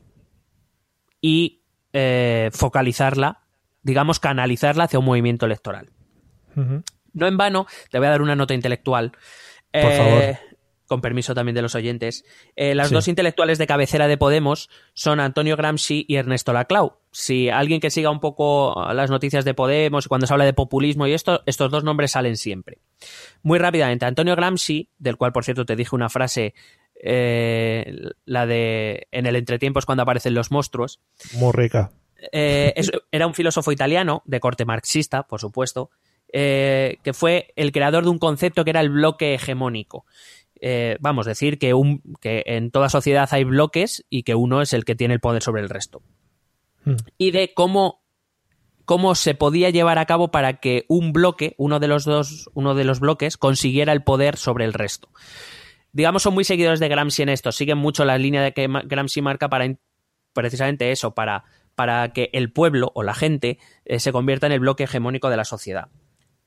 y 1.22 1.62
eh, 1.94 2.50
focalizarla, 2.54 3.44
digamos, 3.84 4.20
canalizarla 4.20 4.86
hacia 4.86 5.00
un 5.00 5.06
movimiento 5.06 5.46
electoral. 5.46 5.92
No 7.14 7.28
en 7.28 7.38
vano, 7.38 7.68
te 7.92 8.00
voy 8.00 8.08
a 8.08 8.12
dar 8.12 8.22
una 8.22 8.36
nota 8.36 8.54
intelectual. 8.56 9.12
Por 9.12 9.20
Eh, 9.74 9.98
favor. 9.98 10.47
Con 10.88 11.02
permiso 11.02 11.36
también 11.36 11.54
de 11.56 11.62
los 11.62 11.76
oyentes. 11.76 12.24
Eh, 12.56 12.74
las 12.74 12.88
Sí. 12.90 12.94
dos 12.96 13.08
intelectuales 13.10 13.58
de 13.58 13.68
cabecera 13.68 14.08
de 14.08 14.18
Podemos 14.18 14.70
son 14.94 15.20
Antonio 15.20 15.58
Gramsci 15.58 16.06
y 16.08 16.16
Ernesto 16.16 16.54
Laclau. 16.54 16.94
Si 17.12 17.50
alguien 17.50 17.82
que 17.82 17.90
siga 17.92 18.10
un 18.10 18.22
poco 18.22 18.74
las 18.94 19.10
noticias 19.10 19.44
de 19.44 19.54
Podemos 19.54 20.06
y 20.06 20.08
cuando 20.10 20.28
se 20.28 20.34
habla 20.34 20.46
de 20.46 20.54
populismo 20.54 21.06
y 21.06 21.14
esto, 21.14 21.44
estos 21.46 21.70
dos 21.72 21.84
nombres 21.84 22.12
salen 22.12 22.38
siempre. 22.38 22.78
Muy 23.44 23.60
rápidamente, 23.60 24.06
Antonio 24.06 24.36
Gramsci, 24.36 24.90
del 24.98 25.18
cual 25.18 25.34
por 25.34 25.44
cierto 25.44 25.66
te 25.66 25.76
dije 25.76 25.94
una 25.96 26.08
frase, 26.10 26.54
eh, 27.04 27.94
la 28.26 28.46
de 28.46 29.08
en 29.12 29.26
el 29.26 29.36
entretiempo 29.36 29.80
es 29.80 29.86
cuando 29.86 30.04
aparecen 30.04 30.34
los 30.34 30.52
monstruos. 30.52 31.00
Muy 31.34 31.52
rica. 31.54 31.92
Eh, 32.32 32.74
es- 32.76 32.92
era 33.12 33.28
un 33.28 33.34
filósofo 33.34 33.72
italiano, 33.72 34.24
de 34.26 34.40
corte 34.40 34.66
marxista, 34.66 35.24
por 35.24 35.40
supuesto, 35.42 35.90
que 36.32 37.12
fue 37.14 37.54
el 37.56 37.72
creador 37.72 38.04
de 38.04 38.10
un 38.10 38.20
concepto 38.20 38.64
que 38.66 38.72
era 38.72 38.82
el 38.82 38.90
bloque 38.90 39.34
hegemónico. 39.34 40.06
Eh, 40.62 40.98
vamos, 41.00 41.26
decir 41.26 41.60
que, 41.60 41.74
un, 41.74 42.02
que 42.22 42.44
en 42.46 42.72
toda 42.72 42.90
sociedad 42.90 43.28
hay 43.32 43.44
bloques 43.44 44.06
y 44.10 44.24
que 44.24 44.36
uno 44.36 44.62
es 44.62 44.74
el 44.74 44.86
que 44.86 44.96
tiene 44.96 45.14
el 45.14 45.20
poder 45.20 45.42
sobre 45.42 45.62
el 45.62 45.70
resto. 45.70 46.02
Hmm. 46.86 46.96
Y 47.18 47.32
de 47.32 47.54
cómo, 47.54 48.04
cómo 48.86 49.16
se 49.16 49.36
podía 49.36 49.70
llevar 49.70 50.00
a 50.00 50.06
cabo 50.06 50.32
para 50.32 50.60
que 50.60 50.86
un 50.88 51.14
bloque, 51.14 51.56
uno 51.58 51.80
de 51.80 51.88
los 51.88 52.06
dos, 52.06 52.50
uno 52.54 52.76
de 52.76 52.86
los 52.86 53.00
bloques, 53.00 53.38
consiguiera 53.38 53.94
el 53.94 54.04
poder 54.04 54.38
sobre 54.38 54.66
el 54.66 54.74
resto. 54.74 55.10
Digamos, 55.92 56.24
son 56.24 56.34
muy 56.34 56.44
seguidores 56.44 56.80
de 56.80 56.90
Gramsci 56.90 57.24
en 57.24 57.30
esto, 57.30 57.52
siguen 57.52 57.78
mucho 57.78 58.06
la 58.06 58.18
línea 58.18 58.42
de 58.42 58.54
que 58.54 58.68
Gramsci 58.86 59.22
marca 59.22 59.50
para 59.50 59.66
precisamente 60.34 60.92
eso, 60.92 61.16
para, 61.16 61.44
para 61.74 62.14
que 62.14 62.30
el 62.34 62.52
pueblo 62.52 62.92
o 62.94 63.04
la 63.04 63.14
gente 63.14 63.60
eh, 63.86 64.00
se 64.00 64.12
convierta 64.12 64.46
en 64.46 64.54
el 64.54 64.60
bloque 64.60 64.84
hegemónico 64.84 65.30
de 65.30 65.38
la 65.38 65.46
sociedad. 65.46 65.90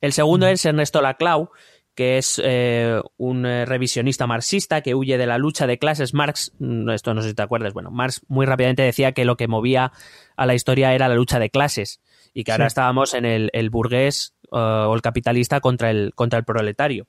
El 0.01 0.13
segundo 0.13 0.47
es 0.47 0.65
Ernesto 0.65 1.03
Laclau, 1.03 1.51
que 1.95 2.19
es 2.19 2.41
eh, 2.43 3.01
un 3.17 3.45
eh, 3.45 3.67
revisionista 3.67 4.27
marxista 4.27 4.81
que 4.81 4.95
huye 4.95 5.19
de 5.19 5.27
la 5.27 5.39
lucha 5.39 5.67
de 5.67 5.79
clases. 5.79 6.15
Marx, 6.15 6.53
mm, 6.59 6.89
esto 6.91 7.15
no 7.15 7.23
sé 7.23 7.31
si 7.31 7.35
te 7.35 7.43
acuerdas, 7.43 7.73
bueno, 7.75 7.91
Marx 7.91 8.23
muy 8.29 8.47
rápidamente 8.47 8.83
decía 8.83 9.13
que 9.13 9.25
lo 9.25 9.37
que 9.37 9.49
movía 9.49 9.93
a 10.37 10.47
la 10.47 10.55
historia 10.55 10.95
era 10.95 11.09
la 11.09 11.15
lucha 11.15 11.39
de 11.39 11.51
clases 11.51 12.01
y 12.33 12.45
que 12.45 12.53
ahora 12.53 12.65
Sí. 12.65 12.69
estábamos 12.69 13.15
en 13.15 13.25
el, 13.25 13.51
el 13.53 13.71
burgués 13.71 14.35
eh, 14.45 14.57
o 14.57 14.95
el 14.95 15.03
capitalista 15.03 15.61
contra 15.61 15.91
el, 15.91 16.13
contra 16.15 16.39
el 16.39 16.45
proletario. 16.45 17.07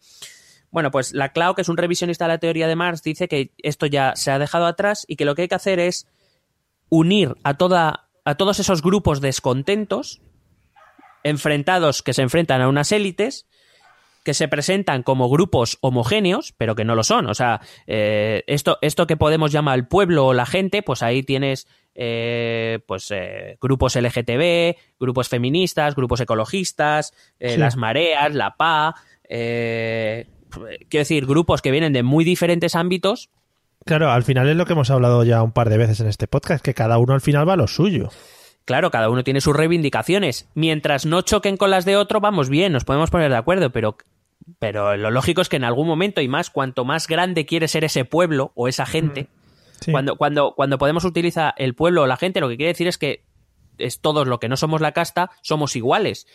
Bueno, 0.71 0.89
pues 0.89 1.13
Laclau, 1.13 1.53
que 1.53 1.61
es 1.63 1.69
un 1.69 1.77
revisionista 1.77 2.25
de 2.25 2.29
la 2.29 2.37
teoría 2.37 2.67
de 2.67 2.75
Marx, 2.75 3.03
dice 3.03 3.27
que 3.27 3.51
esto 3.57 3.85
ya 3.85 4.15
se 4.15 4.31
ha 4.31 4.39
dejado 4.39 4.65
atrás 4.65 5.05
y 5.07 5.15
que 5.17 5.25
lo 5.25 5.35
que 5.35 5.43
hay 5.43 5.47
que 5.47 5.55
hacer 5.55 5.79
es 5.79 6.07
unir 6.89 7.35
a, 7.43 7.55
toda, 7.55 8.07
a 8.25 8.35
todos 8.35 8.59
esos 8.59 8.81
grupos 8.81 9.19
descontentos, 9.21 10.21
enfrentados, 11.23 12.01
que 12.01 12.13
se 12.13 12.21
enfrentan 12.21 12.61
a 12.61 12.67
unas 12.69 12.91
élites, 12.91 13.47
que 14.23 14.33
se 14.33 14.47
presentan 14.47 15.03
como 15.03 15.29
grupos 15.29 15.77
homogéneos, 15.81 16.53
pero 16.57 16.75
que 16.75 16.85
no 16.85 16.95
lo 16.95 17.03
son. 17.03 17.27
O 17.27 17.33
sea, 17.33 17.61
eh, 17.87 18.43
esto, 18.47 18.77
esto 18.81 19.07
que 19.07 19.17
Podemos 19.17 19.51
llamar 19.51 19.77
el 19.77 19.87
pueblo 19.87 20.27
o 20.27 20.33
la 20.33 20.45
gente, 20.45 20.83
pues 20.83 21.03
ahí 21.03 21.23
tienes 21.23 21.67
eh, 21.95 22.79
pues 22.87 23.11
eh, 23.11 23.57
grupos 23.61 23.95
LGTB, 23.95 24.75
grupos 24.99 25.29
feministas, 25.29 25.95
grupos 25.95 26.21
ecologistas, 26.21 27.13
eh, 27.39 27.51
Sí. 27.55 27.57
las 27.57 27.77
mareas, 27.77 28.33
la 28.33 28.55
PA, 28.57 28.95
eh, 29.27 30.27
quiero 30.49 31.01
decir, 31.01 31.25
grupos 31.25 31.61
que 31.61 31.71
vienen 31.71 31.93
de 31.93 32.03
muy 32.03 32.23
diferentes 32.23 32.75
ámbitos 32.75 33.29
Claro, 33.83 34.11
al 34.11 34.23
final 34.23 34.47
es 34.47 34.55
lo 34.55 34.65
que 34.67 34.73
hemos 34.73 34.91
hablado 34.91 35.23
ya 35.23 35.41
un 35.41 35.53
par 35.53 35.69
de 35.69 35.77
veces 35.79 35.99
en 36.01 36.07
este 36.07 36.27
podcast, 36.27 36.63
que 36.63 36.75
cada 36.75 36.99
uno 36.99 37.13
al 37.15 37.21
final 37.21 37.49
va 37.49 37.53
a 37.53 37.57
lo 37.57 37.67
suyo. 37.67 38.09
Claro, 38.63 38.91
cada 38.91 39.09
uno 39.09 39.23
tiene 39.23 39.41
sus 39.41 39.55
reivindicaciones. 39.55 40.47
Mientras 40.53 41.07
no 41.07 41.23
choquen 41.23 41.57
con 41.57 41.71
las 41.71 41.83
de 41.83 41.95
otro, 41.97 42.19
vamos 42.21 42.47
bien, 42.47 42.73
nos 42.73 42.83
podemos 42.85 43.09
poner 43.09 43.31
de 43.31 43.37
acuerdo, 43.37 43.71
pero, 43.71 43.97
pero 44.59 44.95
lo 44.97 45.11
lógico 45.11 45.41
es 45.41 45.49
que 45.49 45.55
en 45.57 45.63
algún 45.63 45.87
momento 45.87 46.21
y 46.21 46.27
más, 46.27 46.49
cuanto 46.49 46.85
más 46.85 47.07
grande 47.07 47.45
quiere 47.45 47.67
ser 47.67 47.83
ese 47.83 48.05
pueblo 48.05 48.51
o 48.55 48.67
esa 48.67 48.85
gente, 48.85 49.27
Sí. 49.81 49.91
cuando, 49.91 50.15
cuando, 50.15 50.53
cuando 50.55 50.77
Podemos 50.77 51.05
utiliza 51.05 51.53
el 51.57 51.73
pueblo 51.73 52.03
o 52.03 52.07
la 52.07 52.17
gente, 52.17 52.39
lo 52.39 52.49
que 52.49 52.57
quiere 52.57 52.71
decir 52.73 52.87
es 52.87 52.97
que 52.99 53.23
es 53.79 53.99
todos 53.99 54.27
lo 54.27 54.39
que 54.39 54.47
no 54.47 54.55
somos 54.57 54.79
la 54.79 54.91
casta, 54.91 55.31
somos 55.41 55.75
iguales. 55.75 56.27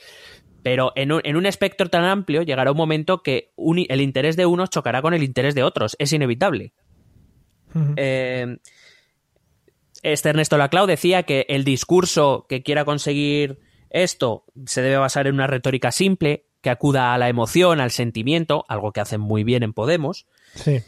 Pero 0.64 0.92
en 0.96 1.12
un, 1.12 1.20
en 1.22 1.36
un 1.36 1.46
espectro 1.46 1.88
tan 1.88 2.04
amplio 2.04 2.42
llegará 2.42 2.72
un 2.72 2.76
momento 2.76 3.22
que 3.22 3.52
un- 3.54 3.86
el 3.88 4.00
interés 4.00 4.36
de 4.36 4.46
unos 4.46 4.70
chocará 4.70 5.00
con 5.00 5.14
el 5.14 5.22
interés 5.22 5.54
de 5.54 5.62
otros. 5.62 5.94
Es 6.00 6.12
inevitable. 6.12 6.72
Eh, 7.96 8.56
este 10.02 10.28
Ernesto 10.30 10.56
Laclau 10.58 10.86
decía 10.86 11.22
que 11.24 11.46
el 11.48 11.62
discurso 11.64 12.46
que 12.48 12.62
quiera 12.62 12.84
conseguir 12.84 13.60
esto 13.90 14.44
se 14.66 14.82
debe 14.82 14.96
basar 14.96 15.26
en 15.26 15.34
una 15.34 15.46
retórica 15.46 15.92
simple, 15.92 16.45
que 16.66 16.70
acuda 16.70 17.14
a 17.14 17.18
la 17.18 17.28
emoción, 17.28 17.80
al 17.80 17.92
sentimiento, 17.92 18.64
algo 18.66 18.90
que 18.90 18.98
hacen 19.00 19.20
muy 19.20 19.44
bien 19.44 19.62
en 19.62 19.72
Podemos. 19.72 20.26
Sí. 20.56 20.80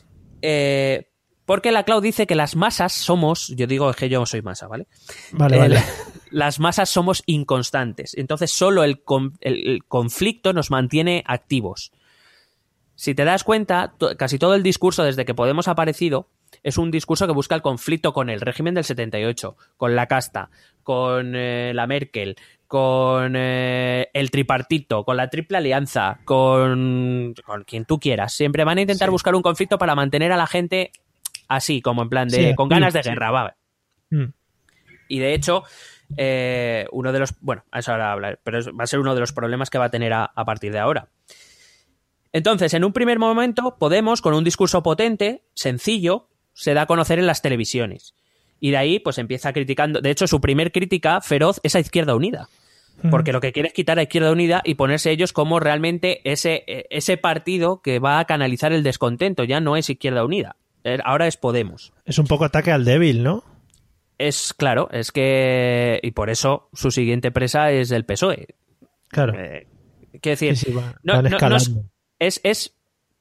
Eh, 0.42 1.08
porque 1.44 1.70
la 1.70 1.84
Clau 1.84 2.00
dice 2.00 2.26
que 2.26 2.34
las 2.34 2.56
masas 2.56 2.92
somos, 2.92 3.46
yo 3.56 3.68
digo 3.68 3.92
que 3.92 4.08
yo 4.08 4.26
soy 4.26 4.42
masa, 4.42 4.66
¿vale? 4.66 4.88
Vale, 5.30 5.54
Eh, 5.56 5.58
vale. 5.60 5.78
Las 6.32 6.58
masas 6.58 6.88
somos 6.90 7.22
inconstantes. 7.26 8.14
Entonces 8.18 8.50
solo 8.50 8.82
el, 8.82 9.04
con- 9.04 9.38
el- 9.40 9.68
el 9.68 9.84
conflicto 9.84 10.52
nos 10.52 10.72
mantiene 10.72 11.22
activos. 11.28 11.92
Si 12.96 13.14
te 13.14 13.24
das 13.24 13.44
cuenta, 13.44 13.94
to- 13.98 14.16
casi 14.16 14.36
todo 14.36 14.54
el 14.56 14.64
discurso 14.64 15.04
desde 15.04 15.24
que 15.24 15.34
Podemos 15.34 15.68
ha 15.68 15.70
aparecido 15.70 16.28
es 16.64 16.76
un 16.76 16.90
discurso 16.90 17.26
que 17.28 17.32
busca 17.34 17.54
el 17.54 17.62
conflicto 17.62 18.12
con 18.12 18.30
el 18.30 18.40
régimen 18.40 18.74
del 18.74 18.82
78, 18.84 19.56
con 19.76 19.94
la 19.94 20.06
casta, 20.06 20.50
con 20.82 21.34
eh, 21.36 21.70
la 21.72 21.86
Merkel, 21.86 22.34
con 22.68 23.34
eh, 23.34 24.08
el 24.12 24.30
tripartito, 24.30 25.04
con 25.04 25.16
la 25.16 25.28
triple 25.28 25.56
alianza, 25.56 26.20
con, 26.24 27.34
con 27.44 27.64
quien 27.64 27.86
tú 27.86 27.98
quieras. 27.98 28.34
Siempre 28.34 28.62
van 28.64 28.78
a 28.78 28.82
intentar 28.82 29.10
buscar 29.10 29.34
un 29.34 29.42
conflicto 29.42 29.78
para 29.78 29.94
mantener 29.94 30.30
a 30.30 30.36
la 30.36 30.46
gente 30.46 30.92
así, 31.48 31.80
como 31.80 32.02
en 32.02 32.10
plan 32.10 32.28
de 32.28 32.50
Sí, 32.50 32.54
con 32.54 32.68
sí, 32.68 32.74
ganas 32.74 32.92
de 32.92 33.02
sí. 33.02 33.08
guerra, 33.08 33.30
va. 33.30 33.56
Mm. 34.10 34.26
Y 35.08 35.18
de 35.18 35.34
hecho, 35.34 35.64
eh, 36.18 36.86
uno 36.92 37.10
de 37.12 37.18
los. 37.20 37.34
Bueno, 37.40 37.64
a 37.72 37.78
eso 37.78 37.92
ahora 37.92 38.12
hablar, 38.12 38.38
pero 38.44 38.60
va 38.76 38.84
a 38.84 38.86
ser 38.86 39.00
uno 39.00 39.14
de 39.14 39.20
los 39.20 39.32
problemas 39.32 39.70
que 39.70 39.78
va 39.78 39.86
a 39.86 39.90
tener 39.90 40.12
a, 40.12 40.24
a 40.26 40.44
partir 40.44 40.70
de 40.70 40.78
ahora. 40.78 41.08
Entonces, 42.32 42.74
en 42.74 42.84
un 42.84 42.92
primer 42.92 43.18
momento, 43.18 43.76
Podemos, 43.78 44.20
con 44.20 44.34
un 44.34 44.44
discurso 44.44 44.82
potente, 44.82 45.44
sencillo, 45.54 46.28
se 46.52 46.74
da 46.74 46.82
a 46.82 46.86
conocer 46.86 47.18
en 47.18 47.26
las 47.26 47.40
televisiones. 47.40 48.14
Y 48.60 48.70
de 48.72 48.76
ahí, 48.76 48.98
pues 48.98 49.18
empieza 49.18 49.52
criticando. 49.52 50.00
De 50.00 50.10
hecho, 50.10 50.26
su 50.26 50.40
primer 50.40 50.72
crítica 50.72 51.20
feroz 51.20 51.60
es 51.62 51.74
a 51.76 51.80
Izquierda 51.80 52.14
Unida. 52.14 52.48
Porque 53.12 53.32
lo 53.32 53.40
que 53.40 53.52
quiere 53.52 53.68
es 53.68 53.74
quitar 53.74 53.98
a 54.00 54.02
Izquierda 54.02 54.32
Unida 54.32 54.60
y 54.64 54.74
ponerse 54.74 55.12
ellos 55.12 55.32
como 55.32 55.60
realmente 55.60 56.20
ese, 56.28 56.64
eh, 56.66 56.86
ese 56.90 57.16
partido 57.16 57.80
que 57.80 58.00
va 58.00 58.18
a 58.18 58.24
canalizar 58.24 58.72
el 58.72 58.82
descontento. 58.82 59.44
Ya 59.44 59.60
no 59.60 59.76
es 59.76 59.88
Izquierda 59.88 60.24
Unida. 60.24 60.56
Eh, 60.82 60.98
Ahora 61.04 61.28
es 61.28 61.36
Podemos. 61.36 61.92
Es 62.04 62.18
un 62.18 62.26
poco 62.26 62.44
ataque 62.44 62.72
al 62.72 62.84
débil, 62.84 63.22
¿no? 63.22 63.44
Es 64.18 64.52
claro, 64.52 64.88
es 64.90 65.12
que. 65.12 66.00
Y 66.02 66.10
por 66.10 66.28
eso 66.28 66.68
su 66.72 66.90
siguiente 66.90 67.30
presa 67.30 67.70
es 67.70 67.92
el 67.92 68.04
PSOE. 68.04 68.48
Claro. 69.10 69.38
Eh, 69.38 69.68
quiero 70.20 70.32
decir, 70.32 70.56
Sí, 70.56 70.66
sí, 70.66 70.72
va- 70.72 70.96
no- 71.04 71.14
van 71.14 71.24
no- 71.24 71.30
no 71.30 71.36
escalando. 71.36 71.84
es, 72.18 72.40
es, 72.42 72.74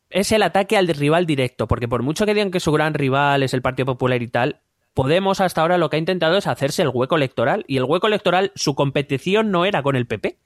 es 0.09 0.31
el 0.31 0.41
ataque 0.41 0.75
al 0.75 0.87
rival 0.87 1.27
directo, 1.27 1.67
porque 1.67 1.87
por 1.87 2.01
mucho 2.01 2.25
que 2.25 2.33
digan 2.33 2.49
que 2.49 2.59
su 2.59 2.71
gran 2.71 2.95
rival 2.95 3.43
es 3.43 3.53
el 3.53 3.61
Partido 3.61 3.85
Popular 3.85 4.19
y 4.23 4.27
tal, 4.27 4.59
Podemos 4.97 5.41
hasta 5.41 5.61
ahora 5.61 5.77
lo 5.77 5.91
que 5.91 5.97
ha 5.97 5.99
intentado 5.99 6.37
es 6.37 6.47
hacerse 6.47 6.81
el 6.81 6.89
hueco 6.91 7.15
electoral, 7.15 7.63
y 7.67 7.77
el 7.77 7.83
hueco 7.83 8.07
electoral, 8.07 8.51
su 8.55 8.73
competición 8.73 9.51
no 9.51 9.63
era 9.63 9.83
con 9.83 9.95
el 9.95 10.07
PP. 10.07 10.37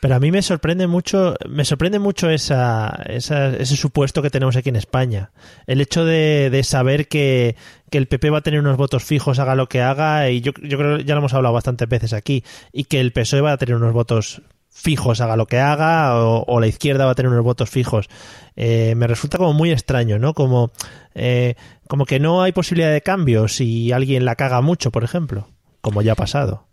Pero 0.00 0.14
a 0.14 0.20
mí 0.20 0.30
me 0.30 0.40
sorprende 0.40 0.86
mucho, 0.86 1.34
me 1.46 1.66
sorprende 1.66 1.98
mucho 1.98 2.30
esa, 2.30 2.98
esa- 3.06 3.54
ese 3.54 3.76
supuesto 3.76 4.22
que 4.22 4.30
tenemos 4.30 4.56
aquí 4.56 4.70
en 4.70 4.76
España. 4.76 5.32
El 5.66 5.82
hecho 5.82 6.06
de, 6.06 6.60
saber 6.64 7.08
que, 7.08 7.56
que 7.90 7.98
el 7.98 8.06
PP 8.08 8.30
va 8.30 8.38
a 8.38 8.42
tener 8.42 8.60
unos 8.60 8.78
votos 8.78 9.04
fijos, 9.04 9.38
haga 9.38 9.54
lo 9.54 9.68
que 9.68 9.82
haga, 9.82 10.30
y 10.30 10.40
yo, 10.40 10.52
yo 10.62 10.78
creo 10.78 10.96
que 10.98 11.04
ya 11.04 11.14
lo 11.14 11.18
hemos 11.20 11.34
hablado 11.34 11.52
bastantes 11.52 11.86
veces 11.86 12.14
aquí, 12.14 12.42
y 12.72 12.84
que 12.84 13.00
el 13.00 13.12
PSOE 13.12 13.42
va 13.42 13.52
a 13.52 13.58
tener 13.58 13.74
unos 13.76 13.92
votos 13.92 14.40
fijos, 14.74 15.20
haga 15.20 15.36
lo 15.36 15.46
que 15.46 15.58
haga, 15.58 16.20
o, 16.20 16.60
la 16.60 16.66
izquierda 16.66 17.06
va 17.06 17.12
a 17.12 17.14
tener 17.14 17.30
unos 17.30 17.44
votos 17.44 17.70
fijos. 17.70 18.08
Eh, 18.56 18.94
me 18.96 19.06
resulta 19.06 19.38
como 19.38 19.52
muy 19.52 19.70
extraño, 19.70 20.18
¿no? 20.18 20.34
Como, 20.34 20.72
eh, 21.14 21.54
como 21.88 22.04
que 22.04 22.18
no 22.18 22.42
hay 22.42 22.52
posibilidad 22.52 22.92
de 22.92 23.00
cambio 23.00 23.48
si 23.48 23.92
alguien 23.92 24.24
la 24.24 24.34
caga 24.34 24.60
mucho, 24.60 24.90
por 24.90 25.04
ejemplo, 25.04 25.48
como 25.80 26.02
ya 26.02 26.12
ha 26.12 26.16
pasado. 26.16 26.66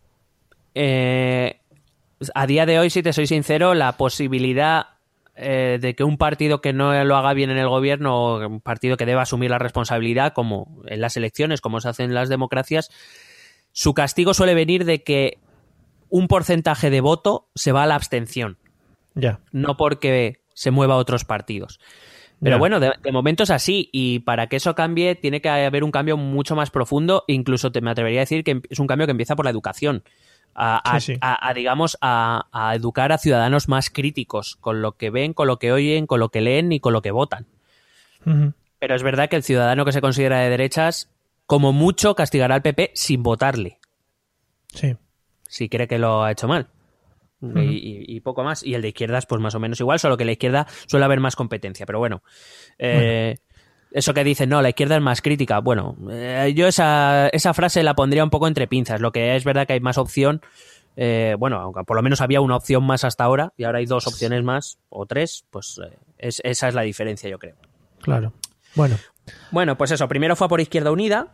Eh, 0.73 1.59
a 2.33 2.47
día 2.47 2.65
de 2.65 2.79
hoy, 2.79 2.89
si 2.89 3.03
te 3.03 3.13
soy 3.13 3.27
sincero, 3.27 3.75
la 3.75 3.93
posibilidad 3.97 4.87
de 5.33 5.95
que 5.97 6.03
un 6.03 6.17
partido 6.17 6.61
que 6.61 6.71
no 6.71 7.03
lo 7.03 7.15
haga 7.15 7.33
bien 7.33 7.49
en 7.49 7.57
el 7.57 7.67
gobierno, 7.67 8.15
o 8.15 8.47
un 8.47 8.61
partido 8.61 8.95
que 8.95 9.07
deba 9.07 9.23
asumir 9.23 9.49
la 9.49 9.57
responsabilidad, 9.57 10.33
como 10.33 10.83
en 10.85 11.01
las 11.01 11.17
elecciones, 11.17 11.61
como 11.61 11.79
se 11.79 11.89
hacen 11.89 12.09
en 12.09 12.13
las 12.13 12.29
democracias, 12.29 12.91
su 13.71 13.95
castigo 13.95 14.35
suele 14.35 14.53
venir 14.53 14.85
de 14.85 15.01
que 15.01 15.39
un 16.11 16.27
porcentaje 16.27 16.91
de 16.91 17.01
voto 17.01 17.47
se 17.55 17.71
va 17.71 17.81
a 17.83 17.87
la 17.87 17.95
abstención, 17.95 18.57
Ya. 19.15 19.39
no 19.51 19.75
porque 19.77 20.41
se 20.53 20.69
mueva 20.69 20.93
a 20.93 20.97
otros 20.97 21.25
partidos. 21.25 21.79
Pero 22.43 22.57
bueno, 22.59 22.79
de, 22.79 22.91
de 23.03 23.11
momento 23.11 23.43
es 23.43 23.51
así 23.51 23.89
y 23.91 24.19
para 24.19 24.47
que 24.47 24.55
eso 24.55 24.73
cambie 24.73 25.13
tiene 25.15 25.41
que 25.41 25.49
haber 25.49 25.83
un 25.83 25.91
cambio 25.91 26.17
mucho 26.17 26.55
más 26.55 26.71
profundo, 26.71 27.23
incluso 27.27 27.71
te, 27.71 27.81
me 27.81 27.91
atrevería 27.91 28.19
a 28.21 28.23
decir 28.23 28.43
que 28.43 28.61
es 28.69 28.79
un 28.79 28.87
cambio 28.87 29.05
que 29.05 29.11
empieza 29.11 29.35
por 29.35 29.45
la 29.45 29.51
educación. 29.51 30.03
A, 30.55 30.77
a- 30.95 30.99
Sí, 30.99 31.13
sí. 31.13 31.19
a- 31.21 31.47
a, 31.47 31.53
digamos, 31.53 31.97
a, 32.01 32.73
educar 32.75 33.11
a 33.11 33.19
ciudadanos 33.19 33.67
más 33.69 33.89
críticos 33.91 34.55
con 34.59 34.81
lo 34.81 34.93
que 34.97 35.11
ven, 35.11 35.33
con 35.33 35.47
lo 35.47 35.59
que 35.59 35.71
oyen, 35.71 36.07
con 36.07 36.19
lo 36.19 36.29
que 36.29 36.41
leen 36.41 36.71
y 36.71 36.79
con 36.79 36.93
lo 36.93 37.01
que 37.03 37.11
votan. 37.11 37.45
Pero 38.79 38.95
es 38.95 39.03
verdad 39.03 39.29
que 39.29 39.35
el 39.35 39.43
ciudadano 39.43 39.85
que 39.85 39.91
se 39.91 40.01
considera 40.01 40.39
de 40.39 40.49
derechas, 40.49 41.09
como 41.45 41.73
mucho, 41.73 42.15
castigará 42.15 42.55
al 42.55 42.61
PP 42.63 42.91
sin 42.95 43.21
votarle, 43.23 43.77
Sí. 44.73 44.95
Si 45.51 45.67
cree 45.69 45.87
que 45.87 45.99
lo 45.99 46.23
ha 46.23 46.31
hecho 46.31 46.47
mal. 46.47 46.67
Y, 47.41 47.59
y- 47.59 48.05
y 48.15 48.19
poco 48.21 48.43
más. 48.43 48.63
Y 48.63 48.75
el 48.75 48.81
de 48.83 48.89
izquierdas, 48.89 49.25
pues 49.25 49.41
más 49.41 49.55
o 49.55 49.59
menos 49.59 49.79
igual, 49.79 49.99
solo 49.99 50.15
que 50.15 50.25
la 50.25 50.31
izquierda 50.31 50.67
suele 50.85 51.05
haber 51.05 51.19
más 51.19 51.35
competencia. 51.35 51.85
Pero 51.87 51.97
bueno, 51.99 52.21
eh, 52.77 53.37
eso 53.91 54.13
que 54.13 54.23
dicen, 54.23 54.47
no, 54.49 54.61
la 54.61 54.69
izquierda 54.69 54.95
es 54.95 55.01
más 55.01 55.21
crítica. 55.21 55.59
Bueno, 55.59 55.97
eh, 56.11 56.53
yo 56.55 56.67
esa, 56.67 57.27
esa 57.29 57.53
frase 57.55 57.81
la 57.83 57.95
pondría 57.95 58.23
un 58.23 58.29
poco 58.29 58.47
entre 58.47 58.67
pinzas. 58.67 59.01
Lo 59.01 59.11
que 59.11 59.35
es 59.35 59.43
verdad 59.43 59.65
que 59.65 59.73
hay 59.73 59.79
más 59.79 59.97
opción. 59.97 60.41
eh, 60.97 61.35
bueno, 61.39 61.57
aunque 61.57 61.83
por 61.83 61.95
lo 61.97 62.03
menos 62.03 62.21
había 62.21 62.41
una 62.41 62.57
opción 62.57 62.83
más 62.85 63.03
hasta 63.05 63.23
ahora 63.23 63.53
y 63.57 63.63
ahora 63.63 63.79
hay 63.79 63.85
dos 63.87 64.05
opciones 64.07 64.43
más 64.43 64.77
o 64.89 65.05
tres, 65.07 65.45
pues 65.49 65.79
eh, 65.83 65.97
es- 66.19 66.41
esa 66.43 66.67
es 66.67 66.75
la 66.75 66.81
diferencia, 66.83 67.29
yo 67.29 67.39
creo. 67.39 67.55
Claro. 68.01 68.33
Bueno. 68.75 68.97
Bueno, 69.51 69.77
pues 69.77 69.91
eso, 69.91 70.07
primero 70.07 70.35
fue 70.35 70.47
por 70.49 70.59
Izquierda 70.61 70.91
Unida, 70.91 71.33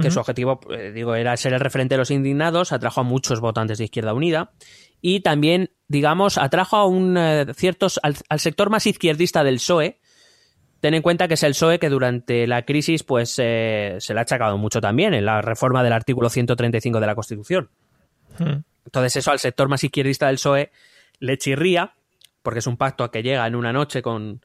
que 0.00 0.10
su 0.10 0.20
objetivo, 0.20 0.60
eh, 0.70 0.92
digo, 0.92 1.14
era 1.14 1.36
ser 1.36 1.52
el 1.52 1.60
referente 1.60 1.94
de 1.94 1.98
los 1.98 2.10
indignados, 2.10 2.72
atrajo 2.72 3.00
a 3.00 3.04
muchos 3.04 3.40
votantes 3.40 3.78
de 3.78 3.84
Izquierda 3.84 4.14
Unida 4.14 4.52
y 5.00 5.20
también, 5.20 5.70
digamos, 5.88 6.38
atrajo 6.38 6.76
a 6.76 6.86
un 6.86 7.16
eh, 7.16 7.46
ciertos 7.54 7.98
al, 8.02 8.16
al 8.28 8.40
sector 8.40 8.70
más 8.70 8.86
izquierdista 8.86 9.42
del 9.44 9.56
PSOE. 9.56 9.98
Ten 10.80 10.94
en 10.94 11.02
cuenta 11.02 11.28
que 11.28 11.34
es 11.34 11.42
el 11.42 11.52
PSOE 11.52 11.78
que 11.78 11.88
durante 11.88 12.46
la 12.46 12.64
crisis 12.64 13.02
pues 13.02 13.34
eh, 13.38 13.96
se 13.98 14.14
le 14.14 14.20
ha 14.20 14.22
achacado 14.22 14.56
mucho 14.58 14.80
también 14.80 15.14
en 15.14 15.24
la 15.24 15.42
reforma 15.42 15.82
del 15.82 15.92
artículo 15.92 16.28
135 16.28 17.00
de 17.00 17.06
la 17.06 17.14
Constitución. 17.14 17.70
Mm. 18.38 18.62
Entonces 18.86 19.16
eso 19.16 19.30
al 19.30 19.38
sector 19.38 19.68
más 19.68 19.84
izquierdista 19.84 20.26
del 20.26 20.36
PSOE 20.36 20.70
le 21.18 21.38
chirría, 21.38 21.94
porque 22.42 22.60
es 22.60 22.66
un 22.66 22.76
pacto 22.76 23.04
a 23.04 23.10
que 23.10 23.22
llega 23.22 23.46
en 23.46 23.54
una 23.54 23.72
noche 23.72 24.02
con, 24.02 24.44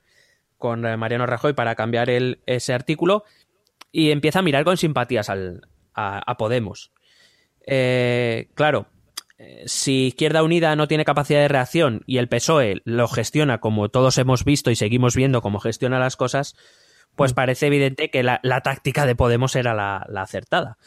con 0.57 0.85
eh, 0.85 0.97
Mariano 0.97 1.25
Rajoy 1.25 1.53
para 1.53 1.75
cambiar 1.75 2.09
el, 2.09 2.39
ese 2.45 2.73
artículo 2.73 3.23
y 3.95 4.11
empieza 4.11 4.39
a 4.39 4.41
mirar 4.41 4.65
con 4.65 4.75
simpatías 4.75 5.29
al, 5.29 5.61
a, 5.93 6.19
a 6.29 6.35
Podemos. 6.35 6.91
Eh, 7.65 8.49
claro, 8.53 8.87
eh, 9.37 9.63
si 9.67 10.07
Izquierda 10.07 10.43
Unida 10.43 10.75
no 10.75 10.89
tiene 10.89 11.05
capacidad 11.05 11.39
de 11.39 11.47
reacción 11.47 12.03
y 12.05 12.17
el 12.17 12.27
PSOE 12.27 12.81
lo 12.83 13.07
gestiona 13.07 13.59
como 13.59 13.87
todos 13.87 14.17
hemos 14.17 14.43
visto 14.43 14.69
y 14.69 14.75
seguimos 14.75 15.15
viendo 15.15 15.41
cómo 15.41 15.61
gestiona 15.61 15.97
las 15.97 16.17
cosas, 16.17 16.57
pues 17.15 17.31
parece 17.31 17.67
evidente 17.67 18.11
que 18.11 18.21
la, 18.21 18.41
la 18.43 18.59
táctica 18.59 19.05
de 19.05 19.15
Podemos 19.15 19.55
era 19.55 19.73
la, 19.73 20.05
la 20.09 20.23
acertada. 20.23 20.77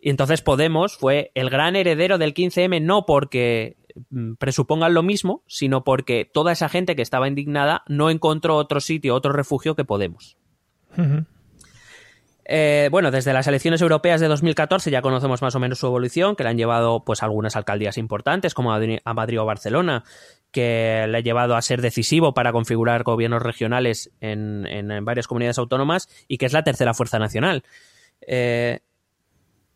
Y 0.00 0.08
entonces 0.08 0.40
Podemos 0.40 0.96
fue 0.96 1.32
el 1.34 1.50
gran 1.50 1.76
heredero 1.76 2.16
del 2.16 2.32
15M 2.32 2.80
no 2.80 3.04
porque 3.04 3.76
mm, 4.08 4.36
presupongan 4.36 4.94
lo 4.94 5.02
mismo, 5.02 5.42
sino 5.46 5.84
porque 5.84 6.24
toda 6.24 6.52
esa 6.52 6.70
gente 6.70 6.96
que 6.96 7.02
estaba 7.02 7.28
indignada 7.28 7.82
no 7.88 8.08
encontró 8.08 8.56
otro 8.56 8.80
sitio, 8.80 9.14
otro 9.14 9.34
refugio 9.34 9.76
que 9.76 9.84
Podemos. 9.84 10.38
Eh, 12.46 12.88
bueno, 12.90 13.10
desde 13.10 13.32
las 13.32 13.46
elecciones 13.46 13.80
europeas 13.80 14.20
de 14.20 14.28
2014 14.28 14.90
ya 14.90 15.00
conocemos 15.00 15.40
más 15.40 15.54
o 15.54 15.60
menos 15.60 15.78
su 15.78 15.86
evolución, 15.86 16.36
que 16.36 16.42
le 16.44 16.50
han 16.50 16.58
llevado 16.58 17.04
pues 17.04 17.22
algunas 17.22 17.56
alcaldías 17.56 17.96
importantes, 17.96 18.52
como 18.54 18.72
a 18.72 18.78
Madri- 18.78 19.00
a 19.04 19.14
Madrid 19.14 19.40
o 19.40 19.46
Barcelona, 19.46 20.04
que 20.50 21.06
le 21.08 21.18
ha 21.18 21.20
llevado 21.20 21.56
a 21.56 21.62
ser 21.62 21.80
decisivo 21.80 22.34
para 22.34 22.52
configurar 22.52 23.02
gobiernos 23.02 23.42
regionales 23.42 24.10
en 24.20 25.04
varias 25.04 25.26
comunidades 25.26 25.58
autónomas 25.58 26.08
y 26.28 26.38
que 26.38 26.46
es 26.46 26.52
la 26.52 26.64
tercera 26.64 26.92
fuerza 26.94 27.18
nacional. 27.18 27.64
Eh, 28.26 28.80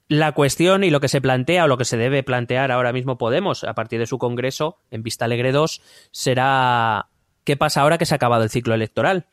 la 0.08 0.32
cuestión 0.32 0.84
y 0.84 0.90
lo 0.90 1.00
que 1.00 1.08
se 1.08 1.20
plantea 1.20 1.64
o 1.64 1.68
lo 1.68 1.76
que 1.76 1.84
se 1.84 1.96
debe 1.98 2.22
plantear 2.22 2.70
ahora 2.72 2.92
mismo 2.92 3.18
Podemos 3.18 3.64
a 3.64 3.74
partir 3.74 3.98
de 3.98 4.06
su 4.06 4.18
congreso 4.18 4.78
en 4.90 5.02
Vista 5.02 5.26
Alegre 5.26 5.52
2 5.52 5.82
será 6.12 7.08
qué 7.44 7.56
pasa 7.56 7.82
ahora 7.82 7.98
que 7.98 8.06
se 8.06 8.14
ha 8.14 8.16
acabado 8.16 8.42
el 8.42 8.50
ciclo 8.50 8.74
electoral. 8.74 9.26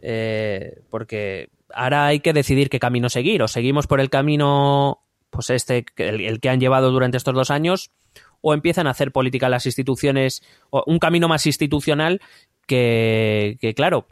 Eh, 0.00 0.80
porque 0.90 1.48
ahora 1.74 2.06
hay 2.06 2.20
que 2.20 2.32
decidir 2.32 2.70
qué 2.70 2.78
camino 2.78 3.08
seguir. 3.08 3.42
O 3.42 3.48
seguimos 3.48 3.86
por 3.86 4.00
el 4.00 4.10
camino, 4.10 5.00
pues 5.30 5.50
este, 5.50 5.84
el, 5.96 6.20
el 6.20 6.40
que 6.40 6.48
han 6.48 6.60
llevado 6.60 6.90
durante 6.90 7.16
estos 7.16 7.34
dos 7.34 7.50
años, 7.50 7.90
o 8.40 8.54
empiezan 8.54 8.86
a 8.86 8.90
hacer 8.90 9.10
política 9.12 9.48
las 9.48 9.66
instituciones, 9.66 10.42
o 10.70 10.84
un 10.86 10.98
camino 10.98 11.28
más 11.28 11.46
institucional 11.46 12.20
que, 12.66 13.58
que 13.60 13.74
claro, 13.74 14.06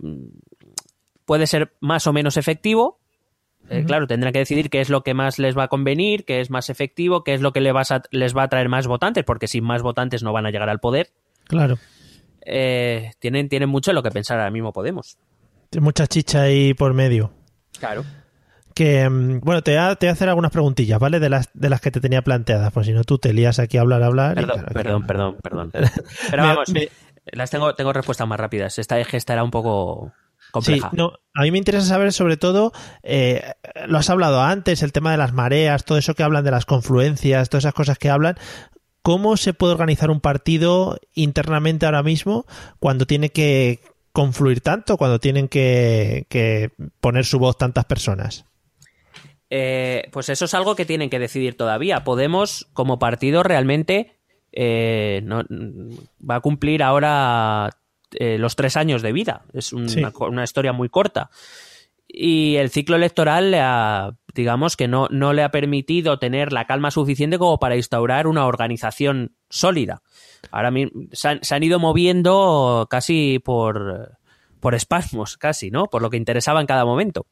puede 1.25 1.47
ser 1.47 1.73
más 1.81 2.07
o 2.07 2.13
menos 2.13 2.37
efectivo. 2.37 2.99
Eh, 3.69 3.83
Claro, 3.85 4.07
tendrán 4.07 4.33
que 4.33 4.39
decidir 4.39 4.71
qué 4.71 4.81
es 4.81 4.91
lo 4.91 5.03
que 5.03 5.13
más 5.13 5.41
les 5.41 5.59
va 5.59 5.65
a 5.65 5.69
convenir, 5.69 6.25
qué 6.25 6.41
es 6.41 6.51
más 6.51 6.71
efectivo, 6.71 7.25
qué 7.25 7.35
es 7.35 7.41
lo 7.41 7.53
que 7.53 7.61
le 7.61 7.73
vas 7.73 7.91
a- 7.91 8.03
les 8.13 8.37
va 8.37 8.45
a 8.45 8.49
traer 8.49 8.69
más 8.69 8.87
votantes, 8.87 9.25
porque 9.25 9.49
sin 9.49 9.65
más 9.65 9.83
votantes 9.83 10.23
no 10.23 10.33
van 10.33 10.47
a 10.47 10.51
llegar 10.53 10.69
al 10.69 10.79
poder. 10.79 11.11
Claro. 11.45 11.77
eh, 12.49 13.11
tienen, 13.19 13.49
tienen 13.49 13.69
mucho 13.69 13.91
en 13.91 13.97
lo 13.97 14.03
que 14.05 14.11
pensar 14.13 14.39
ahora 14.39 14.53
mismo 14.53 14.73
Podemos. 14.73 15.19
Mucha 15.81 16.07
chicha 16.07 16.43
ahí 16.43 16.75
por 16.75 16.95
medio. 16.95 17.33
Claro. 17.79 18.05
Que, 18.75 19.09
mm, 19.09 19.41
bueno, 19.41 19.63
te 19.63 19.73
voy, 19.73 19.81
a, 19.81 19.95
te 19.97 20.07
voy 20.07 20.11
a 20.11 20.13
hacer 20.13 20.29
algunas 20.29 20.51
preguntillas, 20.53 20.99
¿vale? 20.99 21.19
De 21.19 21.29
las, 21.31 21.49
de 21.55 21.71
las 21.71 21.81
que 21.81 21.91
te 21.91 22.01
tenía 22.01 22.23
planteadas, 22.23 22.73
pues 22.73 22.87
si 22.87 22.93
no 22.93 23.05
tú 23.05 23.19
te 23.19 23.33
lías 23.33 23.59
aquí 23.59 23.79
a 23.79 23.81
hablar, 23.81 24.03
a 24.03 24.07
hablar. 24.07 24.33
y 24.33 24.45
Perdón, 24.45 24.57
claro, 24.57 24.75
perdón, 25.07 25.37
perdón, 25.43 25.71
perdón. 25.71 25.91
Pero 26.31 26.43
vamos, 26.43 26.69
me- 26.71 26.89
las 27.33 27.51
tengo, 27.51 27.75
tengo 27.75 27.93
respuestas 27.93 28.29
más 28.29 28.39
rápidas. 28.39 28.79
Esta 28.79 28.99
es 29.01 29.09
que 29.09 29.17
esta 29.17 29.33
era 29.33 29.43
un 29.45 29.51
poco 29.51 30.13
Sí, 30.39 30.51
compleja. 30.53 30.91
no, 30.93 31.13
a 31.35 31.43
mí 31.43 31.51
me 31.51 31.59
interesa 31.59 31.87
saber 31.87 32.13
sobre 32.13 32.37
todo, 32.37 32.73
eh, 33.03 33.43
lo 33.89 33.99
has 33.99 34.11
hablado 34.11 34.43
antes, 34.43 34.83
el 34.83 34.93
tema 34.93 35.11
de 35.11 35.17
las 35.17 35.33
mareas, 35.33 35.85
todo 35.85 35.99
eso 35.99 36.15
que 36.15 36.23
hablan 36.23 36.45
de 36.45 36.51
las 36.53 36.67
confluencias, 36.67 37.49
todas 37.49 37.65
esas 37.65 37.75
cosas 37.75 37.99
que 37.99 38.11
hablan. 38.11 38.37
¿Cómo 39.03 39.37
se 39.37 39.55
puede 39.55 39.73
organizar 39.73 40.11
un 40.11 40.21
partido 40.21 40.99
internamente 41.15 41.87
ahora 41.87 42.03
mismo 42.03 42.45
cuando 42.79 43.07
tiene 43.07 43.31
que 43.31 43.81
confluir 44.17 44.63
tanto, 44.63 44.97
cuando 44.97 45.21
tienen 45.21 45.47
que, 45.47 46.25
que 46.31 46.71
poner 47.01 47.27
su 47.27 47.39
voz 47.39 47.59
tantas 47.59 47.85
personas? 47.85 48.47
Eh, 49.51 50.09
pues 50.11 50.31
eso 50.31 50.47
es 50.47 50.55
algo 50.55 50.75
que 50.75 50.87
tienen 50.87 51.11
que 51.11 51.19
decidir 51.19 51.55
todavía. 51.55 52.03
Podemos, 52.03 52.67
como 52.73 52.99
partido, 52.99 53.43
realmente 53.43 54.17
eh, 54.53 55.21
no- 55.25 55.45
va 56.29 56.37
a 56.37 56.41
cumplir 56.41 56.83
ahora 56.83 57.69
eh, 58.19 58.39
los 58.39 58.57
tres 58.57 58.77
años 58.79 59.03
de 59.03 59.13
vida. 59.13 59.43
Es 59.53 59.75
un- 59.75 59.89
Sí. 59.91 59.99
una, 59.99 60.13
co- 60.13 60.29
una 60.29 60.45
historia 60.45 60.73
muy 60.73 60.89
corta. 60.89 61.29
Y 62.09 62.57
el 62.57 62.71
ciclo 62.71 62.97
electoral, 62.97 63.51
le 63.51 63.61
ha, 63.61 64.13
digamos 64.35 64.77
que 64.77 64.89
no, 64.89 65.09
no 65.11 65.33
le 65.35 65.43
ha 65.43 65.51
permitido 65.51 66.19
tener 66.19 66.53
la 66.55 66.65
calma 66.65 66.91
suficiente 66.91 67.37
como 67.39 67.59
para 67.59 67.77
instaurar 67.77 68.27
una 68.27 68.47
organización 68.47 69.35
sólida. 69.51 70.01
Ahora 70.51 70.71
mismo 70.71 71.03
se 71.13 71.29
han, 71.29 71.39
se 71.43 71.55
han 71.55 71.63
ido 71.63 71.79
moviendo 71.79 72.87
casi 72.91 73.39
por, 73.39 74.19
por 74.61 74.75
espasmos, 74.75 75.37
casi, 75.37 75.71
¿no? 75.71 75.87
Por 75.87 76.03
lo 76.03 76.11
que 76.11 76.17
interesaba 76.17 76.61
en 76.61 76.67
cada 76.67 76.85
momento. 76.85 77.27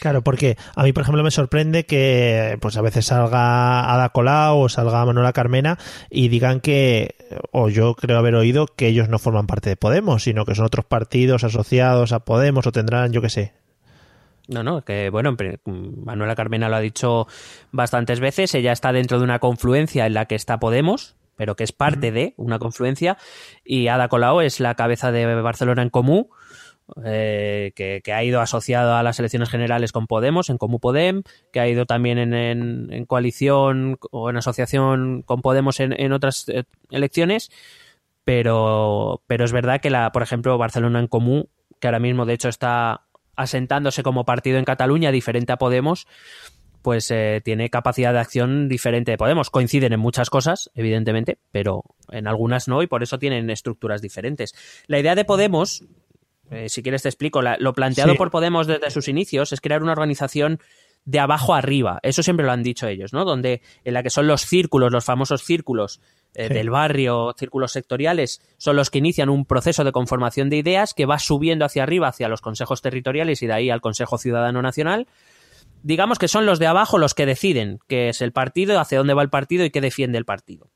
Claro, 0.00 0.22
porque 0.22 0.56
a 0.74 0.82
mí, 0.82 0.92
por 0.92 1.02
ejemplo, 1.02 1.22
me 1.22 1.30
sorprende 1.30 1.86
que 1.86 2.58
pues 2.60 2.76
a 2.76 2.82
veces 2.82 3.06
salga 3.06 3.92
Ada 3.92 4.10
Colau 4.10 4.60
o 4.60 4.68
salga 4.68 5.04
Manuela 5.04 5.32
Carmena 5.32 5.78
y 6.10 6.28
digan 6.28 6.60
que, 6.60 7.16
o 7.50 7.68
yo 7.68 7.94
creo 7.94 8.18
haber 8.18 8.34
oído, 8.34 8.66
que 8.66 8.88
ellos 8.88 9.08
no 9.08 9.18
forman 9.18 9.46
parte 9.46 9.70
de 9.70 9.76
Podemos, 9.76 10.24
sino 10.24 10.44
que 10.44 10.54
son 10.54 10.66
otros 10.66 10.84
partidos 10.84 11.44
asociados 11.44 12.12
a 12.12 12.20
Podemos 12.20 12.66
o 12.66 12.72
tendrán, 12.72 13.12
yo 13.12 13.22
qué 13.22 13.30
sé. 13.30 13.52
No, 14.48 14.62
no, 14.62 14.82
que 14.82 15.08
bueno, 15.10 15.36
Manuela 15.64 16.34
Carmena 16.34 16.68
lo 16.68 16.76
ha 16.76 16.80
dicho 16.80 17.26
bastantes 17.70 18.18
veces, 18.18 18.54
ella 18.54 18.72
está 18.72 18.92
dentro 18.92 19.18
de 19.18 19.24
una 19.24 19.38
confluencia 19.38 20.06
en 20.06 20.14
la 20.14 20.26
que 20.26 20.34
está 20.34 20.58
Podemos, 20.58 21.14
pero 21.36 21.56
que 21.56 21.64
es 21.64 21.72
parte 21.72 22.12
de 22.12 22.34
una 22.36 22.58
confluencia, 22.58 23.16
y 23.64 23.88
Ada 23.88 24.08
Colau 24.08 24.40
es 24.40 24.60
la 24.60 24.74
cabeza 24.74 25.12
de 25.12 25.26
Barcelona 25.40 25.82
en 25.82 25.90
Comú, 25.90 26.30
eh, 27.04 27.72
que, 27.74 28.02
que 28.04 28.12
ha 28.12 28.22
ido 28.24 28.40
asociado 28.40 28.96
a 28.96 29.02
las 29.02 29.18
elecciones 29.18 29.48
generales 29.48 29.92
con 29.92 30.06
Podemos, 30.06 30.50
en 30.50 30.58
Comú 30.58 30.78
Podem, 30.80 31.22
que 31.52 31.60
ha 31.60 31.68
ido 31.68 31.86
también 31.86 32.18
en, 32.18 32.34
en- 32.34 32.92
en 32.92 33.06
coalición 33.06 33.98
o 34.10 34.28
en 34.30 34.36
asociación 34.36 35.22
con 35.22 35.40
Podemos 35.42 35.80
en, 35.80 35.98
en 35.98 36.12
otras 36.12 36.48
eh, 36.48 36.64
elecciones, 36.90 37.50
pero, 38.24 39.22
pero 39.26 39.44
es 39.44 39.52
verdad 39.52 39.80
que, 39.80 39.90
la, 39.90 40.12
por 40.12 40.22
ejemplo, 40.22 40.58
Barcelona 40.58 41.00
en 41.00 41.06
Comú, 41.08 41.48
que 41.80 41.88
ahora 41.88 41.98
mismo 41.98 42.26
de 42.26 42.34
hecho 42.34 42.48
está 42.48 43.02
asentándose 43.36 44.02
como 44.02 44.24
partido 44.24 44.58
en 44.58 44.64
Cataluña, 44.64 45.10
diferente 45.10 45.52
a 45.52 45.56
Podemos, 45.58 46.06
pues 46.82 47.10
eh, 47.10 47.40
tiene 47.44 47.70
capacidad 47.70 48.12
de 48.12 48.18
acción 48.18 48.68
diferente 48.68 49.12
de 49.12 49.18
Podemos. 49.18 49.50
Coinciden 49.50 49.92
en 49.92 50.00
muchas 50.00 50.28
cosas, 50.30 50.70
evidentemente, 50.74 51.38
pero 51.52 51.84
en 52.10 52.26
algunas 52.26 52.68
no, 52.68 52.82
y 52.82 52.86
por 52.86 53.02
eso 53.02 53.18
tienen 53.18 53.48
estructuras 53.50 54.02
diferentes. 54.02 54.54
La 54.88 54.98
idea 54.98 55.14
de 55.14 55.24
Podemos, 55.24 55.84
eh, 56.50 56.68
si 56.68 56.82
quieres 56.82 57.02
te 57.02 57.08
explico, 57.08 57.40
la- 57.40 57.56
lo 57.58 57.72
planteado 57.72 58.12
Sí. 58.12 58.18
por 58.18 58.30
Podemos 58.30 58.66
desde 58.66 58.90
sus 58.90 59.08
inicios 59.08 59.52
es 59.52 59.60
crear 59.60 59.82
una 59.82 59.92
organización 59.92 60.60
de 61.04 61.18
abajo 61.18 61.54
arriba. 61.54 61.98
Eso 62.02 62.22
siempre 62.22 62.46
lo 62.46 62.52
han 62.52 62.62
dicho 62.62 62.86
ellos, 62.86 63.12
¿no? 63.12 63.24
Donde 63.24 63.60
en 63.84 63.94
la 63.94 64.02
que 64.04 64.10
son 64.10 64.26
los 64.28 64.42
círculos, 64.42 64.92
los 64.92 65.04
famosos 65.04 65.42
círculos 65.42 66.00
eh, 66.34 66.48
Sí. 66.48 66.54
del 66.54 66.70
barrio, 66.70 67.34
círculos 67.36 67.72
sectoriales, 67.72 68.40
son 68.56 68.74
los 68.76 68.88
que 68.88 68.98
inician 68.98 69.28
un 69.28 69.44
proceso 69.44 69.84
de 69.84 69.92
conformación 69.92 70.48
de 70.48 70.56
ideas 70.56 70.94
que 70.94 71.04
va 71.04 71.18
subiendo 71.18 71.64
hacia 71.66 71.82
arriba, 71.82 72.08
hacia 72.08 72.28
los 72.28 72.40
consejos 72.40 72.80
territoriales 72.80 73.42
y 73.42 73.46
de 73.46 73.52
ahí 73.52 73.68
al 73.68 73.82
Consejo 73.82 74.16
Ciudadano 74.16 74.62
Nacional. 74.62 75.08
Digamos 75.82 76.18
que 76.18 76.28
son 76.28 76.46
los 76.46 76.58
de 76.58 76.66
abajo 76.66 76.98
los 76.98 77.14
que 77.14 77.26
deciden 77.26 77.78
qué 77.88 78.08
es 78.08 78.22
el 78.22 78.32
partido, 78.32 78.78
hacia 78.80 78.98
dónde 78.98 79.14
va 79.14 79.22
el 79.22 79.30
partido 79.30 79.64
y 79.64 79.70
qué 79.70 79.80
defiende 79.80 80.18
el 80.18 80.24
partido. 80.24 80.70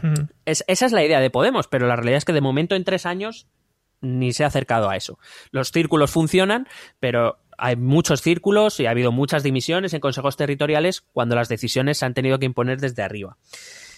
Mm. 0.00 0.14
Es- 0.46 0.64
esa 0.68 0.86
es 0.86 0.92
la 0.92 1.04
idea 1.04 1.20
de 1.20 1.30
Podemos, 1.30 1.68
pero 1.68 1.86
la 1.86 1.96
realidad 1.96 2.18
es 2.18 2.24
que 2.24 2.32
de 2.32 2.40
momento 2.40 2.74
en 2.74 2.84
tres 2.84 3.06
años 3.06 3.46
ni 4.00 4.32
se 4.32 4.42
ha 4.44 4.48
acercado 4.48 4.90
a 4.90 4.96
eso. 4.96 5.18
Los 5.50 5.70
círculos 5.70 6.10
funcionan, 6.10 6.66
pero 6.98 7.38
hay 7.58 7.76
muchos 7.76 8.20
círculos 8.22 8.80
y 8.80 8.86
ha 8.86 8.90
habido 8.90 9.12
muchas 9.12 9.42
dimisiones 9.44 9.94
en 9.94 10.00
consejos 10.00 10.36
territoriales 10.36 11.02
cuando 11.12 11.36
las 11.36 11.48
decisiones 11.48 11.98
se 11.98 12.06
han 12.06 12.14
tenido 12.14 12.38
que 12.40 12.46
imponer 12.46 12.80
desde 12.80 13.02
arriba. 13.02 13.36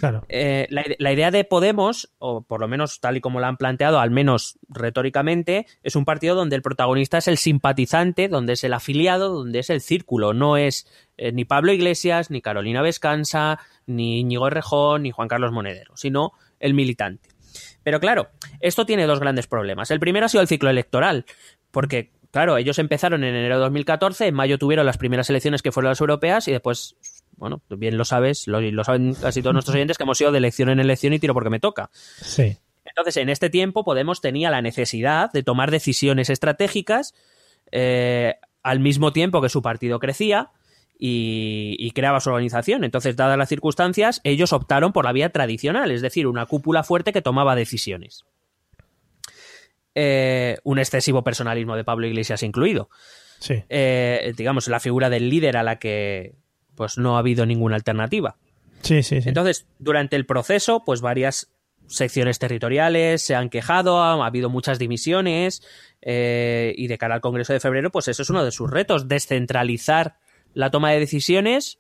Claro. 0.05 0.26
Eh, 0.28 0.66
la, 0.68 1.12
idea 1.12 1.30
de 1.30 1.44
Podemos, 1.44 2.12
o 2.18 2.42
por 2.42 2.61
lo 2.61 2.68
menos 2.68 3.00
tal 3.00 3.16
y 3.16 3.22
como 3.22 3.40
la 3.40 3.48
han 3.48 3.57
planteado, 3.57 4.00
al 4.00 4.11
menos 4.11 4.59
retóricamente, 4.68 5.66
es 5.82 5.96
un 5.96 6.05
partido 6.05 6.34
donde 6.34 6.57
el 6.57 6.62
protagonista 6.62 7.16
es 7.16 7.26
el 7.26 7.38
simpatizante, 7.38 8.28
donde 8.28 8.52
es 8.52 8.64
el 8.64 8.74
afiliado, 8.74 9.32
donde 9.32 9.61
es 9.61 9.70
el 9.70 9.80
círculo. 9.80 10.34
No 10.34 10.59
es 10.59 10.86
eh, 11.16 11.32
ni 11.32 11.46
Pablo 11.46 11.72
Iglesias, 11.72 12.30
ni 12.30 12.42
Carolina 12.42 12.82
Vescanza, 12.82 13.61
ni 13.86 14.20
Íñigo 14.20 14.46
Errejón, 14.46 15.05
ni 15.05 15.11
Juan 15.11 15.28
Carlos 15.28 15.52
Monedero, 15.52 15.96
sino 15.96 16.32
el 16.61 16.74
militante. 16.74 17.30
Pero 17.82 17.98
claro, 17.98 18.28
esto 18.61 18.84
tiene 18.84 19.07
dos 19.07 19.20
grandes 19.20 19.46
problemas. 19.46 19.90
El 19.90 20.00
primero 20.00 20.26
ha 20.26 20.28
sido 20.28 20.42
el 20.42 20.48
ciclo 20.48 20.68
electoral, 20.68 21.24
porque, 21.70 22.11
claro, 22.30 22.59
ellos 22.59 22.78
empezaron 22.78 23.24
en 23.24 23.34
enero 23.34 23.57
de 23.57 23.62
2014, 23.62 24.26
en 24.26 24.34
mayo 24.34 24.59
tuvieron 24.59 24.84
las 24.84 24.98
primeras 24.98 25.30
elecciones 25.30 25.62
que 25.62 25.72
fueron 25.72 25.90
las 25.90 26.00
europeas 26.00 26.46
y 26.48 26.52
después, 26.52 26.96
bueno, 27.37 27.62
bien 27.68 27.97
lo 27.97 28.05
sabes, 28.05 28.47
lo, 28.47 28.61
lo 28.61 28.85
saben 28.85 29.14
casi 29.14 29.43
todos 29.43 29.55
nuestros 29.55 29.74
oyentes, 29.74 29.97
que 29.97 30.05
hemos 30.05 30.20
ido 30.20 30.32
de 30.32 30.39
elección 30.39 30.68
en 30.68 30.80
elección 30.80 31.12
y 31.12 31.18
tiro 31.18 31.35
porque 31.35 31.51
me 31.51 31.61
toca. 31.61 31.91
Sí. 31.93 32.59
Entonces, 32.85 33.16
en 33.16 33.28
este 33.28 33.51
tiempo, 33.51 33.85
Podemos 33.85 34.20
tenía 34.20 34.51
la 34.51 34.62
necesidad 34.62 35.32
de 35.32 35.43
tomar 35.43 35.70
decisiones 35.70 36.30
estratégicas 36.30 37.14
eh, 37.72 38.35
al 38.62 38.80
mismo 38.80 39.12
tiempo 39.12 39.41
que 39.41 39.49
su 39.49 39.62
partido 39.62 39.99
crecía 39.99 40.51
y, 40.99 41.76
y 41.78 41.91
creaba 41.93 42.20
su 42.20 42.30
organización. 42.30 42.85
Entonces, 42.85 43.16
dadas 43.16 43.39
las 43.39 43.49
circunstancias, 43.49 44.20
ellos 44.24 44.53
optaron 44.53 44.93
por 44.93 45.05
la 45.05 45.12
vía 45.12 45.30
tradicional, 45.30 45.91
es 45.91 46.03
decir, 46.03 46.26
una 46.26 46.47
cúpula 46.47 46.82
fuerte 46.82 47.12
que 47.12 47.22
tomaba 47.22 47.57
decisiones. 47.57 48.24
Eh, 49.95 50.59
un 50.64 50.78
excesivo 50.78 51.22
personalismo 51.22 51.76
de 51.76 51.85
Pablo 51.85 52.07
Iglesias 52.07 52.43
incluido. 52.43 52.91
Sí. 53.39 53.62
Eh, 53.68 54.35
digamos, 54.37 54.68
la 54.68 54.80
figura 54.80 55.09
del 55.09 55.30
líder 55.30 55.57
a 55.57 55.62
la 55.62 55.78
que 55.78 56.35
pues 56.77 56.99
no 56.99 57.16
ha 57.16 57.20
habido 57.20 57.47
ninguna 57.47 57.77
alternativa. 57.77 58.37
Sí, 58.83 59.03
sí, 59.03 59.22
sí. 59.22 59.29
Entonces, 59.29 59.66
durante 59.79 60.16
el 60.16 60.27
proceso, 60.27 60.83
pues 60.85 61.01
varias 61.01 61.51
secciones 61.87 62.39
territoriales 62.39 63.22
se 63.22 63.35
han 63.35 63.51
quejado, 63.51 64.03
ha, 64.03 64.12
ha 64.14 64.27
habido 64.27 64.51
muchas 64.51 64.79
dimisiones 64.79 65.62
eh, 66.03 66.75
y 66.77 66.87
de 66.87 66.99
cara 66.99 67.14
al 67.14 67.20
Congreso 67.20 67.53
de 67.53 67.61
febrero, 67.61 67.91
pues 67.91 68.09
eso 68.09 68.22
es 68.22 68.31
uno 68.31 68.45
de 68.45 68.51
sus 68.51 68.70
retos, 68.70 69.09
descentralizar 69.09 70.16
la 70.55 70.70
toma 70.70 70.91
de 70.91 71.01
decisiones 71.01 71.79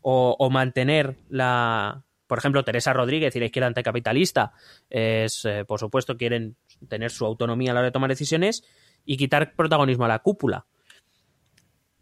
o, 0.00 0.36
o 0.38 0.50
mantener 0.50 1.16
la... 1.28 2.04
Por 2.26 2.36
ejemplo, 2.36 2.62
Teresa 2.62 2.92
Rodríguez 2.92 3.34
y 3.34 3.40
la 3.40 3.46
izquierda 3.46 3.68
anticapitalista, 3.68 4.52
es, 4.90 5.46
eh, 5.46 5.64
por 5.66 5.80
supuesto, 5.80 6.18
quieren 6.18 6.56
tener 6.86 7.10
su 7.10 7.24
autonomía 7.24 7.70
a 7.70 7.74
la 7.74 7.80
hora 7.80 7.86
de 7.86 7.92
tomar 7.92 8.10
decisiones 8.10 8.64
y 9.06 9.16
quitar 9.16 9.54
protagonismo 9.54 10.04
a 10.04 10.08
la 10.08 10.18
cúpula. 10.18 10.66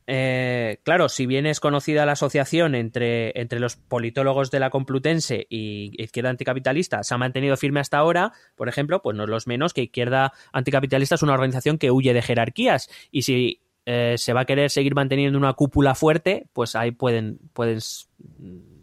Eh, 0.09 0.79
claro, 0.85 1.09
si 1.09 1.27
bien 1.27 1.47
es 1.47 1.59
conocida 1.59 2.07
la 2.07 2.13
asociación 2.13 2.75
entre, 2.75 3.39
entre 3.41 3.59
los 3.59 3.77
politólogos 3.77 4.51
de 4.51 4.61
la 4.61 4.71
Complutense 4.71 5.47
y 5.51 5.91
Izquierda 6.01 6.31
Anticapitalista, 6.31 7.03
se 7.03 7.15
ha 7.15 7.19
mantenido 7.19 7.57
firme 7.57 7.81
hasta 7.81 7.99
ahora, 7.99 8.33
por 8.55 8.69
ejemplo, 8.69 9.03
pues 9.03 9.17
no 9.17 9.25
es 9.25 9.29
los 9.29 9.47
menos 9.47 9.75
que 9.75 9.83
Izquierda 9.83 10.33
Anticapitalista 10.53 11.17
es 11.17 11.23
una 11.23 11.35
organización 11.35 11.79
que 11.79 11.91
huye 11.91 12.15
de 12.15 12.23
jerarquías 12.23 12.89
y 13.11 13.23
si 13.23 13.63
eh, 13.85 14.15
se 14.17 14.33
va 14.33 14.43
a 14.43 14.45
querer 14.45 14.71
seguir 14.71 14.95
manteniendo 14.95 15.39
una 15.39 15.55
cúpula 15.55 15.95
fuerte, 15.95 16.47
pues 16.53 16.77
ahí 16.77 16.93
pueden, 16.93 17.39
pueden 17.53 17.81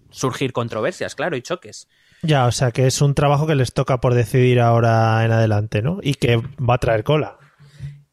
surgir 0.09 0.51
controversias, 0.51 1.15
claro, 1.15 1.37
y 1.37 1.41
choques. 1.41 1.87
Ya, 2.21 2.45
o 2.47 2.51
sea 2.51 2.71
que 2.71 2.87
es 2.87 3.01
un 3.01 3.15
trabajo 3.15 3.47
que 3.47 3.55
les 3.55 3.73
toca 3.73 3.99
por 3.99 4.13
decidir 4.13 4.61
ahora 4.61 5.23
en 5.25 5.31
adelante, 5.31 5.81
¿no? 5.81 5.99
Y 6.01 6.13
que 6.13 6.37
va 6.37 6.75
a 6.75 6.77
traer 6.77 7.03
cola. 7.03 7.37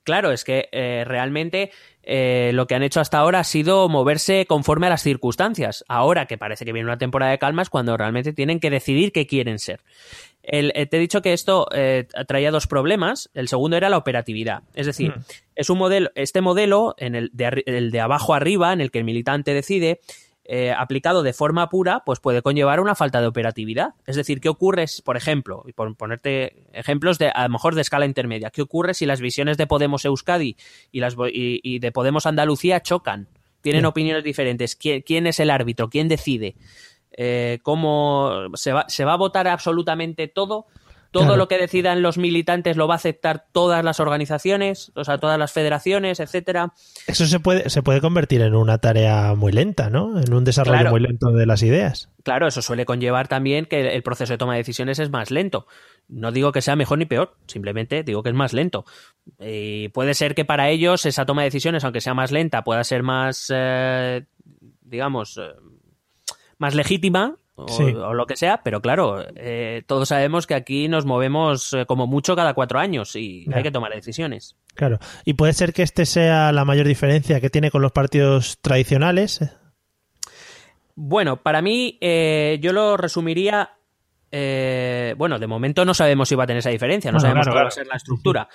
Claro, 0.03 0.33
es 0.33 0.43
que 0.43 0.69
eh, 0.73 1.05
realmente 1.07 1.71
eh, 2.03 2.51
lo 2.55 2.67
que 2.67 2.75
han 2.75 2.83
hecho 2.83 3.01
hasta 3.01 3.19
ahora 3.19 3.41
ha 3.41 3.45
sido 3.45 3.89
moverse 3.89 4.47
conforme 4.47 4.87
a 4.87 4.91
las 4.91 5.03
circunstancias. 5.03 5.85
Ahora 5.89 6.27
que 6.27 6.39
parece 6.39 6.65
que 6.65 6.73
viene 6.73 6.89
una 6.89 6.99
temporada 6.99 7.33
de 7.33 7.39
calma 7.39 7.63
es 7.63 7.71
cuando 7.71 7.97
realmente 7.97 8.33
tienen 8.33 8.61
que 8.61 8.71
decidir 8.71 9.13
qué 9.13 9.27
quieren 9.27 9.59
ser. 9.59 9.81
El, 10.43 10.73
eh, 10.75 10.87
te 10.87 10.97
he 10.97 11.01
dicho 11.01 11.21
que 11.21 11.33
esto 11.33 11.67
eh, 11.73 12.07
traía 12.27 12.51
dos 12.51 12.67
problemas. 12.67 13.31
El 13.35 13.49
segundo 13.49 13.77
era 13.77 13.91
la 13.91 13.99
operatividad. 13.99 14.63
Es 14.75 14.87
decir, 14.87 15.15
es 15.55 15.69
un 15.69 15.79
modelo, 15.79 16.11
este 16.15 16.41
modelo, 16.41 16.95
en 16.99 17.15
el 17.15 17.31
de, 17.33 17.63
el 17.67 17.91
de 17.91 18.01
abajo 18.01 18.35
arriba, 18.35 18.73
en 18.73 18.81
el 18.81 18.91
que 18.91 18.99
el 18.99 19.05
militante 19.05 19.53
decide, 19.53 20.01
eh, 20.53 20.75
aplicado 20.77 21.23
de 21.23 21.33
forma 21.33 21.69
pura, 21.69 22.03
pues 22.05 22.19
puede 22.19 22.43
conllevar 22.43 22.81
una 22.81 22.97
falta 22.97 23.21
de 23.21 23.29
operatividad. 23.29 23.91
Es 24.05 24.17
decir, 24.17 24.41
¿qué 24.41 24.49
ocurre, 24.49 24.85
por 25.05 25.17
ejemplo, 25.17 25.63
y 25.65 25.73
por 25.73 25.95
ponerte 25.97 26.65
ejemplos 26.73 27.21
de 27.21 27.29
a 27.29 27.45
lo 27.45 27.51
mejor 27.51 27.77
de 27.77 27.83
escala 27.83 28.05
intermedia, 28.05 28.51
qué 28.51 28.61
ocurre 28.61 28.95
si 28.95 29.07
las 29.07 29.21
visiones 29.21 29.59
de 29.59 29.69
Podemos 29.69 30.05
Euskadi 30.05 30.57
y, 30.91 30.99
las, 30.99 31.15
y, 31.33 31.79
de 31.79 31.93
Podemos 31.93 32.27
Andalucía 32.27 32.83
chocan? 32.83 33.29
Tienen 33.61 33.85
opiniones 33.85 34.25
diferentes. 34.25 34.75
¿Quién, 34.75 35.29
es 35.29 35.39
el 35.39 35.51
árbitro? 35.51 35.89
¿Quién 35.89 36.09
decide? 36.09 36.57
Eh, 37.13 37.61
¿Cómo 37.63 38.49
se 38.55 38.73
va, 38.73 38.87
se 38.89 39.05
va 39.05 39.13
a 39.13 39.19
votar 39.19 39.47
absolutamente 39.47 40.27
todo? 40.27 40.67
Todo 41.11 41.37
lo 41.37 41.49
que 41.49 41.59
decidan 41.59 42.03
los 42.03 42.19
militantes 42.19 42.77
lo 42.77 42.87
va 42.87 42.95
a 42.95 42.97
aceptar 42.97 43.47
todas 43.53 43.85
las 43.85 43.99
organizaciones, 43.99 44.93
o 44.95 45.05
sea, 45.05 45.19
todas 45.19 45.39
las 45.39 45.53
federaciones, 45.53 46.21
etcétera. 46.21 46.73
Eso 47.07 47.27
se 47.27 47.41
puede, 47.41 47.69
se 47.69 47.83
puede 47.83 48.01
convertir 48.01 48.43
en 48.43 48.55
una 48.55 48.79
tarea 48.79 49.35
muy 49.35 49.51
lenta, 49.51 49.91
¿no? 49.91 50.21
En 50.21 50.33
un 50.33 50.45
desarrollo 50.45 50.91
muy 50.91 51.01
lento 51.01 51.33
de 51.33 51.47
las 51.47 51.63
ideas. 51.63 52.11
Claro, 52.23 52.47
eso 52.47 52.63
suele 52.63 52.85
conllevar 52.85 53.27
también 53.27 53.67
que 53.67 53.95
el 53.95 54.03
proceso 54.03 54.33
de 54.33 54.39
toma 54.39 54.53
de 54.53 54.59
decisiones 54.59 54.99
es 54.99 55.11
más 55.11 55.31
lento. 55.31 55.67
No 56.09 56.31
digo 56.33 56.53
que 56.53 56.63
sea 56.63 56.77
mejor 56.77 56.99
ni 56.99 57.07
peor, 57.07 57.37
simplemente 57.47 58.05
digo 58.05 58.23
que 58.23 58.29
es 58.29 58.35
más 58.35 58.53
lento. 58.53 58.85
Y 59.41 59.89
puede 59.89 60.15
ser 60.15 60.35
que 60.35 60.45
para 60.45 60.69
ellos 60.71 61.07
esa 61.07 61.27
toma 61.27 61.43
de 61.43 61.47
decisiones, 61.47 61.83
aunque 61.85 62.01
sea 62.01 62.15
más 62.15 62.31
lenta, 62.31 62.63
pueda 62.63 62.85
ser 62.85 63.03
más, 63.03 63.51
eh, 63.53 64.27
digamos, 64.83 65.39
eh, 65.39 65.55
más 66.59 66.75
legítima 66.75 67.37
o, 67.69 68.15
lo 68.15 68.27
que 68.27 68.37
sea, 68.37 68.63
pero 68.63 68.81
claro, 68.81 69.25
eh, 69.37 69.83
todos 69.87 70.09
sabemos 70.09 70.47
que 70.47 70.55
aquí 70.55 70.89
nos 70.89 71.07
movemos 71.07 71.73
eh, 71.73 71.87
como 71.87 72.07
mucho 72.07 72.37
cada 72.37 72.55
cuatro 72.55 72.79
años 72.79 73.17
y 73.17 73.47
hay 73.53 73.63
que 73.63 73.71
tomar 73.71 73.93
decisiones. 73.93 74.57
Claro, 74.75 74.99
y 75.25 75.35
puede 75.35 75.53
ser 75.53 75.73
que 75.73 75.83
este 75.83 76.07
sea 76.07 76.53
la 76.53 76.65
mayor 76.65 76.87
diferencia 76.87 77.41
que 77.41 77.51
tiene 77.51 77.71
con 77.71 77.83
los 77.83 77.93
partidos 77.93 78.59
tradicionales. 78.61 79.41
Bueno, 80.95 81.43
para 81.43 81.63
mí 81.63 81.99
eh, 82.01 82.59
yo 82.61 82.73
lo 82.73 82.97
resumiría 82.97 83.71
bueno, 84.33 85.41
de 85.41 85.47
momento 85.49 85.85
no 85.85 85.93
sabemos 85.93 86.29
si 86.29 86.37
va 86.37 86.45
a 86.45 86.47
tener 86.47 86.61
esa 86.61 86.71
diferencia, 86.71 87.11
no, 87.11 87.19
sabemos 87.19 87.49
cuál 87.49 87.65
va 87.65 87.69
a 87.69 87.73
ser 87.73 87.89
la 87.89 87.97
estructura. 87.97 88.49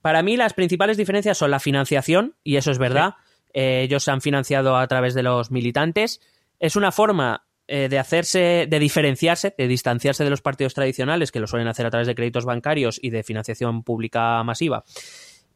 Para 0.00 0.22
mí 0.22 0.36
las 0.36 0.52
principales 0.52 0.96
diferencias 0.96 1.36
son 1.36 1.50
la 1.50 1.58
financiación, 1.58 2.36
y 2.44 2.56
eso 2.56 2.70
es 2.70 2.78
verdad. 2.78 3.14
ellos 3.52 4.04
se 4.04 4.12
han 4.12 4.20
financiado 4.20 4.76
a 4.76 4.86
través 4.86 5.14
de 5.14 5.24
los 5.24 5.50
militantes. 5.50 6.20
Es 6.60 6.76
una 6.76 6.92
forma 6.92 7.43
eh, 7.66 7.88
de 7.88 7.98
hacerse, 7.98 8.66
de 8.68 8.78
diferenciarse, 8.78 9.54
de 9.56 9.68
distanciarse 9.68 10.24
de 10.24 10.30
los 10.30 10.42
partidos 10.42 10.74
tradicionales, 10.74 11.32
que 11.32 11.40
lo 11.40 11.46
suelen 11.46 11.68
hacer 11.68 11.86
a 11.86 11.90
través 11.90 12.06
de 12.06 12.14
créditos 12.14 12.44
bancarios 12.44 12.98
y 13.02 13.10
de 13.10 13.22
financiación 13.22 13.82
pública 13.82 14.42
masiva. 14.44 14.84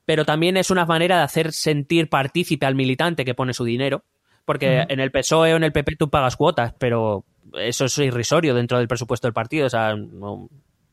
Pero 0.05 0.25
también 0.25 0.57
es 0.57 0.71
una 0.71 0.87
manera 0.87 1.19
de 1.19 1.25
hacer 1.25 1.53
sentir 1.53 2.09
partícipe 2.09 2.65
al 2.65 2.75
militante 2.75 3.25
que 3.27 3.35
pone 3.35 3.53
su 3.53 3.65
dinero, 3.65 4.05
porque 4.47 4.87
en 4.89 5.01
el 5.01 5.11
PSOE 5.11 5.53
o 5.53 5.57
en 5.59 5.65
el 5.65 5.73
PP 5.73 5.97
tú 5.97 6.09
pagas 6.09 6.37
cuotas, 6.37 6.73
pero 6.79 7.27
eso 7.55 7.85
es 7.85 7.99
irrisorio 7.99 8.55
dentro 8.55 8.79
del 8.79 8.89
presupuesto 8.89 9.27
del 9.27 9.35
partido. 9.35 9.67
O 9.67 9.71
sea, 9.71 9.95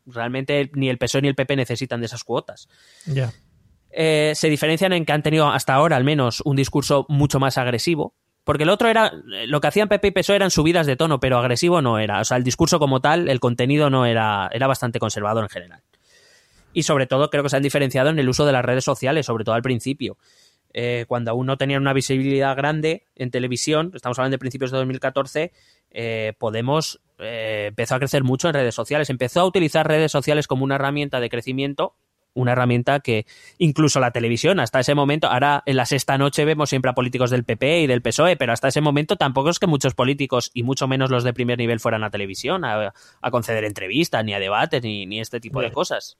realmente 0.05 0.69
ni 0.73 0.89
el 0.89 0.97
PSOE 0.97 1.21
ni 1.21 1.29
el 1.29 1.35
PP 1.35 1.55
necesitan 1.55 2.01
de 2.01 2.07
esas 2.07 2.25
cuotas. 2.25 2.67
Eh, 3.89 4.33
se 4.35 4.49
diferencian 4.49 4.91
en 4.91 5.05
que 5.05 5.13
han 5.13 5.23
tenido 5.23 5.47
hasta 5.47 5.73
ahora 5.73 5.95
al 5.95 6.03
menos 6.03 6.41
un 6.43 6.57
discurso 6.57 7.05
mucho 7.07 7.39
más 7.39 7.57
agresivo, 7.57 8.13
porque 8.45 8.63
el 8.63 8.69
otro 8.69 8.87
era, 8.87 9.11
lo 9.47 9.59
que 9.59 9.67
hacían 9.67 9.89
Pepe 9.89 10.07
y 10.07 10.11
PSOE 10.11 10.35
eran 10.35 10.51
subidas 10.51 10.85
de 10.85 10.95
tono, 10.95 11.19
pero 11.19 11.39
agresivo 11.39 11.81
no 11.81 11.99
era. 11.99 12.21
O 12.21 12.25
sea, 12.25 12.37
el 12.37 12.43
discurso 12.43 12.79
como 12.79 13.01
tal, 13.01 13.27
el 13.27 13.39
contenido 13.39 13.89
no 13.89 14.05
era, 14.05 14.49
era 14.53 14.67
bastante 14.67 14.99
conservador 14.99 15.43
en 15.43 15.49
general. 15.49 15.81
Y 16.71 16.83
sobre 16.83 17.07
todo 17.07 17.29
creo 17.29 17.41
que 17.41 17.49
se 17.49 17.57
han 17.57 17.63
diferenciado 17.63 18.09
en 18.11 18.19
el 18.19 18.29
uso 18.29 18.45
de 18.45 18.51
las 18.51 18.63
redes 18.63 18.83
sociales, 18.83 19.25
sobre 19.25 19.43
todo 19.43 19.55
al 19.55 19.63
principio. 19.63 20.17
Eh, 20.73 21.05
cuando 21.07 21.31
aún 21.31 21.47
no 21.47 21.57
tenían 21.57 21.81
una 21.81 21.93
visibilidad 21.93 22.55
grande 22.55 23.07
en 23.15 23.31
televisión, 23.31 23.91
estamos 23.95 24.19
hablando 24.19 24.35
de 24.35 24.39
principios 24.39 24.71
de 24.71 24.77
2014, 24.77 25.51
eh, 25.91 26.33
Podemos 26.37 26.99
eh, 27.17 27.67
empezó 27.69 27.95
a 27.95 27.99
crecer 27.99 28.23
mucho 28.23 28.49
en 28.49 28.55
redes 28.55 28.75
sociales, 28.75 29.09
empezó 29.09 29.39
a 29.39 29.45
utilizar 29.45 29.87
redes 29.87 30.11
sociales 30.11 30.47
como 30.47 30.65
una 30.65 30.75
herramienta 30.75 31.19
de 31.19 31.29
crecimiento 31.29 31.95
una 32.35 32.51
herramienta 32.51 32.99
que 32.99 33.25
incluso 33.57 33.99
la 33.99 34.11
televisión, 34.11 34.59
hasta 34.59 34.79
ese 34.79 34.93
momento, 34.93 35.27
ahora 35.27 35.63
en 35.65 35.77
la 35.77 35.85
sexta 35.85 36.17
noche 36.17 36.45
vemos 36.45 36.69
siempre 36.69 36.91
a 36.91 36.93
políticos 36.93 37.31
del 37.31 37.43
PP 37.43 37.81
y 37.81 37.87
del 37.87 38.01
PSOE, 38.01 38.35
pero 38.35 38.53
hasta 38.53 38.67
ese 38.67 38.81
momento 38.81 39.15
tampoco 39.15 39.49
es 39.49 39.57
que 39.57 39.67
muchos 39.67 39.95
políticos, 39.95 40.51
y 40.53 40.63
mucho 40.63 40.87
menos 40.87 41.09
los 41.09 41.23
de 41.23 41.33
primer 41.33 41.57
nivel, 41.57 41.79
fueran 41.79 42.03
a 42.03 42.11
televisión 42.11 42.63
a, 42.63 42.93
conceder 43.31 43.63
entrevistas, 43.63 44.23
ni 44.23 44.33
a 44.33 44.39
debates, 44.39 44.83
ni, 44.83 45.19
este 45.19 45.39
tipo 45.39 45.61
de 45.61 45.71
cosas. 45.71 46.17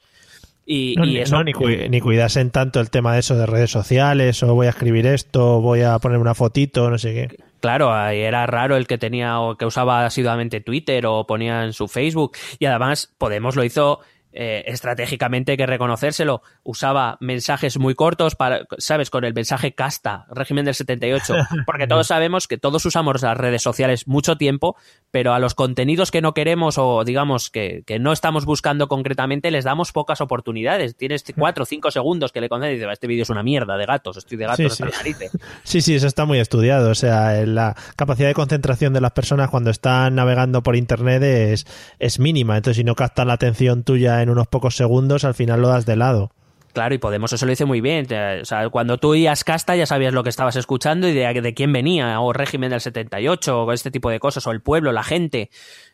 Y, 0.66 1.20
eso... 1.20 1.44
ni, 1.44 1.54
ni, 1.90 2.02
cuidasen 2.02 2.50
tanto 2.50 2.80
el 2.80 2.90
tema 2.90 3.14
de 3.14 3.20
eso 3.20 3.36
de 3.36 3.46
redes 3.46 3.70
sociales, 3.70 4.42
o 4.42 4.56
voy 4.56 4.66
a 4.66 4.72
escribir 4.72 5.06
esto, 5.06 5.62
voy 5.62 5.82
a 5.82 6.00
poner 6.00 6.18
una 6.18 6.34
fotito, 6.34 6.90
no 6.90 6.98
sé 6.98 7.14
qué. 7.14 7.38
Claro, 7.66 7.96
era 8.10 8.46
raro 8.46 8.76
el 8.78 8.86
que 8.86 9.00
tenía 9.00 9.40
o 9.40 9.56
que 9.58 9.66
usaba 9.66 10.06
asiduamente 10.06 10.62
Twitter 10.62 11.08
o 11.08 11.26
ponía 11.26 11.64
en 11.64 11.74
su 11.74 11.88
Facebook. 11.88 12.38
Y 12.60 12.66
además, 12.66 13.12
Podemos 13.18 13.56
lo 13.56 13.64
hizo 13.64 14.02
eh, 14.38 14.66
estratégicamente 14.68 15.54
hay 15.54 15.58
que 15.58 15.66
reconocérselo, 15.66 16.42
usaba 16.62 17.18
mensajes 17.22 17.80
muy 17.80 17.96
cortos, 17.96 18.36
para, 18.36 18.68
¿sabes? 18.78 19.10
Con 19.10 19.24
el 19.24 19.34
mensaje 19.34 19.74
casta, 19.74 20.26
régimen 20.30 20.66
del 20.66 20.76
78, 20.76 21.36
porque 21.66 21.88
todos 21.88 22.08
sabemos 22.08 22.50
que 22.50 22.58
todos 22.58 22.86
usamos 22.86 23.22
las 23.22 23.38
redes 23.38 23.62
sociales 23.62 24.10
mucho 24.10 24.36
tiempo, 24.36 24.76
pero 25.10 25.34
a 25.34 25.40
los 25.40 25.56
contenidos 25.56 26.12
que 26.12 26.22
no 26.22 26.34
queremos 26.34 26.78
o 26.78 27.06
digamos 27.06 27.50
que, 27.50 27.86
no 28.02 28.12
estamos 28.12 28.44
buscando 28.44 28.90
concretamente 28.90 29.52
les 29.52 29.64
damos 29.64 29.94
pocas 29.94 30.20
oportunidades. 30.20 30.98
Tienes 30.98 31.24
cuatro 31.38 31.64
o 31.64 31.66
cinco 31.66 31.90
segundos 31.90 32.34
que 32.34 32.42
le 32.42 32.50
concedes 32.50 32.74
y 32.74 32.76
dices, 32.80 32.92
este 32.92 33.08
vídeo 33.08 33.24
es 33.24 33.30
una 33.30 33.42
mierda 33.42 33.78
de 33.78 33.86
gatos, 33.86 34.18
estoy 34.18 34.38
de 34.38 34.48
gatos 34.48 34.76
sí, 34.76 34.84
sí. 34.84 35.14
sí, 35.64 35.82
sí, 35.82 35.96
eso 35.96 36.08
está 36.08 36.26
muy 36.26 36.40
estudiado, 36.40 36.90
o 36.90 36.96
sea, 36.96 37.46
la 37.46 37.74
capacidad 37.96 38.28
de 38.28 38.34
concentración 38.34 38.92
de 38.92 39.00
las 39.00 39.14
personas 39.14 39.50
cuando 39.50 39.70
están 39.70 40.16
navegando 40.16 40.62
por 40.62 40.76
internet 40.76 41.24
es, 41.24 41.66
es 42.00 42.20
mínima, 42.20 42.58
entonces 42.58 42.76
si 42.76 42.84
no 42.84 42.96
captan 42.96 43.28
la 43.28 43.36
atención 43.36 43.84
tuya 43.84 44.22
en 44.25 44.25
unos 44.30 44.48
pocos 44.48 44.76
segundos, 44.76 45.24
al 45.24 45.34
final 45.34 45.62
lo 45.62 45.68
das 45.68 45.86
de 45.86 45.96
lado. 45.96 46.32
Claro, 46.76 46.94
y 46.94 46.98
Podemos 46.98 47.32
eso 47.32 47.46
lo 47.46 47.52
dice 47.52 47.64
muy 47.64 47.80
bien. 47.80 48.06
O 48.42 48.44
sea, 48.44 48.70
cuando 48.70 48.98
tú 48.98 49.12
oías 49.12 49.46
casta 49.46 49.78
ya 49.78 49.86
sabías 49.86 50.14
lo 50.14 50.24
que 50.24 50.30
estabas 50.30 50.58
escuchando 50.58 51.08
y 51.08 51.14
de, 51.14 51.54
quién 51.56 51.72
venía, 51.72 52.20
o 52.20 52.34
régimen 52.34 52.70
del 52.70 52.82
78, 52.82 53.64
o 53.64 53.72
este 53.72 53.92
tipo 53.92 54.10
de 54.10 54.20
cosas, 54.20 54.46
o 54.46 54.52
el 54.52 54.62
pueblo, 54.62 54.92
la 54.92 55.04
gente, 55.04 55.50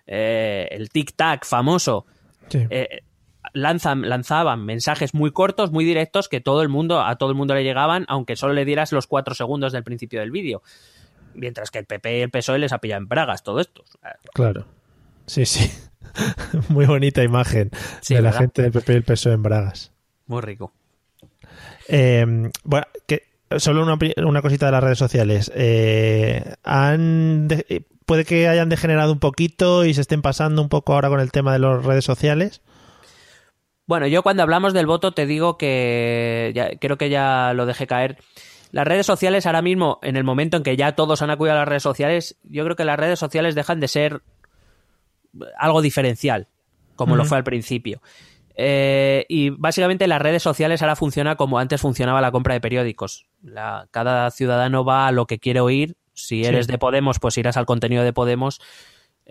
eh, 0.08 0.68
el 0.72 0.90
tic-tac 0.90 1.46
famoso. 1.46 2.08
Eh, 2.52 3.04
lanzan, 3.54 4.10
lanzaban 4.10 4.66
mensajes 4.66 5.14
muy 5.14 5.32
cortos, 5.32 5.72
muy 5.72 5.86
directos, 5.86 6.28
que 6.28 6.42
todo 6.42 6.64
el 6.64 6.70
mundo, 6.70 7.02
a 7.02 7.16
todo 7.16 7.30
el 7.30 7.36
mundo 7.36 7.54
le 7.54 7.64
llegaban, 7.64 8.06
aunque 8.08 8.36
solo 8.36 8.54
le 8.54 8.66
dieras 8.66 8.92
los 8.92 9.06
cuatro 9.06 9.36
segundos 9.36 9.74
del 9.74 9.84
principio 9.84 10.20
del 10.20 10.32
vídeo. 10.32 10.64
Mientras 11.36 11.70
que 11.70 11.78
el 11.78 11.86
PP 11.86 12.18
y 12.18 12.22
el 12.22 12.32
PSOE 12.32 12.58
les 12.58 12.74
ha 12.74 12.80
pillado 12.80 13.04
en 13.04 13.08
bragas 13.08 13.44
todo 13.44 13.60
esto. 13.60 13.84
Claro. 14.34 14.66
Sí, 15.28 15.46
sí. 15.46 15.72
Muy 16.70 16.86
bonita 16.86 17.24
imagen 17.24 17.72
de 18.08 18.22
la 18.22 18.32
gente 18.34 18.62
del 18.62 18.72
PP 18.72 18.94
y 18.94 18.96
el 18.98 19.04
PSOE 19.04 19.34
en 19.34 19.44
Bragas. 19.44 19.92
Muy 20.28 20.42
rico. 20.42 20.74
Eh, 21.88 22.26
bueno, 22.64 22.88
que 23.08 23.24
solo 23.58 23.84
una, 23.84 24.42
cosita 24.42 24.68
de 24.68 24.72
las 24.72 24.84
redes 24.84 24.98
sociales. 24.98 25.52
Eh, 25.56 26.54
han 26.64 27.48
puede 28.06 28.26
que 28.26 28.48
hayan 28.48 28.70
degenerado 28.70 29.12
un 29.12 29.20
poquito 29.20 29.86
y 29.86 29.94
se 29.94 30.02
estén 30.02 30.22
pasando 30.22 30.62
un 30.62 30.70
poco 30.70 30.94
ahora 30.94 31.10
con 31.10 31.20
el 31.20 31.32
tema 31.32 31.54
de 31.54 31.60
las 31.60 31.84
redes 31.84 32.06
sociales. 32.06 32.62
Bueno, 33.88 34.08
yo 34.08 34.24
cuando 34.24 34.44
hablamos 34.44 34.74
del 34.74 34.86
voto 34.86 35.14
te 35.14 35.26
digo 35.26 35.58
que 35.58 36.78
creo 36.80 36.98
que 36.98 37.10
ya 37.10 37.54
lo 37.54 37.66
dejé 37.66 37.88
caer. 37.88 38.18
Las 38.72 38.88
redes 38.88 39.06
sociales 39.06 39.46
ahora 39.46 39.62
mismo, 39.62 40.00
en 40.02 40.16
el 40.16 40.24
momento 40.24 40.56
en 40.56 40.64
que 40.64 40.78
ya 40.78 40.96
todos 40.96 41.22
han 41.22 41.30
acudido 41.30 41.56
a 41.56 41.60
las 41.60 41.68
redes 41.68 41.84
sociales, 41.84 42.38
yo 42.44 42.64
creo 42.64 42.78
que 42.78 42.86
las 42.86 42.98
redes 42.98 43.20
sociales 43.20 43.54
dejan 43.54 43.82
de 43.82 43.90
ser 43.90 44.22
algo 45.58 45.82
diferencial, 45.82 46.48
como 46.96 47.16
lo 47.16 47.26
fue 47.26 47.38
al 47.38 47.44
principio. 47.44 48.02
Eh, 48.56 49.26
y 49.30 49.50
básicamente 49.50 50.08
las 50.08 50.22
redes 50.22 50.44
sociales 50.44 50.82
ahora 50.82 50.96
funcionan 50.96 51.36
como 51.36 51.58
antes 51.58 51.82
funcionaba 51.82 52.22
la 52.22 52.32
compra 52.32 52.54
de 52.54 52.62
periódicos. 52.62 53.28
cada 53.92 54.30
ciudadano 54.32 54.84
va 54.84 55.08
a 55.08 55.12
lo 55.12 55.26
que 55.26 55.40
quiere 55.40 55.62
oír. 55.62 55.96
Si 56.14 56.44
eres 56.44 56.68
de 56.68 56.78
Podemos, 56.78 57.20
pues 57.20 57.38
irás 57.38 57.58
al 57.58 57.66
contenido 57.66 58.04
de 58.04 58.14
Podemos. 58.14 58.60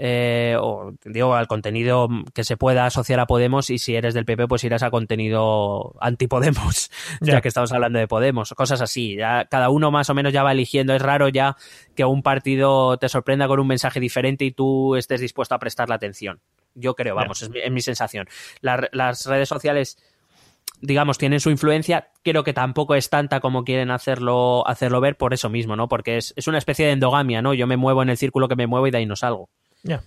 Eh, 0.03 0.57
o 0.59 0.95
digo, 1.05 1.35
al 1.35 1.47
contenido 1.47 2.09
que 2.33 2.43
se 2.43 2.57
pueda 2.57 2.87
asociar 2.87 3.21
a 3.21 3.27
Podemos 3.27 3.69
y 3.69 3.77
si 3.77 3.97
eres 3.97 4.15
del 4.15 4.25
PP 4.25 4.49
pues 4.49 4.65
irás 4.65 4.83
a 4.83 4.91
contenido 4.91 5.95
anti-Podemos, 6.01 6.91
ya 7.21 7.43
que 7.43 7.49
estamos 7.49 7.71
hablando 7.71 7.99
de 7.99 8.09
Podemos, 8.09 8.55
cosas 8.55 8.81
así, 8.81 9.17
ya 9.17 9.45
cada 9.51 9.69
uno 9.69 9.91
más 9.91 10.09
o 10.09 10.15
menos 10.15 10.33
ya 10.33 10.43
va 10.43 10.53
eligiendo, 10.53 10.95
es 10.95 11.03
raro 11.03 11.29
ya 11.29 11.55
que 11.95 12.07
un 12.07 12.23
partido 12.23 12.97
te 12.97 13.11
sorprenda 13.11 13.47
con 13.47 13.61
un 13.61 13.67
mensaje 13.67 14.01
diferente 14.01 14.47
y 14.47 14.53
tú 14.53 14.97
estés 14.97 15.21
dispuesto 15.21 15.55
a 15.55 15.59
prestarle 15.59 15.97
atención. 15.97 16.41
Yo 16.75 16.95
creo, 16.95 17.15
vamos, 17.15 17.43
es, 17.43 17.71
mi, 17.71 17.83
sensación. 17.83 18.27
las 18.63 19.27
redes 19.27 19.51
sociales 19.51 19.99
digamos, 20.81 21.19
tienen 21.19 21.41
su 21.41 21.51
influencia, 21.51 22.09
creo 22.23 22.43
que 22.43 22.55
tampoco 22.55 22.95
es 22.95 23.11
tanta 23.11 23.41
como 23.41 23.65
quieren 23.65 23.91
hacerlo, 23.91 24.67
hacerlo 24.67 25.03
ver 25.03 25.19
por 25.19 25.35
eso 25.35 25.51
mismo, 25.51 25.77
¿no? 25.77 25.89
Porque 25.89 26.17
es, 26.17 26.33
es, 26.37 26.49
una 26.49 26.57
especie 26.57 26.87
de 26.87 26.93
endogamia, 26.93 27.43
¿no? 27.43 27.53
Yo 27.53 27.67
me 27.67 27.77
muevo 27.77 28.03
en 28.03 28.09
el 28.09 28.17
círculo 28.17 28.49
que 28.49 28.57
me 28.57 28.67
muevo 28.67 28.87
y 28.87 28.91
de 28.91 28.97
ahí 28.97 29.05
no 29.05 29.15
salgo. 29.15 29.51
Ya. 29.83 30.03